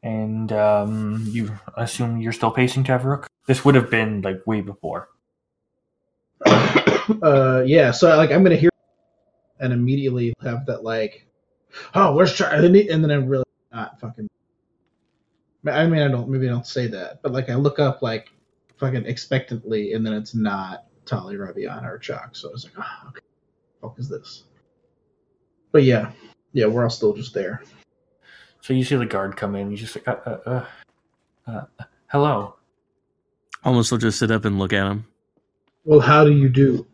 And 0.02 0.52
um, 0.54 1.26
you 1.28 1.52
assume 1.76 2.22
you're 2.22 2.32
still 2.32 2.52
pacing 2.52 2.86
Tavruk? 2.86 3.26
This 3.48 3.66
would 3.66 3.76
have 3.76 3.90
been 3.90 4.22
like 4.22 4.46
way 4.46 4.62
before. 4.62 5.10
uh, 6.46 7.64
yeah, 7.66 7.92
so 7.92 8.16
like 8.16 8.32
I'm 8.32 8.44
gonna 8.44 8.56
hear 8.56 8.70
and 9.60 9.74
immediately 9.74 10.34
have 10.42 10.66
that 10.68 10.84
like, 10.84 11.28
oh, 11.94 12.16
where's 12.16 12.34
Charlie? 12.34 12.90
And 12.90 13.04
then 13.04 13.12
I'm 13.12 13.28
really 13.28 13.46
not 13.74 14.00
fucking. 14.00 14.30
I 15.68 15.86
mean, 15.88 16.02
I 16.02 16.08
don't 16.08 16.30
maybe 16.30 16.48
I 16.48 16.52
don't 16.52 16.66
say 16.66 16.88
that, 16.88 17.22
but 17.22 17.34
like 17.34 17.50
I 17.50 17.56
look 17.56 17.80
up 17.80 18.02
like 18.02 18.30
fucking 18.78 19.06
expectantly, 19.06 19.94
and 19.94 20.06
then 20.06 20.14
it's 20.14 20.34
not 20.34 20.86
Tali 21.06 21.36
Raviana 21.36 21.92
or 21.92 21.98
Chalk, 21.98 22.36
so 22.36 22.50
I 22.50 22.52
was 22.54 22.64
like, 22.64 22.74
oh, 22.78 23.10
okay, 23.10 23.22
what 23.82 23.94
is 23.98 24.08
this? 24.08 24.44
But 25.72 25.84
yeah, 25.84 26.12
yeah, 26.54 26.68
we're 26.68 26.84
all 26.84 26.90
still 26.90 27.14
just 27.14 27.34
there. 27.34 27.62
So 28.62 28.74
you 28.74 28.84
see 28.84 28.96
the 28.96 29.06
guard 29.06 29.36
come 29.38 29.56
in. 29.56 29.72
He's 29.72 29.82
just 29.82 29.96
like, 29.96 30.08
uh, 30.08 30.16
uh, 30.26 30.66
uh, 31.48 31.52
uh, 31.52 31.84
hello. 32.08 32.56
Almas 33.64 33.92
will 33.92 33.98
just 33.98 34.20
sit 34.20 34.32
up 34.32 34.46
and 34.46 34.60
look 34.60 34.74
at 34.74 34.86
him. 34.88 35.06
Well, 35.86 36.00
how 36.00 36.24
do 36.24 36.32
you 36.32 36.50
do? 36.50 36.86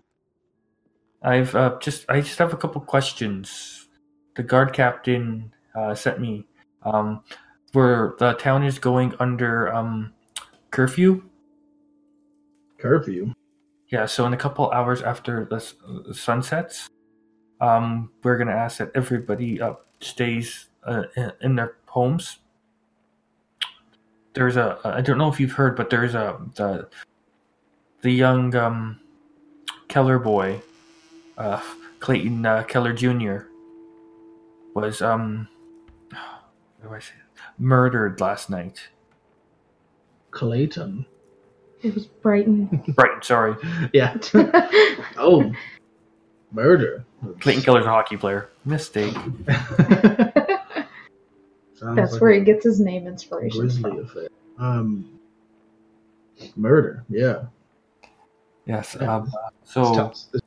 I've 1.22 1.56
uh, 1.56 1.78
just 1.80 2.06
I 2.08 2.22
just 2.22 2.38
have 2.40 2.54
a 2.54 2.58
couple 2.58 2.82
questions. 2.82 3.88
The 4.36 4.44
guard 4.44 4.74
captain 4.74 5.52
uh, 5.76 5.96
sent 5.96 6.20
me 6.20 6.46
um, 6.84 7.24
where 7.74 8.16
the 8.20 8.34
town 8.34 8.64
is 8.64 8.78
going 8.80 9.14
under 9.20 9.74
um, 9.74 10.14
curfew. 10.72 11.24
Curfew. 12.78 13.34
Yeah, 13.90 14.06
so 14.06 14.26
in 14.26 14.34
a 14.34 14.38
couple 14.38 14.70
hours 14.72 15.02
after 15.02 15.46
the 15.46 15.58
s- 15.58 15.76
uh, 15.88 16.12
sun 16.14 16.44
sets, 16.44 16.90
um, 17.62 18.12
we're 18.24 18.38
gonna 18.38 18.52
ask 18.52 18.78
that 18.78 18.92
everybody 18.94 19.62
uh, 19.62 19.74
stays 20.02 20.70
uh, 20.86 21.04
in- 21.16 21.32
in 21.42 21.56
their 21.56 21.76
poems. 21.88 22.40
There's 24.34 24.58
a 24.58 24.80
I 24.84 25.02
don't 25.02 25.18
know 25.18 25.30
if 25.30 25.40
you've 25.40 25.54
heard, 25.54 25.76
but 25.76 25.90
there's 25.90 26.14
a 26.16 26.38
the 26.56 26.90
the 28.02 28.12
young 28.12 28.54
um, 28.56 29.00
Keller 29.88 30.20
boy, 30.20 30.62
uh, 31.38 31.62
Clayton 32.00 32.46
uh, 32.46 32.64
Keller 32.64 32.92
Jr. 32.94 33.48
was 34.74 35.02
um, 35.02 35.48
what 36.82 36.90
do 36.90 36.96
I 36.96 37.00
say? 37.00 37.14
Murdered 37.58 38.20
last 38.20 38.50
night. 38.50 38.90
Clayton. 40.32 41.06
It 41.82 41.94
was 41.94 42.08
Brighton. 42.08 42.84
Brighton, 42.96 43.22
sorry. 43.22 43.56
Yeah. 43.94 44.18
oh, 45.18 45.52
murder. 46.52 47.06
Clayton 47.40 47.64
Keller's 47.64 47.86
a 47.86 47.90
hockey 47.90 48.18
player. 48.18 48.50
Mistake. 48.66 49.16
Sounds 51.86 51.96
That's 51.98 52.12
like 52.14 52.22
where 52.22 52.34
he 52.34 52.42
gets 52.42 52.64
his 52.66 52.80
name 52.80 53.06
inspiration 53.08 53.60
Grizzly 53.60 53.92
from. 53.92 54.00
affair. 54.06 54.28
Um, 54.58 55.20
murder. 56.56 57.04
Yeah. 57.10 57.44
Yes. 58.66 58.98
Yeah. 59.00 59.16
Um, 59.18 59.26
This, 59.26 59.34
so 59.74 59.94
town, 59.96 60.10
this, 60.10 60.42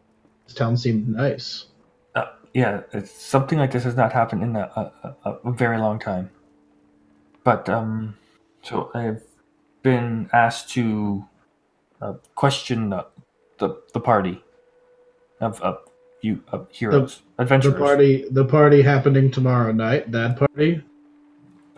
this 0.47 0.55
town 0.55 0.77
seemed 0.77 1.09
nice. 1.09 1.67
uh, 2.15 2.27
yeah, 2.55 2.81
it's, 2.93 3.11
something 3.13 3.59
like 3.59 3.71
this 3.71 3.85
has 3.85 3.95
not 3.95 4.13
happened 4.13 4.43
in 4.43 4.57
a, 4.57 4.61
a, 4.77 5.15
a, 5.25 5.33
a 5.45 5.53
very 5.53 5.79
long 5.79 5.99
time. 5.99 6.31
But 7.45 7.69
um, 7.69 8.17
so 8.63 8.91
I've 8.95 9.23
been 9.83 10.29
asked 10.33 10.71
to 10.71 11.25
uh, 12.03 12.15
question 12.35 12.91
the, 12.91 13.07
the 13.59 13.81
the 13.95 14.01
party 14.01 14.43
of 15.41 15.61
of 15.63 15.79
you 16.21 16.43
of 16.53 16.69
heroes, 16.71 17.23
The 17.37 17.43
adventurers. 17.45 17.79
party, 17.79 18.27
the 18.31 18.45
party 18.45 18.83
happening 18.83 19.31
tomorrow 19.31 19.73
night. 19.73 20.11
That 20.13 20.37
party. 20.37 20.83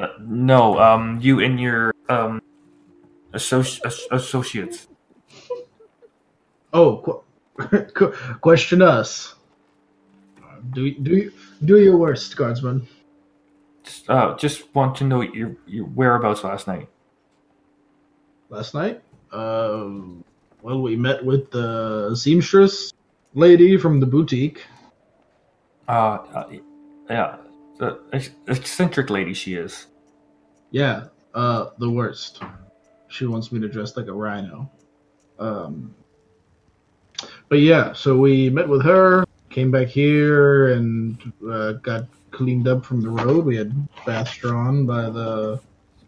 Uh, 0.00 0.08
no, 0.20 0.78
um, 0.78 1.18
you 1.20 1.40
and 1.40 1.60
your 1.60 1.92
um, 2.08 2.40
associ- 3.34 3.80
as- 3.84 4.06
associates. 4.10 4.88
Oh, 6.72 7.22
qu- 7.58 7.78
qu- 7.94 8.12
question 8.40 8.80
us. 8.80 9.34
Do 10.70 10.90
do 10.94 11.30
do 11.64 11.78
your 11.78 11.96
worst, 11.98 12.36
guardsman. 12.36 12.86
Just, 13.82 14.08
uh, 14.08 14.36
just 14.36 14.74
want 14.74 14.96
to 14.96 15.04
know 15.04 15.20
your 15.20 15.56
your 15.66 15.84
whereabouts 15.84 16.44
last 16.44 16.66
night. 16.66 16.88
Last 18.48 18.74
night, 18.74 19.02
um, 19.32 20.24
well, 20.62 20.80
we 20.80 20.96
met 20.96 21.24
with 21.24 21.50
the 21.50 22.14
seamstress 22.16 22.92
lady 23.34 23.76
from 23.76 24.00
the 24.00 24.06
boutique. 24.06 24.64
Uh, 25.88 26.18
uh 26.34 26.50
yeah, 27.08 27.36
the 27.78 27.98
eccentric 28.46 29.10
lady 29.10 29.34
she 29.34 29.54
is. 29.54 29.86
Yeah, 30.70 31.06
uh, 31.34 31.70
the 31.78 31.90
worst. 31.90 32.42
She 33.08 33.26
wants 33.26 33.50
me 33.50 33.60
to 33.60 33.68
dress 33.68 33.96
like 33.96 34.06
a 34.06 34.12
rhino. 34.12 34.70
Um, 35.38 35.94
but 37.48 37.60
yeah, 37.60 37.92
so 37.92 38.16
we 38.16 38.50
met 38.50 38.68
with 38.68 38.84
her, 38.84 39.24
came 39.50 39.70
back 39.70 39.88
here, 39.88 40.74
and 40.74 41.32
uh, 41.48 41.72
got 41.72 42.06
cleaned 42.30 42.68
up 42.68 42.84
from 42.84 43.00
the 43.00 43.08
road. 43.08 43.44
We 43.44 43.56
had 43.56 43.72
baths 44.06 44.36
drawn 44.36 44.86
by 44.86 45.10
the 45.10 45.60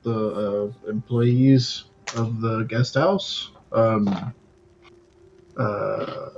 the 0.03 0.73
uh, 0.87 0.91
employees 0.91 1.85
of 2.17 2.41
the 2.41 2.65
guest 2.65 2.95
house. 2.95 3.51
Um, 3.73 4.35
uh, 5.57 6.31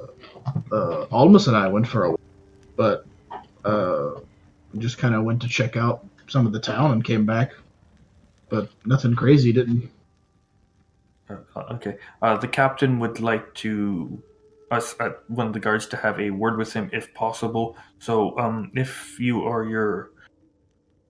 uh, 0.73 1.07
Almas 1.11 1.49
and 1.49 1.57
I 1.57 1.69
went 1.69 1.87
for 1.87 2.05
a 2.05 2.11
walk, 2.11 2.21
but 2.77 3.07
uh, 3.65 4.21
just 4.79 4.99
kind 4.99 5.15
of 5.15 5.25
went 5.25 5.41
to 5.43 5.49
check 5.49 5.77
out 5.77 6.07
some 6.29 6.47
of 6.47 6.53
the 6.53 6.61
town 6.61 6.93
and 6.93 7.05
came 7.05 7.25
back. 7.25 7.53
But 8.49 8.71
nothing 8.85 9.15
crazy, 9.15 9.53
didn't. 9.53 9.91
Uh, 11.29 11.37
okay. 11.73 11.97
Uh, 12.23 12.37
the 12.37 12.49
captain 12.49 12.99
would 12.99 13.21
like 13.21 13.55
to 13.55 14.23
us 14.71 14.95
uh, 15.01 15.11
one 15.29 15.47
of 15.47 15.53
the 15.53 15.61
guards 15.61 15.87
to 15.87 15.97
have 15.97 16.21
a 16.21 16.31
word 16.31 16.59
with 16.59 16.73
him 16.73 16.91
if 16.93 17.13
possible. 17.15 17.77
So, 17.99 18.39
um, 18.39 18.71
if 18.75 19.19
you 19.19 19.41
or 19.41 19.65
your 19.65 20.11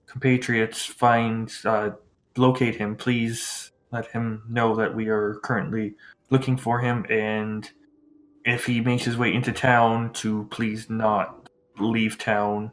compatriots 0.07 0.85
find 0.85 1.53
uh, 1.65 1.91
locate 2.37 2.77
him, 2.77 2.97
please 2.97 3.73
let 3.91 4.07
him 4.07 4.43
know 4.49 4.75
that 4.77 4.95
we 4.95 5.09
are 5.09 5.41
currently 5.43 5.95
looking 6.31 6.57
for 6.57 6.81
him, 6.81 7.07
and 7.09 7.71
if 8.45 8.67
he 8.67 8.81
makes 8.81 9.05
his 9.05 9.17
way 9.17 9.33
into 9.33 9.53
town, 9.53 10.13
to 10.15 10.47
please 10.51 10.91
not 10.91 11.49
leave 11.79 12.19
town, 12.19 12.73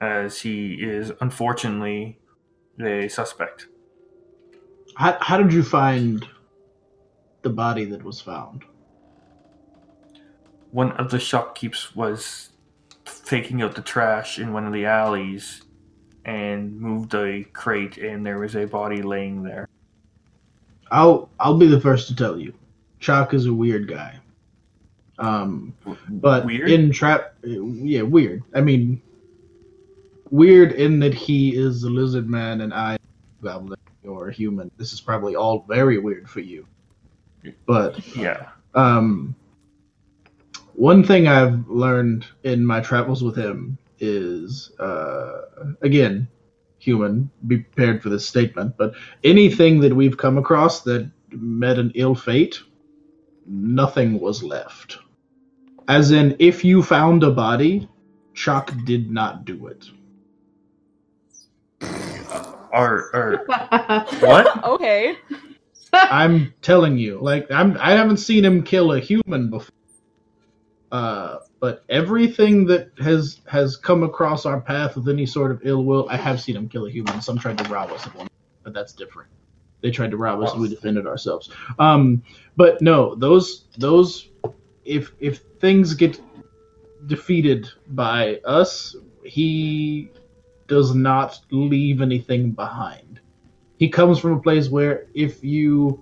as 0.00 0.40
he 0.40 0.74
is 0.74 1.12
unfortunately 1.20 2.18
a 2.84 3.08
suspect. 3.08 3.68
How, 4.96 5.16
how 5.20 5.36
did 5.36 5.52
you 5.52 5.62
find 5.62 6.26
the 7.42 7.50
body 7.50 7.84
that 7.86 8.02
was 8.02 8.20
found? 8.20 8.64
one 10.72 10.92
of 10.92 11.10
the 11.10 11.18
shopkeepers 11.18 11.94
was 11.96 12.50
taking 13.24 13.62
out 13.62 13.74
the 13.74 13.80
trash 13.80 14.38
in 14.38 14.52
one 14.52 14.66
of 14.66 14.74
the 14.74 14.84
alleys 14.84 15.62
and 16.26 16.78
moved 16.78 17.14
a 17.14 17.44
crate 17.54 17.96
and 17.96 18.26
there 18.26 18.38
was 18.38 18.54
a 18.56 18.66
body 18.66 19.00
laying 19.00 19.42
there. 19.42 19.66
I'll 20.90 21.30
I'll 21.40 21.56
be 21.56 21.66
the 21.66 21.80
first 21.80 22.08
to 22.08 22.16
tell 22.16 22.38
you. 22.38 22.52
Chalk 23.00 23.32
is 23.32 23.46
a 23.46 23.54
weird 23.54 23.88
guy. 23.88 24.18
Um, 25.18 25.72
but 26.10 26.44
Weird? 26.44 26.70
in 26.70 26.92
trap, 26.92 27.34
yeah, 27.42 28.02
weird. 28.02 28.42
I 28.54 28.60
mean, 28.60 29.00
weird 30.30 30.72
in 30.72 30.98
that 30.98 31.14
he 31.14 31.56
is 31.56 31.84
a 31.84 31.88
lizard 31.88 32.28
man 32.28 32.60
and 32.60 32.74
I, 32.74 32.98
goblin 33.42 33.75
or 34.06 34.30
human. 34.30 34.70
This 34.76 34.92
is 34.92 35.00
probably 35.00 35.36
all 35.36 35.64
very 35.68 35.98
weird 35.98 36.28
for 36.28 36.40
you. 36.40 36.66
But 37.66 38.04
Yeah. 38.16 38.48
um, 38.74 39.34
one 40.74 41.02
thing 41.02 41.26
I've 41.26 41.68
learned 41.68 42.26
in 42.42 42.64
my 42.66 42.80
travels 42.80 43.22
with 43.22 43.36
him 43.36 43.78
is, 43.98 44.72
uh, 44.78 45.42
again, 45.82 46.28
human. 46.78 47.30
Be 47.46 47.58
prepared 47.58 48.02
for 48.02 48.10
this 48.10 48.26
statement, 48.28 48.76
but 48.76 48.94
anything 49.24 49.80
that 49.80 49.94
we've 49.94 50.16
come 50.16 50.38
across 50.38 50.82
that 50.82 51.10
met 51.30 51.78
an 51.78 51.92
ill 51.94 52.14
fate, 52.14 52.60
nothing 53.46 54.20
was 54.20 54.42
left. 54.42 54.98
As 55.88 56.10
in, 56.10 56.36
if 56.38 56.64
you 56.64 56.82
found 56.82 57.22
a 57.22 57.30
body, 57.30 57.88
Chalk 58.34 58.72
did 58.84 59.10
not 59.10 59.44
do 59.44 59.68
it. 59.68 59.86
Or, 62.76 63.10
or 63.14 63.44
what? 64.20 64.64
Okay. 64.64 65.16
I'm 65.92 66.52
telling 66.60 66.98
you, 66.98 67.18
like 67.20 67.50
I'm 67.50 67.78
I 67.80 67.92
haven't 67.92 68.18
seen 68.18 68.44
him 68.44 68.62
kill 68.62 68.92
a 68.92 69.00
human 69.00 69.48
before. 69.50 69.72
Uh, 70.92 71.38
but 71.58 71.84
everything 71.88 72.66
that 72.66 72.90
has 72.98 73.40
has 73.46 73.76
come 73.76 74.02
across 74.02 74.44
our 74.44 74.60
path 74.60 74.96
with 74.96 75.08
any 75.08 75.24
sort 75.26 75.50
of 75.50 75.62
ill 75.64 75.84
will, 75.84 76.06
I 76.10 76.16
have 76.16 76.40
seen 76.40 76.56
him 76.56 76.68
kill 76.68 76.86
a 76.86 76.90
human. 76.90 77.20
Some 77.22 77.38
tried 77.38 77.58
to 77.58 77.64
rob 77.70 77.90
us 77.92 78.06
at 78.06 78.14
one, 78.14 78.28
but 78.62 78.74
that's 78.74 78.92
different. 78.92 79.30
They 79.80 79.90
tried 79.90 80.10
to 80.10 80.16
rob 80.16 80.42
us, 80.42 80.52
and 80.52 80.60
we 80.60 80.68
defended 80.68 81.06
ourselves. 81.06 81.50
Um, 81.78 82.22
but 82.56 82.82
no, 82.82 83.14
those 83.14 83.64
those 83.78 84.28
if 84.84 85.12
if 85.18 85.40
things 85.60 85.94
get 85.94 86.20
defeated 87.06 87.68
by 87.88 88.40
us, 88.44 88.96
he 89.24 90.10
does 90.66 90.94
not 90.94 91.40
leave 91.50 92.00
anything 92.00 92.52
behind. 92.52 93.20
He 93.78 93.88
comes 93.88 94.18
from 94.18 94.32
a 94.32 94.40
place 94.40 94.68
where 94.68 95.06
if 95.14 95.44
you 95.44 96.00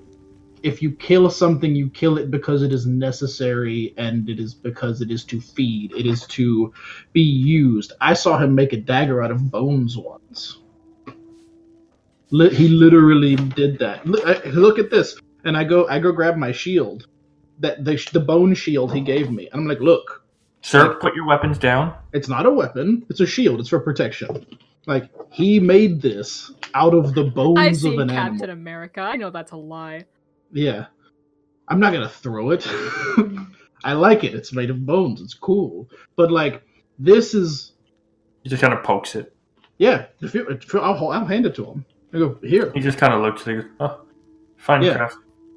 if 0.62 0.80
you 0.80 0.92
kill 0.92 1.28
something 1.28 1.74
you 1.74 1.90
kill 1.90 2.16
it 2.16 2.30
because 2.30 2.62
it 2.62 2.72
is 2.72 2.86
necessary 2.86 3.92
and 3.98 4.30
it 4.30 4.40
is 4.40 4.54
because 4.54 5.02
it 5.02 5.10
is 5.10 5.22
to 5.24 5.40
feed. 5.40 5.92
It 5.92 6.06
is 6.06 6.26
to 6.28 6.72
be 7.12 7.20
used. 7.20 7.92
I 8.00 8.14
saw 8.14 8.38
him 8.38 8.54
make 8.54 8.72
a 8.72 8.78
dagger 8.78 9.22
out 9.22 9.30
of 9.30 9.50
bones 9.50 9.98
once. 9.98 10.60
He 12.30 12.68
literally 12.68 13.36
did 13.36 13.78
that. 13.80 14.06
Look, 14.06 14.46
look 14.46 14.78
at 14.78 14.90
this. 14.90 15.16
And 15.44 15.56
i 15.56 15.64
go 15.64 15.86
i 15.88 15.98
go 15.98 16.10
grab 16.10 16.36
my 16.36 16.52
shield 16.52 17.06
that 17.58 17.84
the, 17.84 18.02
the 18.12 18.20
bone 18.20 18.54
shield 18.54 18.94
he 18.94 19.00
gave 19.00 19.30
me. 19.30 19.48
And 19.52 19.60
i'm 19.60 19.66
like 19.68 19.80
look 19.80 20.23
Sir, 20.64 20.94
put 20.94 21.14
your 21.14 21.26
weapons 21.26 21.58
down. 21.58 21.94
it's 22.12 22.28
not 22.28 22.46
a 22.46 22.50
weapon 22.50 23.04
it's 23.10 23.20
a 23.20 23.26
shield 23.26 23.60
it's 23.60 23.68
for 23.68 23.78
protection 23.80 24.46
like 24.86 25.10
he 25.30 25.60
made 25.60 26.00
this 26.02 26.52
out 26.74 26.94
of 26.94 27.14
the 27.14 27.24
bones 27.24 27.58
I've 27.58 27.72
of 27.72 27.78
seen 27.78 28.00
an 28.00 28.08
Captain 28.08 28.42
animal 28.42 28.50
America. 28.50 29.00
I 29.00 29.16
know 29.16 29.30
that's 29.30 29.52
a 29.52 29.56
lie. 29.56 30.04
Yeah. 30.52 30.86
I'm 31.68 31.80
not 31.80 31.92
gonna 31.94 32.08
throw 32.08 32.50
it. 32.50 32.66
I 33.84 33.92
like 33.94 34.24
it. 34.24 34.34
It's 34.34 34.52
made 34.52 34.68
of 34.70 34.84
bones. 34.84 35.20
It's 35.22 35.32
cool. 35.34 35.88
But 36.16 36.30
like 36.30 36.62
this 36.98 37.32
is 37.34 37.72
He 38.42 38.50
just 38.50 38.60
kind 38.60 38.74
of 38.74 38.82
pokes 38.82 39.14
it. 39.14 39.34
yeah. 39.78 40.06
If 40.20 40.34
you, 40.34 40.46
if 40.48 40.72
you- 40.72 40.80
I'll, 40.80 41.08
I'll 41.10 41.24
hand 41.24 41.46
it 41.46 41.54
to 41.56 41.64
him. 41.64 41.84
I 42.12 42.18
go 42.18 42.38
here. 42.42 42.70
He 42.74 42.80
just 42.80 42.98
kind 42.98 43.12
of 43.14 43.22
looks 43.22 43.46
and 43.46 43.56
he 43.56 43.62
goes, 43.62 43.70
oh, 43.80 44.00
fine 44.58 44.82
Yeah. 44.82 44.96
craft. 44.96 45.16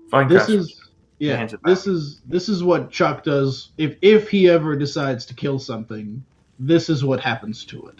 Fine 0.09 0.27
This 0.29 0.45
craft. 0.45 0.51
is 0.61 0.86
yeah. 1.19 1.47
This 1.65 1.87
is 1.87 2.21
this 2.27 2.49
is 2.49 2.63
what 2.63 2.91
Chalk 2.91 3.23
does 3.23 3.71
if 3.77 3.95
if 4.01 4.29
he 4.29 4.49
ever 4.49 4.75
decides 4.75 5.25
to 5.27 5.33
kill 5.33 5.59
something. 5.59 6.23
This 6.59 6.89
is 6.89 7.03
what 7.05 7.19
happens 7.19 7.65
to 7.65 7.87
it. 7.87 7.99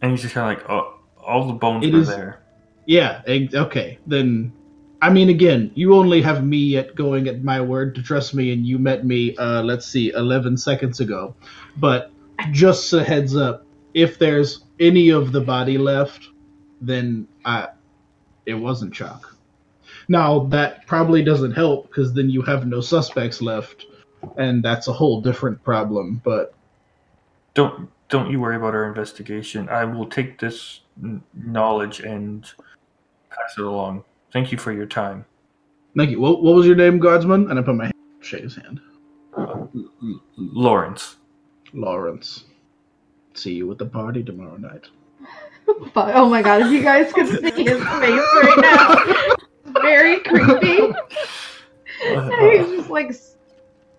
And 0.00 0.10
he's 0.10 0.22
just 0.22 0.34
kind 0.34 0.52
of 0.52 0.58
like, 0.58 0.70
oh, 0.70 0.98
all 1.24 1.46
the 1.46 1.52
bones 1.52 1.86
It 1.86 1.92
were 1.92 2.00
is- 2.00 2.08
there. 2.08 2.40
Yeah. 2.86 3.22
Okay. 3.28 3.98
Then. 4.06 4.52
I 5.00 5.10
mean, 5.10 5.30
again, 5.30 5.72
you 5.74 5.94
only 5.96 6.22
have 6.22 6.44
me 6.44 6.76
at 6.76 6.94
going 6.94 7.26
at 7.26 7.42
my 7.42 7.60
word 7.60 7.96
to 7.96 8.02
trust 8.04 8.34
me, 8.34 8.52
and 8.52 8.64
you 8.64 8.78
met 8.78 9.04
me, 9.04 9.34
uh, 9.36 9.60
let's 9.60 9.84
see, 9.84 10.10
11 10.12 10.56
seconds 10.56 11.00
ago. 11.00 11.34
But 11.76 12.12
just 12.52 12.92
a 12.92 13.02
heads 13.02 13.34
up, 13.34 13.66
if 13.94 14.16
there's 14.20 14.62
any 14.78 15.08
of 15.10 15.32
the 15.32 15.40
body 15.40 15.76
left, 15.76 16.28
then 16.80 17.26
I, 17.44 17.70
it 18.46 18.54
wasn't 18.54 18.94
Chalk. 18.94 19.31
Now, 20.08 20.40
that 20.46 20.86
probably 20.86 21.22
doesn't 21.24 21.52
help, 21.52 21.88
because 21.88 22.12
then 22.14 22.30
you 22.30 22.42
have 22.42 22.66
no 22.66 22.80
suspects 22.80 23.42
left, 23.42 23.86
and 24.36 24.62
that's 24.62 24.88
a 24.88 24.92
whole 24.92 25.20
different 25.20 25.62
problem, 25.64 26.20
but 26.24 26.54
Don't 27.54 27.90
don't 28.10 28.30
you 28.30 28.40
worry 28.40 28.56
about 28.56 28.74
our 28.74 28.86
investigation. 28.88 29.68
I 29.70 29.84
will 29.86 30.06
take 30.06 30.38
this 30.38 30.80
knowledge 31.34 32.00
and 32.00 32.44
pass 33.30 33.58
it 33.58 33.64
along. 33.64 34.04
Thank 34.32 34.52
you 34.52 34.58
for 34.58 34.72
your 34.72 34.86
time. 34.86 35.24
thank 35.96 36.10
you. 36.10 36.20
What, 36.20 36.42
what 36.42 36.54
was 36.56 36.66
your 36.66 36.76
name, 36.76 36.98
Guardsman? 36.98 37.50
And 37.50 37.58
I 37.58 37.62
put 37.62 37.74
my 37.76 37.84
hand, 37.84 37.94
shake 38.22 38.42
his 38.44 38.56
hand. 38.56 38.80
L- 39.36 39.70
L- 39.74 40.22
Lawrence. 40.36 41.16
Lawrence. 41.72 42.44
See 43.34 43.54
you 43.54 43.70
at 43.72 43.78
the 43.78 43.86
party 43.86 44.22
tomorrow 44.24 44.56
night. 44.56 44.88
But, 45.94 46.14
oh 46.16 46.28
my 46.28 46.42
god, 46.42 46.62
if 46.62 46.72
you 46.72 46.82
guys 46.82 47.12
could 47.12 47.28
see 47.28 47.64
his 47.64 47.78
face 47.78 48.28
right 48.34 48.58
now, 48.60 49.34
very 49.82 50.20
creepy. 50.20 50.78
He's 52.02 52.66
just 52.76 52.90
like 52.90 53.14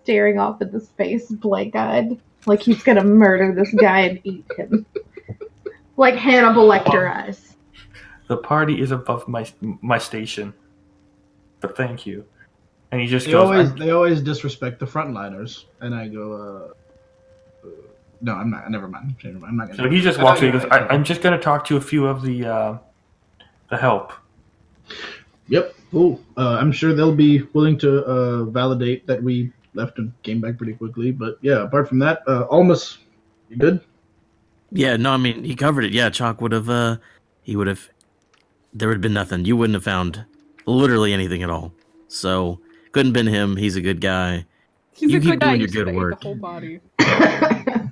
staring 0.03 0.39
off 0.39 0.61
at 0.61 0.71
the 0.71 0.81
space, 0.81 1.31
blank 1.31 1.75
eyed, 1.75 2.19
like 2.45 2.59
he's 2.61 2.83
gonna 2.83 3.03
murder 3.03 3.53
this 3.53 3.73
guy 3.75 3.99
and 4.01 4.19
eat 4.23 4.45
him. 4.57 4.85
Like 5.95 6.15
Hannibal 6.15 6.67
Lecter 6.67 7.09
eyes. 7.09 7.55
The 8.27 8.37
party 8.37 8.81
is 8.81 8.91
above 8.91 9.27
my 9.27 9.45
my 9.81 9.97
station. 9.97 10.53
But 11.61 11.77
thank 11.77 12.05
you. 12.05 12.25
And 12.91 12.99
he 12.99 13.07
just 13.07 13.25
They 13.25 13.31
goes, 13.31 13.43
always 13.45 13.69
"I'm- 13.69 13.77
they 13.77 13.91
always 13.91 14.21
disrespect 14.21 14.79
the 14.79 14.85
frontliners, 14.85 15.65
and 15.79 15.95
I 15.95 16.07
go, 16.09 16.33
uh, 16.33 17.67
uh, 17.67 17.71
no, 18.21 18.33
I'm 18.33 18.49
not. 18.49 18.69
Never 18.69 18.87
mind. 18.87 19.15
Never 19.23 19.39
mind. 19.39 19.49
I'm 19.51 19.57
not 19.57 19.67
gonna. 19.67 19.83
So 19.83 19.89
he 19.89 20.01
just 20.01 20.21
walks 20.21 20.41
in. 20.41 20.51
He 20.51 20.59
goes, 20.59 20.65
I, 20.69 20.79
"I'm 20.87 21.03
just 21.03 21.21
going 21.21 21.37
to 21.37 21.43
talk 21.43 21.65
to 21.67 21.77
a 21.77 21.81
few 21.81 22.05
of 22.05 22.21
the 22.21 22.45
uh, 22.45 22.77
the 23.69 23.77
help." 23.77 24.11
Yep. 25.47 25.75
Cool. 25.91 26.19
Uh, 26.37 26.57
I'm 26.59 26.71
sure 26.71 26.93
they'll 26.93 27.15
be 27.15 27.43
willing 27.53 27.77
to 27.79 28.03
uh, 28.05 28.43
validate 28.45 29.05
that 29.07 29.21
we 29.21 29.51
left 29.75 29.97
and 29.99 30.11
came 30.23 30.41
back 30.41 30.57
pretty 30.57 30.73
quickly. 30.73 31.11
But 31.11 31.37
yeah, 31.41 31.63
apart 31.63 31.87
from 31.87 31.99
that, 31.99 32.21
uh, 32.27 32.45
Almas, 32.49 32.97
you 33.49 33.57
good? 33.57 33.81
Yeah, 34.71 34.97
no, 34.97 35.11
I 35.11 35.17
mean 35.17 35.43
he 35.43 35.55
covered 35.55 35.85
it. 35.85 35.91
Yeah, 35.91 36.09
Chalk 36.09 36.41
would 36.41 36.51
have. 36.51 36.69
uh 36.69 36.97
He 37.43 37.55
would 37.55 37.67
have. 37.67 37.89
There 38.73 38.87
would 38.87 38.95
have 38.95 39.01
been 39.01 39.13
nothing. 39.13 39.45
You 39.45 39.55
wouldn't 39.55 39.75
have 39.75 39.83
found 39.83 40.25
literally 40.65 41.13
anything 41.13 41.43
at 41.43 41.51
all. 41.51 41.73
So 42.07 42.59
couldn't 42.91 43.13
been 43.13 43.27
him. 43.27 43.55
He's 43.55 43.75
a 43.75 43.81
good 43.81 44.01
guy. 44.01 44.45
He's 44.93 45.11
You 45.11 45.17
a 45.17 45.21
keep 45.21 45.29
good 45.31 45.39
guy. 45.41 45.47
doing 45.49 45.55
He 45.55 45.59
your 45.59 45.67
just 45.67 45.85
good 45.85 45.95
work. 45.95 46.19
The 46.21 46.25
whole 46.25 46.35
body. 46.35 46.79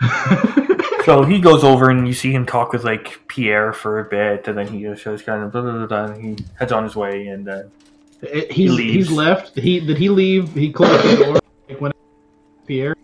So 1.04 1.22
he 1.22 1.38
goes 1.38 1.62
over 1.64 1.90
and 1.90 2.08
you 2.08 2.14
see 2.14 2.32
him 2.32 2.46
talk 2.46 2.72
with 2.72 2.82
like 2.84 3.20
Pierre 3.28 3.72
for 3.72 4.00
a 4.00 4.04
bit, 4.04 4.48
and 4.48 4.56
then 4.56 4.66
he 4.66 4.82
just 4.82 5.02
shows 5.02 5.22
kind 5.22 5.42
of 5.42 5.52
blah, 5.52 5.60
blah, 5.60 5.72
blah, 5.72 5.86
blah, 5.86 6.04
and 6.06 6.38
he 6.38 6.44
heads 6.58 6.72
on 6.72 6.82
his 6.84 6.96
way. 6.96 7.26
And 7.28 7.46
uh, 7.48 7.62
he's 8.22 8.46
He 8.50 8.68
leaves. 8.68 8.94
he's 8.94 9.10
left. 9.10 9.54
He 9.58 9.80
did 9.80 9.98
he 9.98 10.08
leave? 10.08 10.52
He 10.54 10.72
closed 10.72 11.04
the 11.04 11.24
door. 11.24 11.38
Like 11.68 11.80
when 11.80 11.92
Pierre, 12.66 12.94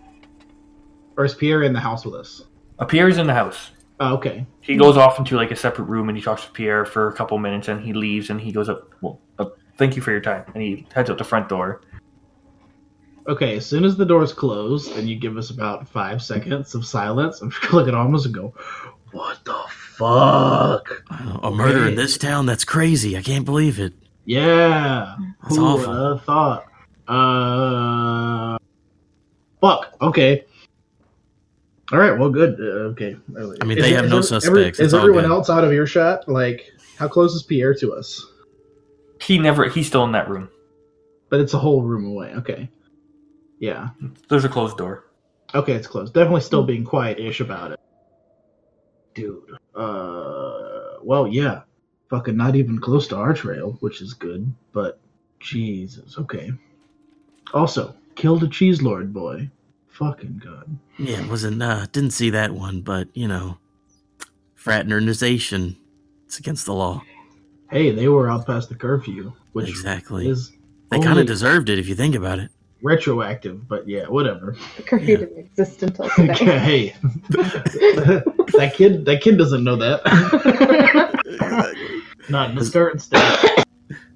or 1.16 1.24
is 1.26 1.34
Pierre 1.34 1.62
in 1.62 1.72
the 1.72 1.80
house 1.80 2.04
with 2.06 2.14
us? 2.14 2.42
appears 2.78 3.18
in 3.18 3.26
the 3.26 3.34
house. 3.34 3.70
Oh, 4.00 4.14
okay. 4.14 4.46
He 4.62 4.76
goes 4.76 4.96
off 4.96 5.18
into 5.18 5.36
like 5.36 5.50
a 5.50 5.56
separate 5.56 5.84
room 5.84 6.08
and 6.08 6.16
he 6.16 6.24
talks 6.24 6.44
to 6.46 6.50
Pierre 6.52 6.86
for 6.86 7.08
a 7.08 7.12
couple 7.12 7.36
minutes, 7.38 7.68
and 7.68 7.82
he 7.82 7.92
leaves 7.92 8.30
and 8.30 8.40
he 8.40 8.50
goes 8.52 8.70
up. 8.70 8.88
Well, 9.02 9.20
uh, 9.38 9.44
thank 9.76 9.94
you 9.96 10.00
for 10.00 10.10
your 10.10 10.22
time, 10.22 10.44
and 10.54 10.62
he 10.62 10.86
heads 10.94 11.10
out 11.10 11.18
the 11.18 11.24
front 11.24 11.50
door. 11.50 11.82
Okay, 13.28 13.56
as 13.56 13.66
soon 13.66 13.84
as 13.84 13.96
the 13.96 14.04
door's 14.04 14.32
closed 14.32 14.92
and 14.96 15.08
you 15.08 15.16
give 15.16 15.36
us 15.36 15.50
about 15.50 15.86
five 15.88 16.22
seconds 16.22 16.74
of 16.74 16.84
silence, 16.86 17.40
I'm 17.42 17.50
just 17.50 17.62
gonna 17.62 17.74
look 17.76 17.88
at 17.88 17.94
Almas 17.94 18.24
and 18.26 18.34
go, 18.34 18.54
"What 19.12 19.38
the 19.44 19.54
fuck?" 19.68 21.02
A 21.42 21.50
murder 21.50 21.86
in 21.86 21.94
this 21.94 22.16
town? 22.18 22.46
That's 22.46 22.64
crazy. 22.64 23.16
I 23.16 23.22
can't 23.22 23.44
believe 23.44 23.78
it. 23.78 23.92
Yeah, 24.24 25.16
That's 25.42 25.56
who 25.56 25.64
awful. 25.64 25.92
would 25.92 26.16
have 26.16 26.24
thought? 26.24 26.64
Uh, 27.08 28.58
fuck. 29.60 29.94
Okay. 30.00 30.44
All 31.92 31.98
right. 31.98 32.16
Well, 32.18 32.30
good. 32.30 32.58
Uh, 32.60 32.90
okay. 32.92 33.16
I 33.60 33.64
mean, 33.64 33.80
they 33.80 33.92
have 33.92 34.04
no 34.08 34.18
every- 34.18 34.22
suspects, 34.22 34.78
is 34.78 34.86
it's 34.86 34.94
everyone 34.94 35.24
good. 35.24 35.30
else 35.32 35.50
out 35.50 35.64
of 35.64 35.72
earshot? 35.72 36.28
Like, 36.28 36.72
how 36.96 37.08
close 37.08 37.34
is 37.34 37.42
Pierre 37.42 37.74
to 37.74 37.92
us? 37.92 38.24
He 39.20 39.38
never. 39.38 39.68
He's 39.68 39.86
still 39.88 40.04
in 40.04 40.12
that 40.12 40.28
room. 40.30 40.48
But 41.28 41.40
it's 41.40 41.54
a 41.54 41.58
whole 41.58 41.82
room 41.82 42.06
away. 42.06 42.32
Okay. 42.36 42.68
Yeah. 43.60 43.90
There's 44.28 44.44
a 44.44 44.48
closed 44.48 44.76
door. 44.76 45.04
Okay, 45.54 45.74
it's 45.74 45.86
closed. 45.86 46.12
Definitely 46.14 46.40
still 46.40 46.64
being 46.64 46.84
quiet-ish 46.84 47.40
about 47.40 47.72
it. 47.72 47.80
Dude. 49.14 49.56
Uh. 49.74 50.96
Well, 51.02 51.28
yeah. 51.28 51.62
Fucking 52.08 52.36
not 52.36 52.56
even 52.56 52.80
close 52.80 53.06
to 53.08 53.16
our 53.16 53.32
trail, 53.32 53.76
which 53.80 54.00
is 54.02 54.14
good. 54.14 54.52
But 54.72 54.98
Jesus. 55.38 56.18
Okay. 56.18 56.50
Also, 57.54 57.94
killed 58.16 58.42
a 58.42 58.48
cheese 58.48 58.82
lord 58.82 59.12
boy. 59.12 59.48
Fucking 59.88 60.40
god. 60.44 60.78
Yeah, 60.98 61.22
it 61.22 61.28
wasn't 61.28 61.62
uh 61.62 61.86
didn't 61.92 62.12
see 62.12 62.30
that 62.30 62.52
one, 62.52 62.80
but 62.80 63.08
you 63.14 63.28
know, 63.28 63.58
fraternization. 64.54 65.76
It's 66.26 66.38
against 66.38 66.64
the 66.64 66.74
law. 66.74 67.02
Hey, 67.70 67.90
they 67.90 68.08
were 68.08 68.30
out 68.30 68.46
past 68.46 68.68
the 68.68 68.74
curfew, 68.76 69.32
which 69.52 69.68
exactly. 69.68 70.28
is 70.28 70.52
They 70.90 71.00
kind 71.00 71.18
of 71.18 71.26
deserved 71.26 71.68
it 71.68 71.78
if 71.78 71.88
you 71.88 71.94
think 71.94 72.14
about 72.14 72.38
it. 72.38 72.50
Retroactive. 72.82 73.66
But 73.68 73.86
yeah, 73.88 74.06
whatever. 74.06 74.56
The 74.76 74.82
curfew 74.82 75.08
Yeah. 75.08 75.16
didn't 75.18 75.38
exist 75.38 75.82
until 75.82 76.08
today. 76.10 76.58
hey, 76.58 76.88
that 77.30 78.72
kid. 78.74 79.04
That 79.04 79.20
kid 79.22 79.38
doesn't 79.38 79.64
know 79.64 79.76
that. 79.76 80.00
Not 82.28 82.50
in 82.50 82.56
his 82.56 82.70
current 82.70 83.02
state. 83.02 83.64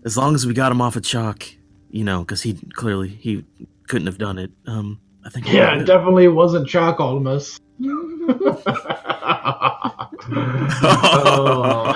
As 0.05 0.17
long 0.17 0.35
as 0.35 0.47
we 0.47 0.55
got 0.55 0.71
him 0.73 0.81
off 0.81 0.97
of 0.97 1.03
chalk, 1.03 1.45
you 1.91 2.05
know, 2.05 2.21
because 2.21 2.43
he 2.43 2.55
clearly 2.75 3.09
he 3.09 3.45
couldn't 3.89 4.07
have 4.07 4.19
done 4.19 4.39
it. 4.39 4.51
Um, 4.67 5.01
I 5.25 5.31
think. 5.31 5.53
Yeah, 5.53 5.75
it 5.75 5.83
it. 5.83 5.87
definitely 5.87 6.29
wasn't 6.29 6.69
Chalk 6.69 7.01
Almas. 7.01 7.59
Oh. 11.27 11.93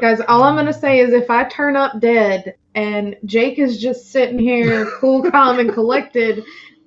Guys, 0.00 0.20
all 0.26 0.42
I'm 0.42 0.56
gonna 0.56 0.72
say 0.72 1.00
is 1.00 1.12
if 1.12 1.30
I 1.30 1.44
turn 1.44 1.76
up 1.76 2.00
dead 2.00 2.54
and 2.74 3.16
Jake 3.24 3.58
is 3.58 3.80
just 3.80 4.10
sitting 4.10 4.38
here 4.38 4.86
cool, 4.98 5.22
calm, 5.30 5.58
and 5.58 5.72
collected, 5.72 6.44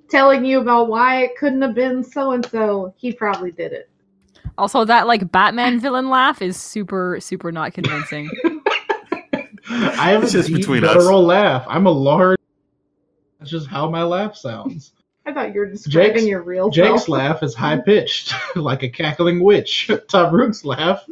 telling 0.08 0.44
you 0.44 0.60
about 0.60 0.88
why 0.88 1.22
it 1.22 1.36
couldn't 1.38 1.62
have 1.62 1.74
been 1.74 2.02
so 2.04 2.32
and 2.32 2.44
so, 2.46 2.92
he 2.96 3.12
probably 3.12 3.52
did 3.52 3.72
it. 3.72 3.88
Also, 4.58 4.84
that 4.84 5.06
like 5.06 5.30
Batman 5.30 5.78
villain 5.80 6.08
laugh 6.08 6.40
is 6.40 6.56
super, 6.56 7.18
super 7.20 7.52
not 7.52 7.74
convincing. 7.74 8.30
I 9.68 10.10
have 10.12 10.22
It's 10.22 10.32
a 10.32 10.38
just 10.38 10.48
deep 10.48 10.58
between 10.58 10.84
us. 10.84 10.94
guttural 10.94 11.22
laugh. 11.24 11.66
I'm 11.68 11.86
a 11.86 11.90
large. 11.90 12.38
That's 13.38 13.50
just 13.50 13.66
how 13.66 13.90
my 13.90 14.02
laugh 14.02 14.34
sounds. 14.36 14.92
I 15.26 15.32
thought 15.32 15.52
you 15.52 15.60
were 15.60 15.66
describing 15.66 16.12
Jake's- 16.14 16.26
your 16.26 16.42
real 16.42 16.70
Jake's 16.70 16.88
self. 17.02 17.08
laugh 17.08 17.42
is 17.42 17.54
high 17.54 17.78
pitched, 17.78 18.32
like 18.56 18.82
a 18.84 18.88
cackling 18.88 19.42
witch. 19.42 19.90
Tom 20.08 20.32
Rook's 20.32 20.64
laugh 20.64 21.04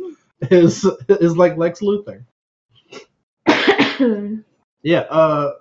is 0.50 0.86
is 1.08 1.36
like 1.36 1.56
Lex 1.58 1.80
Luthor. 1.80 2.24
Yeah, 4.84 5.00
uh, 5.10 5.54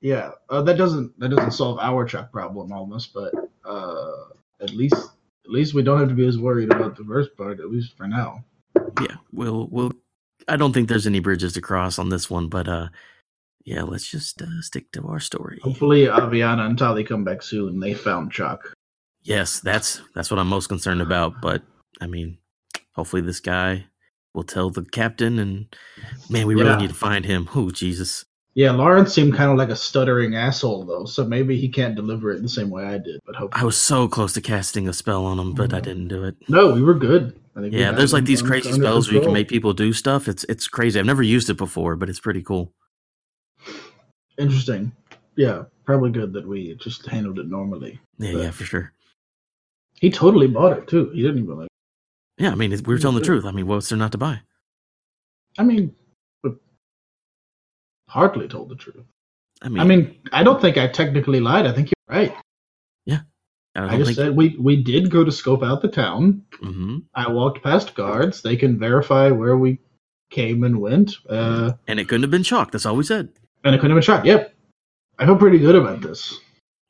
yeah. 0.00 0.30
Uh, 0.48 0.62
that 0.62 0.78
doesn't 0.78 1.18
that 1.18 1.28
doesn't 1.28 1.50
solve 1.50 1.78
our 1.80 2.06
Chalk 2.06 2.32
problem 2.32 2.72
Almas, 2.72 3.08
but 3.08 3.34
uh, 3.64 4.12
at 4.60 4.70
least 4.70 4.94
at 4.94 5.50
least 5.50 5.74
we 5.74 5.82
don't 5.82 5.98
have 5.98 6.08
to 6.08 6.14
be 6.14 6.26
as 6.26 6.38
worried 6.38 6.72
about 6.72 6.96
the 6.96 7.04
first 7.04 7.36
part. 7.36 7.58
At 7.58 7.70
least 7.70 7.96
for 7.96 8.06
now. 8.06 8.44
yeah, 9.00 9.16
we'll 9.32 9.68
we'll. 9.70 9.92
I 10.46 10.56
don't 10.56 10.72
think 10.72 10.88
there's 10.88 11.06
any 11.06 11.18
bridges 11.18 11.52
to 11.54 11.60
cross 11.60 11.98
on 11.98 12.08
this 12.08 12.30
one, 12.30 12.48
but 12.48 12.68
uh, 12.68 12.88
yeah, 13.64 13.82
let's 13.82 14.08
just 14.08 14.40
uh, 14.40 14.62
stick 14.62 14.92
to 14.92 15.06
our 15.08 15.20
story. 15.20 15.58
Hopefully, 15.62 16.06
Aviana 16.06 16.64
and 16.64 16.78
Tali 16.78 17.04
come 17.04 17.24
back 17.24 17.42
soon. 17.42 17.80
They 17.80 17.94
found 17.94 18.30
Chalk. 18.30 18.72
Yes, 19.22 19.58
that's 19.58 20.00
that's 20.14 20.30
what 20.30 20.38
I'm 20.38 20.46
most 20.46 20.68
concerned 20.68 21.02
about. 21.02 21.40
But 21.42 21.62
I 22.00 22.06
mean, 22.06 22.38
hopefully 22.92 23.22
this 23.22 23.40
guy 23.40 23.86
will 24.34 24.44
tell 24.44 24.70
the 24.70 24.84
captain, 24.84 25.40
and 25.40 25.66
man, 26.30 26.46
we 26.46 26.54
really 26.54 26.76
need 26.76 26.90
to 26.90 26.94
find 26.94 27.24
him. 27.24 27.48
Oh 27.56 27.70
Jesus! 27.70 28.24
Yeah, 28.58 28.72
Lawrence 28.72 29.14
seemed 29.14 29.34
kind 29.34 29.52
of 29.52 29.56
like 29.56 29.68
a 29.68 29.76
stuttering 29.76 30.34
asshole 30.34 30.84
though, 30.84 31.04
so 31.04 31.24
maybe 31.24 31.56
he 31.56 31.68
can't 31.68 31.94
deliver 31.94 32.32
it 32.32 32.42
the 32.42 32.48
same 32.48 32.70
way 32.70 32.86
I 32.86 32.98
did. 32.98 33.20
But 33.24 33.36
hopefully, 33.36 33.62
I 33.62 33.64
was 33.64 33.76
so 33.76 34.08
close 34.08 34.32
to 34.32 34.40
casting 34.40 34.88
a 34.88 34.92
spell 34.92 35.26
on 35.26 35.38
him, 35.38 35.52
but 35.52 35.72
I 35.72 35.76
mm-hmm. 35.76 35.84
didn't 35.84 36.08
do 36.08 36.24
it. 36.24 36.34
no, 36.48 36.72
we 36.72 36.82
were 36.82 36.94
good. 36.94 37.38
I 37.54 37.60
think 37.60 37.72
Yeah, 37.72 37.92
there's 37.92 38.12
like 38.12 38.24
these 38.24 38.42
crazy 38.42 38.72
spells 38.72 39.06
where 39.06 39.14
you 39.14 39.22
can 39.22 39.32
make 39.32 39.46
people 39.46 39.74
do 39.74 39.92
stuff. 39.92 40.26
It's 40.26 40.42
it's 40.48 40.66
crazy. 40.66 40.98
I've 40.98 41.06
never 41.06 41.22
used 41.22 41.48
it 41.50 41.54
before, 41.56 41.94
but 41.94 42.08
it's 42.08 42.18
pretty 42.18 42.42
cool. 42.42 42.72
Interesting. 44.38 44.90
Yeah, 45.36 45.62
probably 45.84 46.10
good 46.10 46.32
that 46.32 46.44
we 46.44 46.74
just 46.80 47.06
handled 47.06 47.38
it 47.38 47.46
normally. 47.46 48.00
Yeah, 48.18 48.32
But- 48.32 48.42
yeah, 48.42 48.50
for 48.50 48.64
sure. 48.64 48.92
He 50.00 50.10
totally 50.10 50.48
bought 50.48 50.76
it 50.76 50.88
too. 50.88 51.10
He 51.10 51.22
didn't 51.22 51.44
even 51.44 51.58
like. 51.58 51.68
Yeah, 52.38 52.50
I 52.50 52.56
mean, 52.56 52.72
we 52.72 52.92
were 52.92 52.98
telling 52.98 53.20
the 53.20 53.24
truth. 53.24 53.44
I 53.44 53.52
mean, 53.52 53.68
what's 53.68 53.88
there 53.88 53.98
not 53.98 54.10
to 54.12 54.18
buy? 54.18 54.40
I 55.58 55.62
mean, 55.62 55.94
hardly 58.08 58.48
told 58.48 58.68
the 58.70 58.74
truth. 58.76 59.06
I 59.62 59.68
mean, 59.68 59.80
I 59.80 59.84
mean, 59.84 60.16
I 60.32 60.42
don't 60.42 60.60
think 60.60 60.76
I 60.76 60.88
technically 60.88 61.40
lied. 61.40 61.66
I 61.66 61.72
think 61.72 61.88
you're 61.90 62.16
right. 62.16 62.34
I, 63.76 63.94
I, 63.94 63.98
just 63.98 64.16
said 64.16 64.34
we 64.34 64.56
we 64.58 64.82
did 64.82 65.08
go 65.08 65.22
to 65.22 65.30
scope 65.30 65.62
out 65.62 65.82
the 65.82 65.88
town. 65.88 66.42
hmm 66.58 66.98
I 67.14 67.30
walked 67.30 67.62
past 67.62 67.94
guards. 67.94 68.42
They 68.42 68.56
can 68.56 68.76
verify 68.76 69.30
where 69.30 69.56
we 69.56 69.78
came 70.30 70.64
and 70.64 70.80
went. 70.80 71.12
Uh, 71.30 71.74
And 71.86 72.00
it 72.00 72.08
couldn't 72.08 72.22
have 72.22 72.30
been 72.32 72.42
chalk. 72.42 72.72
That's 72.72 72.86
all 72.86 72.96
we 72.96 73.04
said. 73.04 73.28
and 73.62 73.74
it 73.76 73.78
couldn't 73.78 73.92
have 73.96 74.02
been 74.02 74.02
shot. 74.16 74.24
Yep. 74.24 74.52
I 75.20 75.26
feel 75.26 75.36
pretty 75.36 75.60
good 75.60 75.76
about 75.76 76.00
this. 76.00 76.40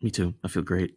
Me 0.00 0.10
too. 0.10 0.32
I 0.42 0.48
feel 0.48 0.62
great. 0.62 0.94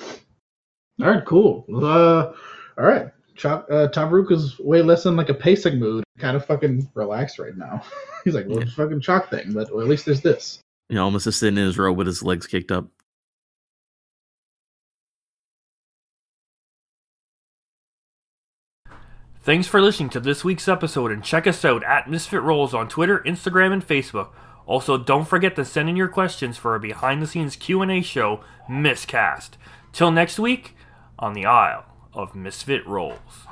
All 0.00 1.08
right, 1.10 1.24
cool. 1.24 1.66
Uh, 1.72 2.32
all 2.76 2.84
right. 2.84 3.12
Chop, 3.36 3.66
uh, 3.70 3.88
Tavruk 3.88 4.32
is 4.32 4.58
way 4.58 4.82
less 4.82 5.04
in 5.06 5.16
like 5.16 5.28
a 5.28 5.34
pacing 5.34 5.78
mood. 5.78 6.04
Kind 6.18 6.36
of 6.36 6.44
fucking 6.46 6.88
relaxed 6.94 7.38
right 7.38 7.56
now. 7.56 7.82
He's 8.24 8.34
like, 8.34 8.46
well, 8.48 8.60
Yeah. 8.60 8.70
fucking 8.74 9.00
chalk 9.00 9.30
thing, 9.30 9.52
but 9.52 9.70
well, 9.72 9.82
at 9.82 9.88
least 9.88 10.06
there's 10.06 10.22
this. 10.22 10.58
You 10.88 10.96
know, 10.96 11.04
Almas 11.04 11.24
just 11.24 11.38
sitting 11.40 11.58
in 11.58 11.64
his 11.64 11.78
robe 11.78 11.96
with 11.96 12.06
his 12.06 12.22
legs 12.22 12.46
kicked 12.46 12.72
up. 12.72 12.86
Thanks 19.42 19.68
for 19.68 19.80
listening 19.80 20.10
to 20.10 20.20
this 20.20 20.44
week's 20.44 20.66
episode 20.66 21.12
and 21.12 21.22
check 21.22 21.46
us 21.46 21.64
out 21.64 21.84
at 21.84 22.10
Misfit 22.10 22.42
Rolls 22.42 22.74
on 22.74 22.88
Twitter, 22.88 23.20
Instagram, 23.20 23.72
and 23.72 23.86
Facebook. 23.86 24.30
Also, 24.66 24.98
don't 24.98 25.28
forget 25.28 25.54
to 25.54 25.64
send 25.64 25.88
in 25.88 25.94
your 25.94 26.08
questions 26.08 26.56
for 26.56 26.72
our 26.72 26.80
behind-the-scenes 26.80 27.54
Q&A 27.54 28.00
show, 28.02 28.40
Miscast. 28.68 29.56
Till 29.92 30.10
next 30.10 30.40
week, 30.40 30.74
on 31.18 31.32
the 31.34 31.46
Isle 31.46 31.84
of 32.16 32.34
misfit 32.34 32.86
rolls. 32.86 33.46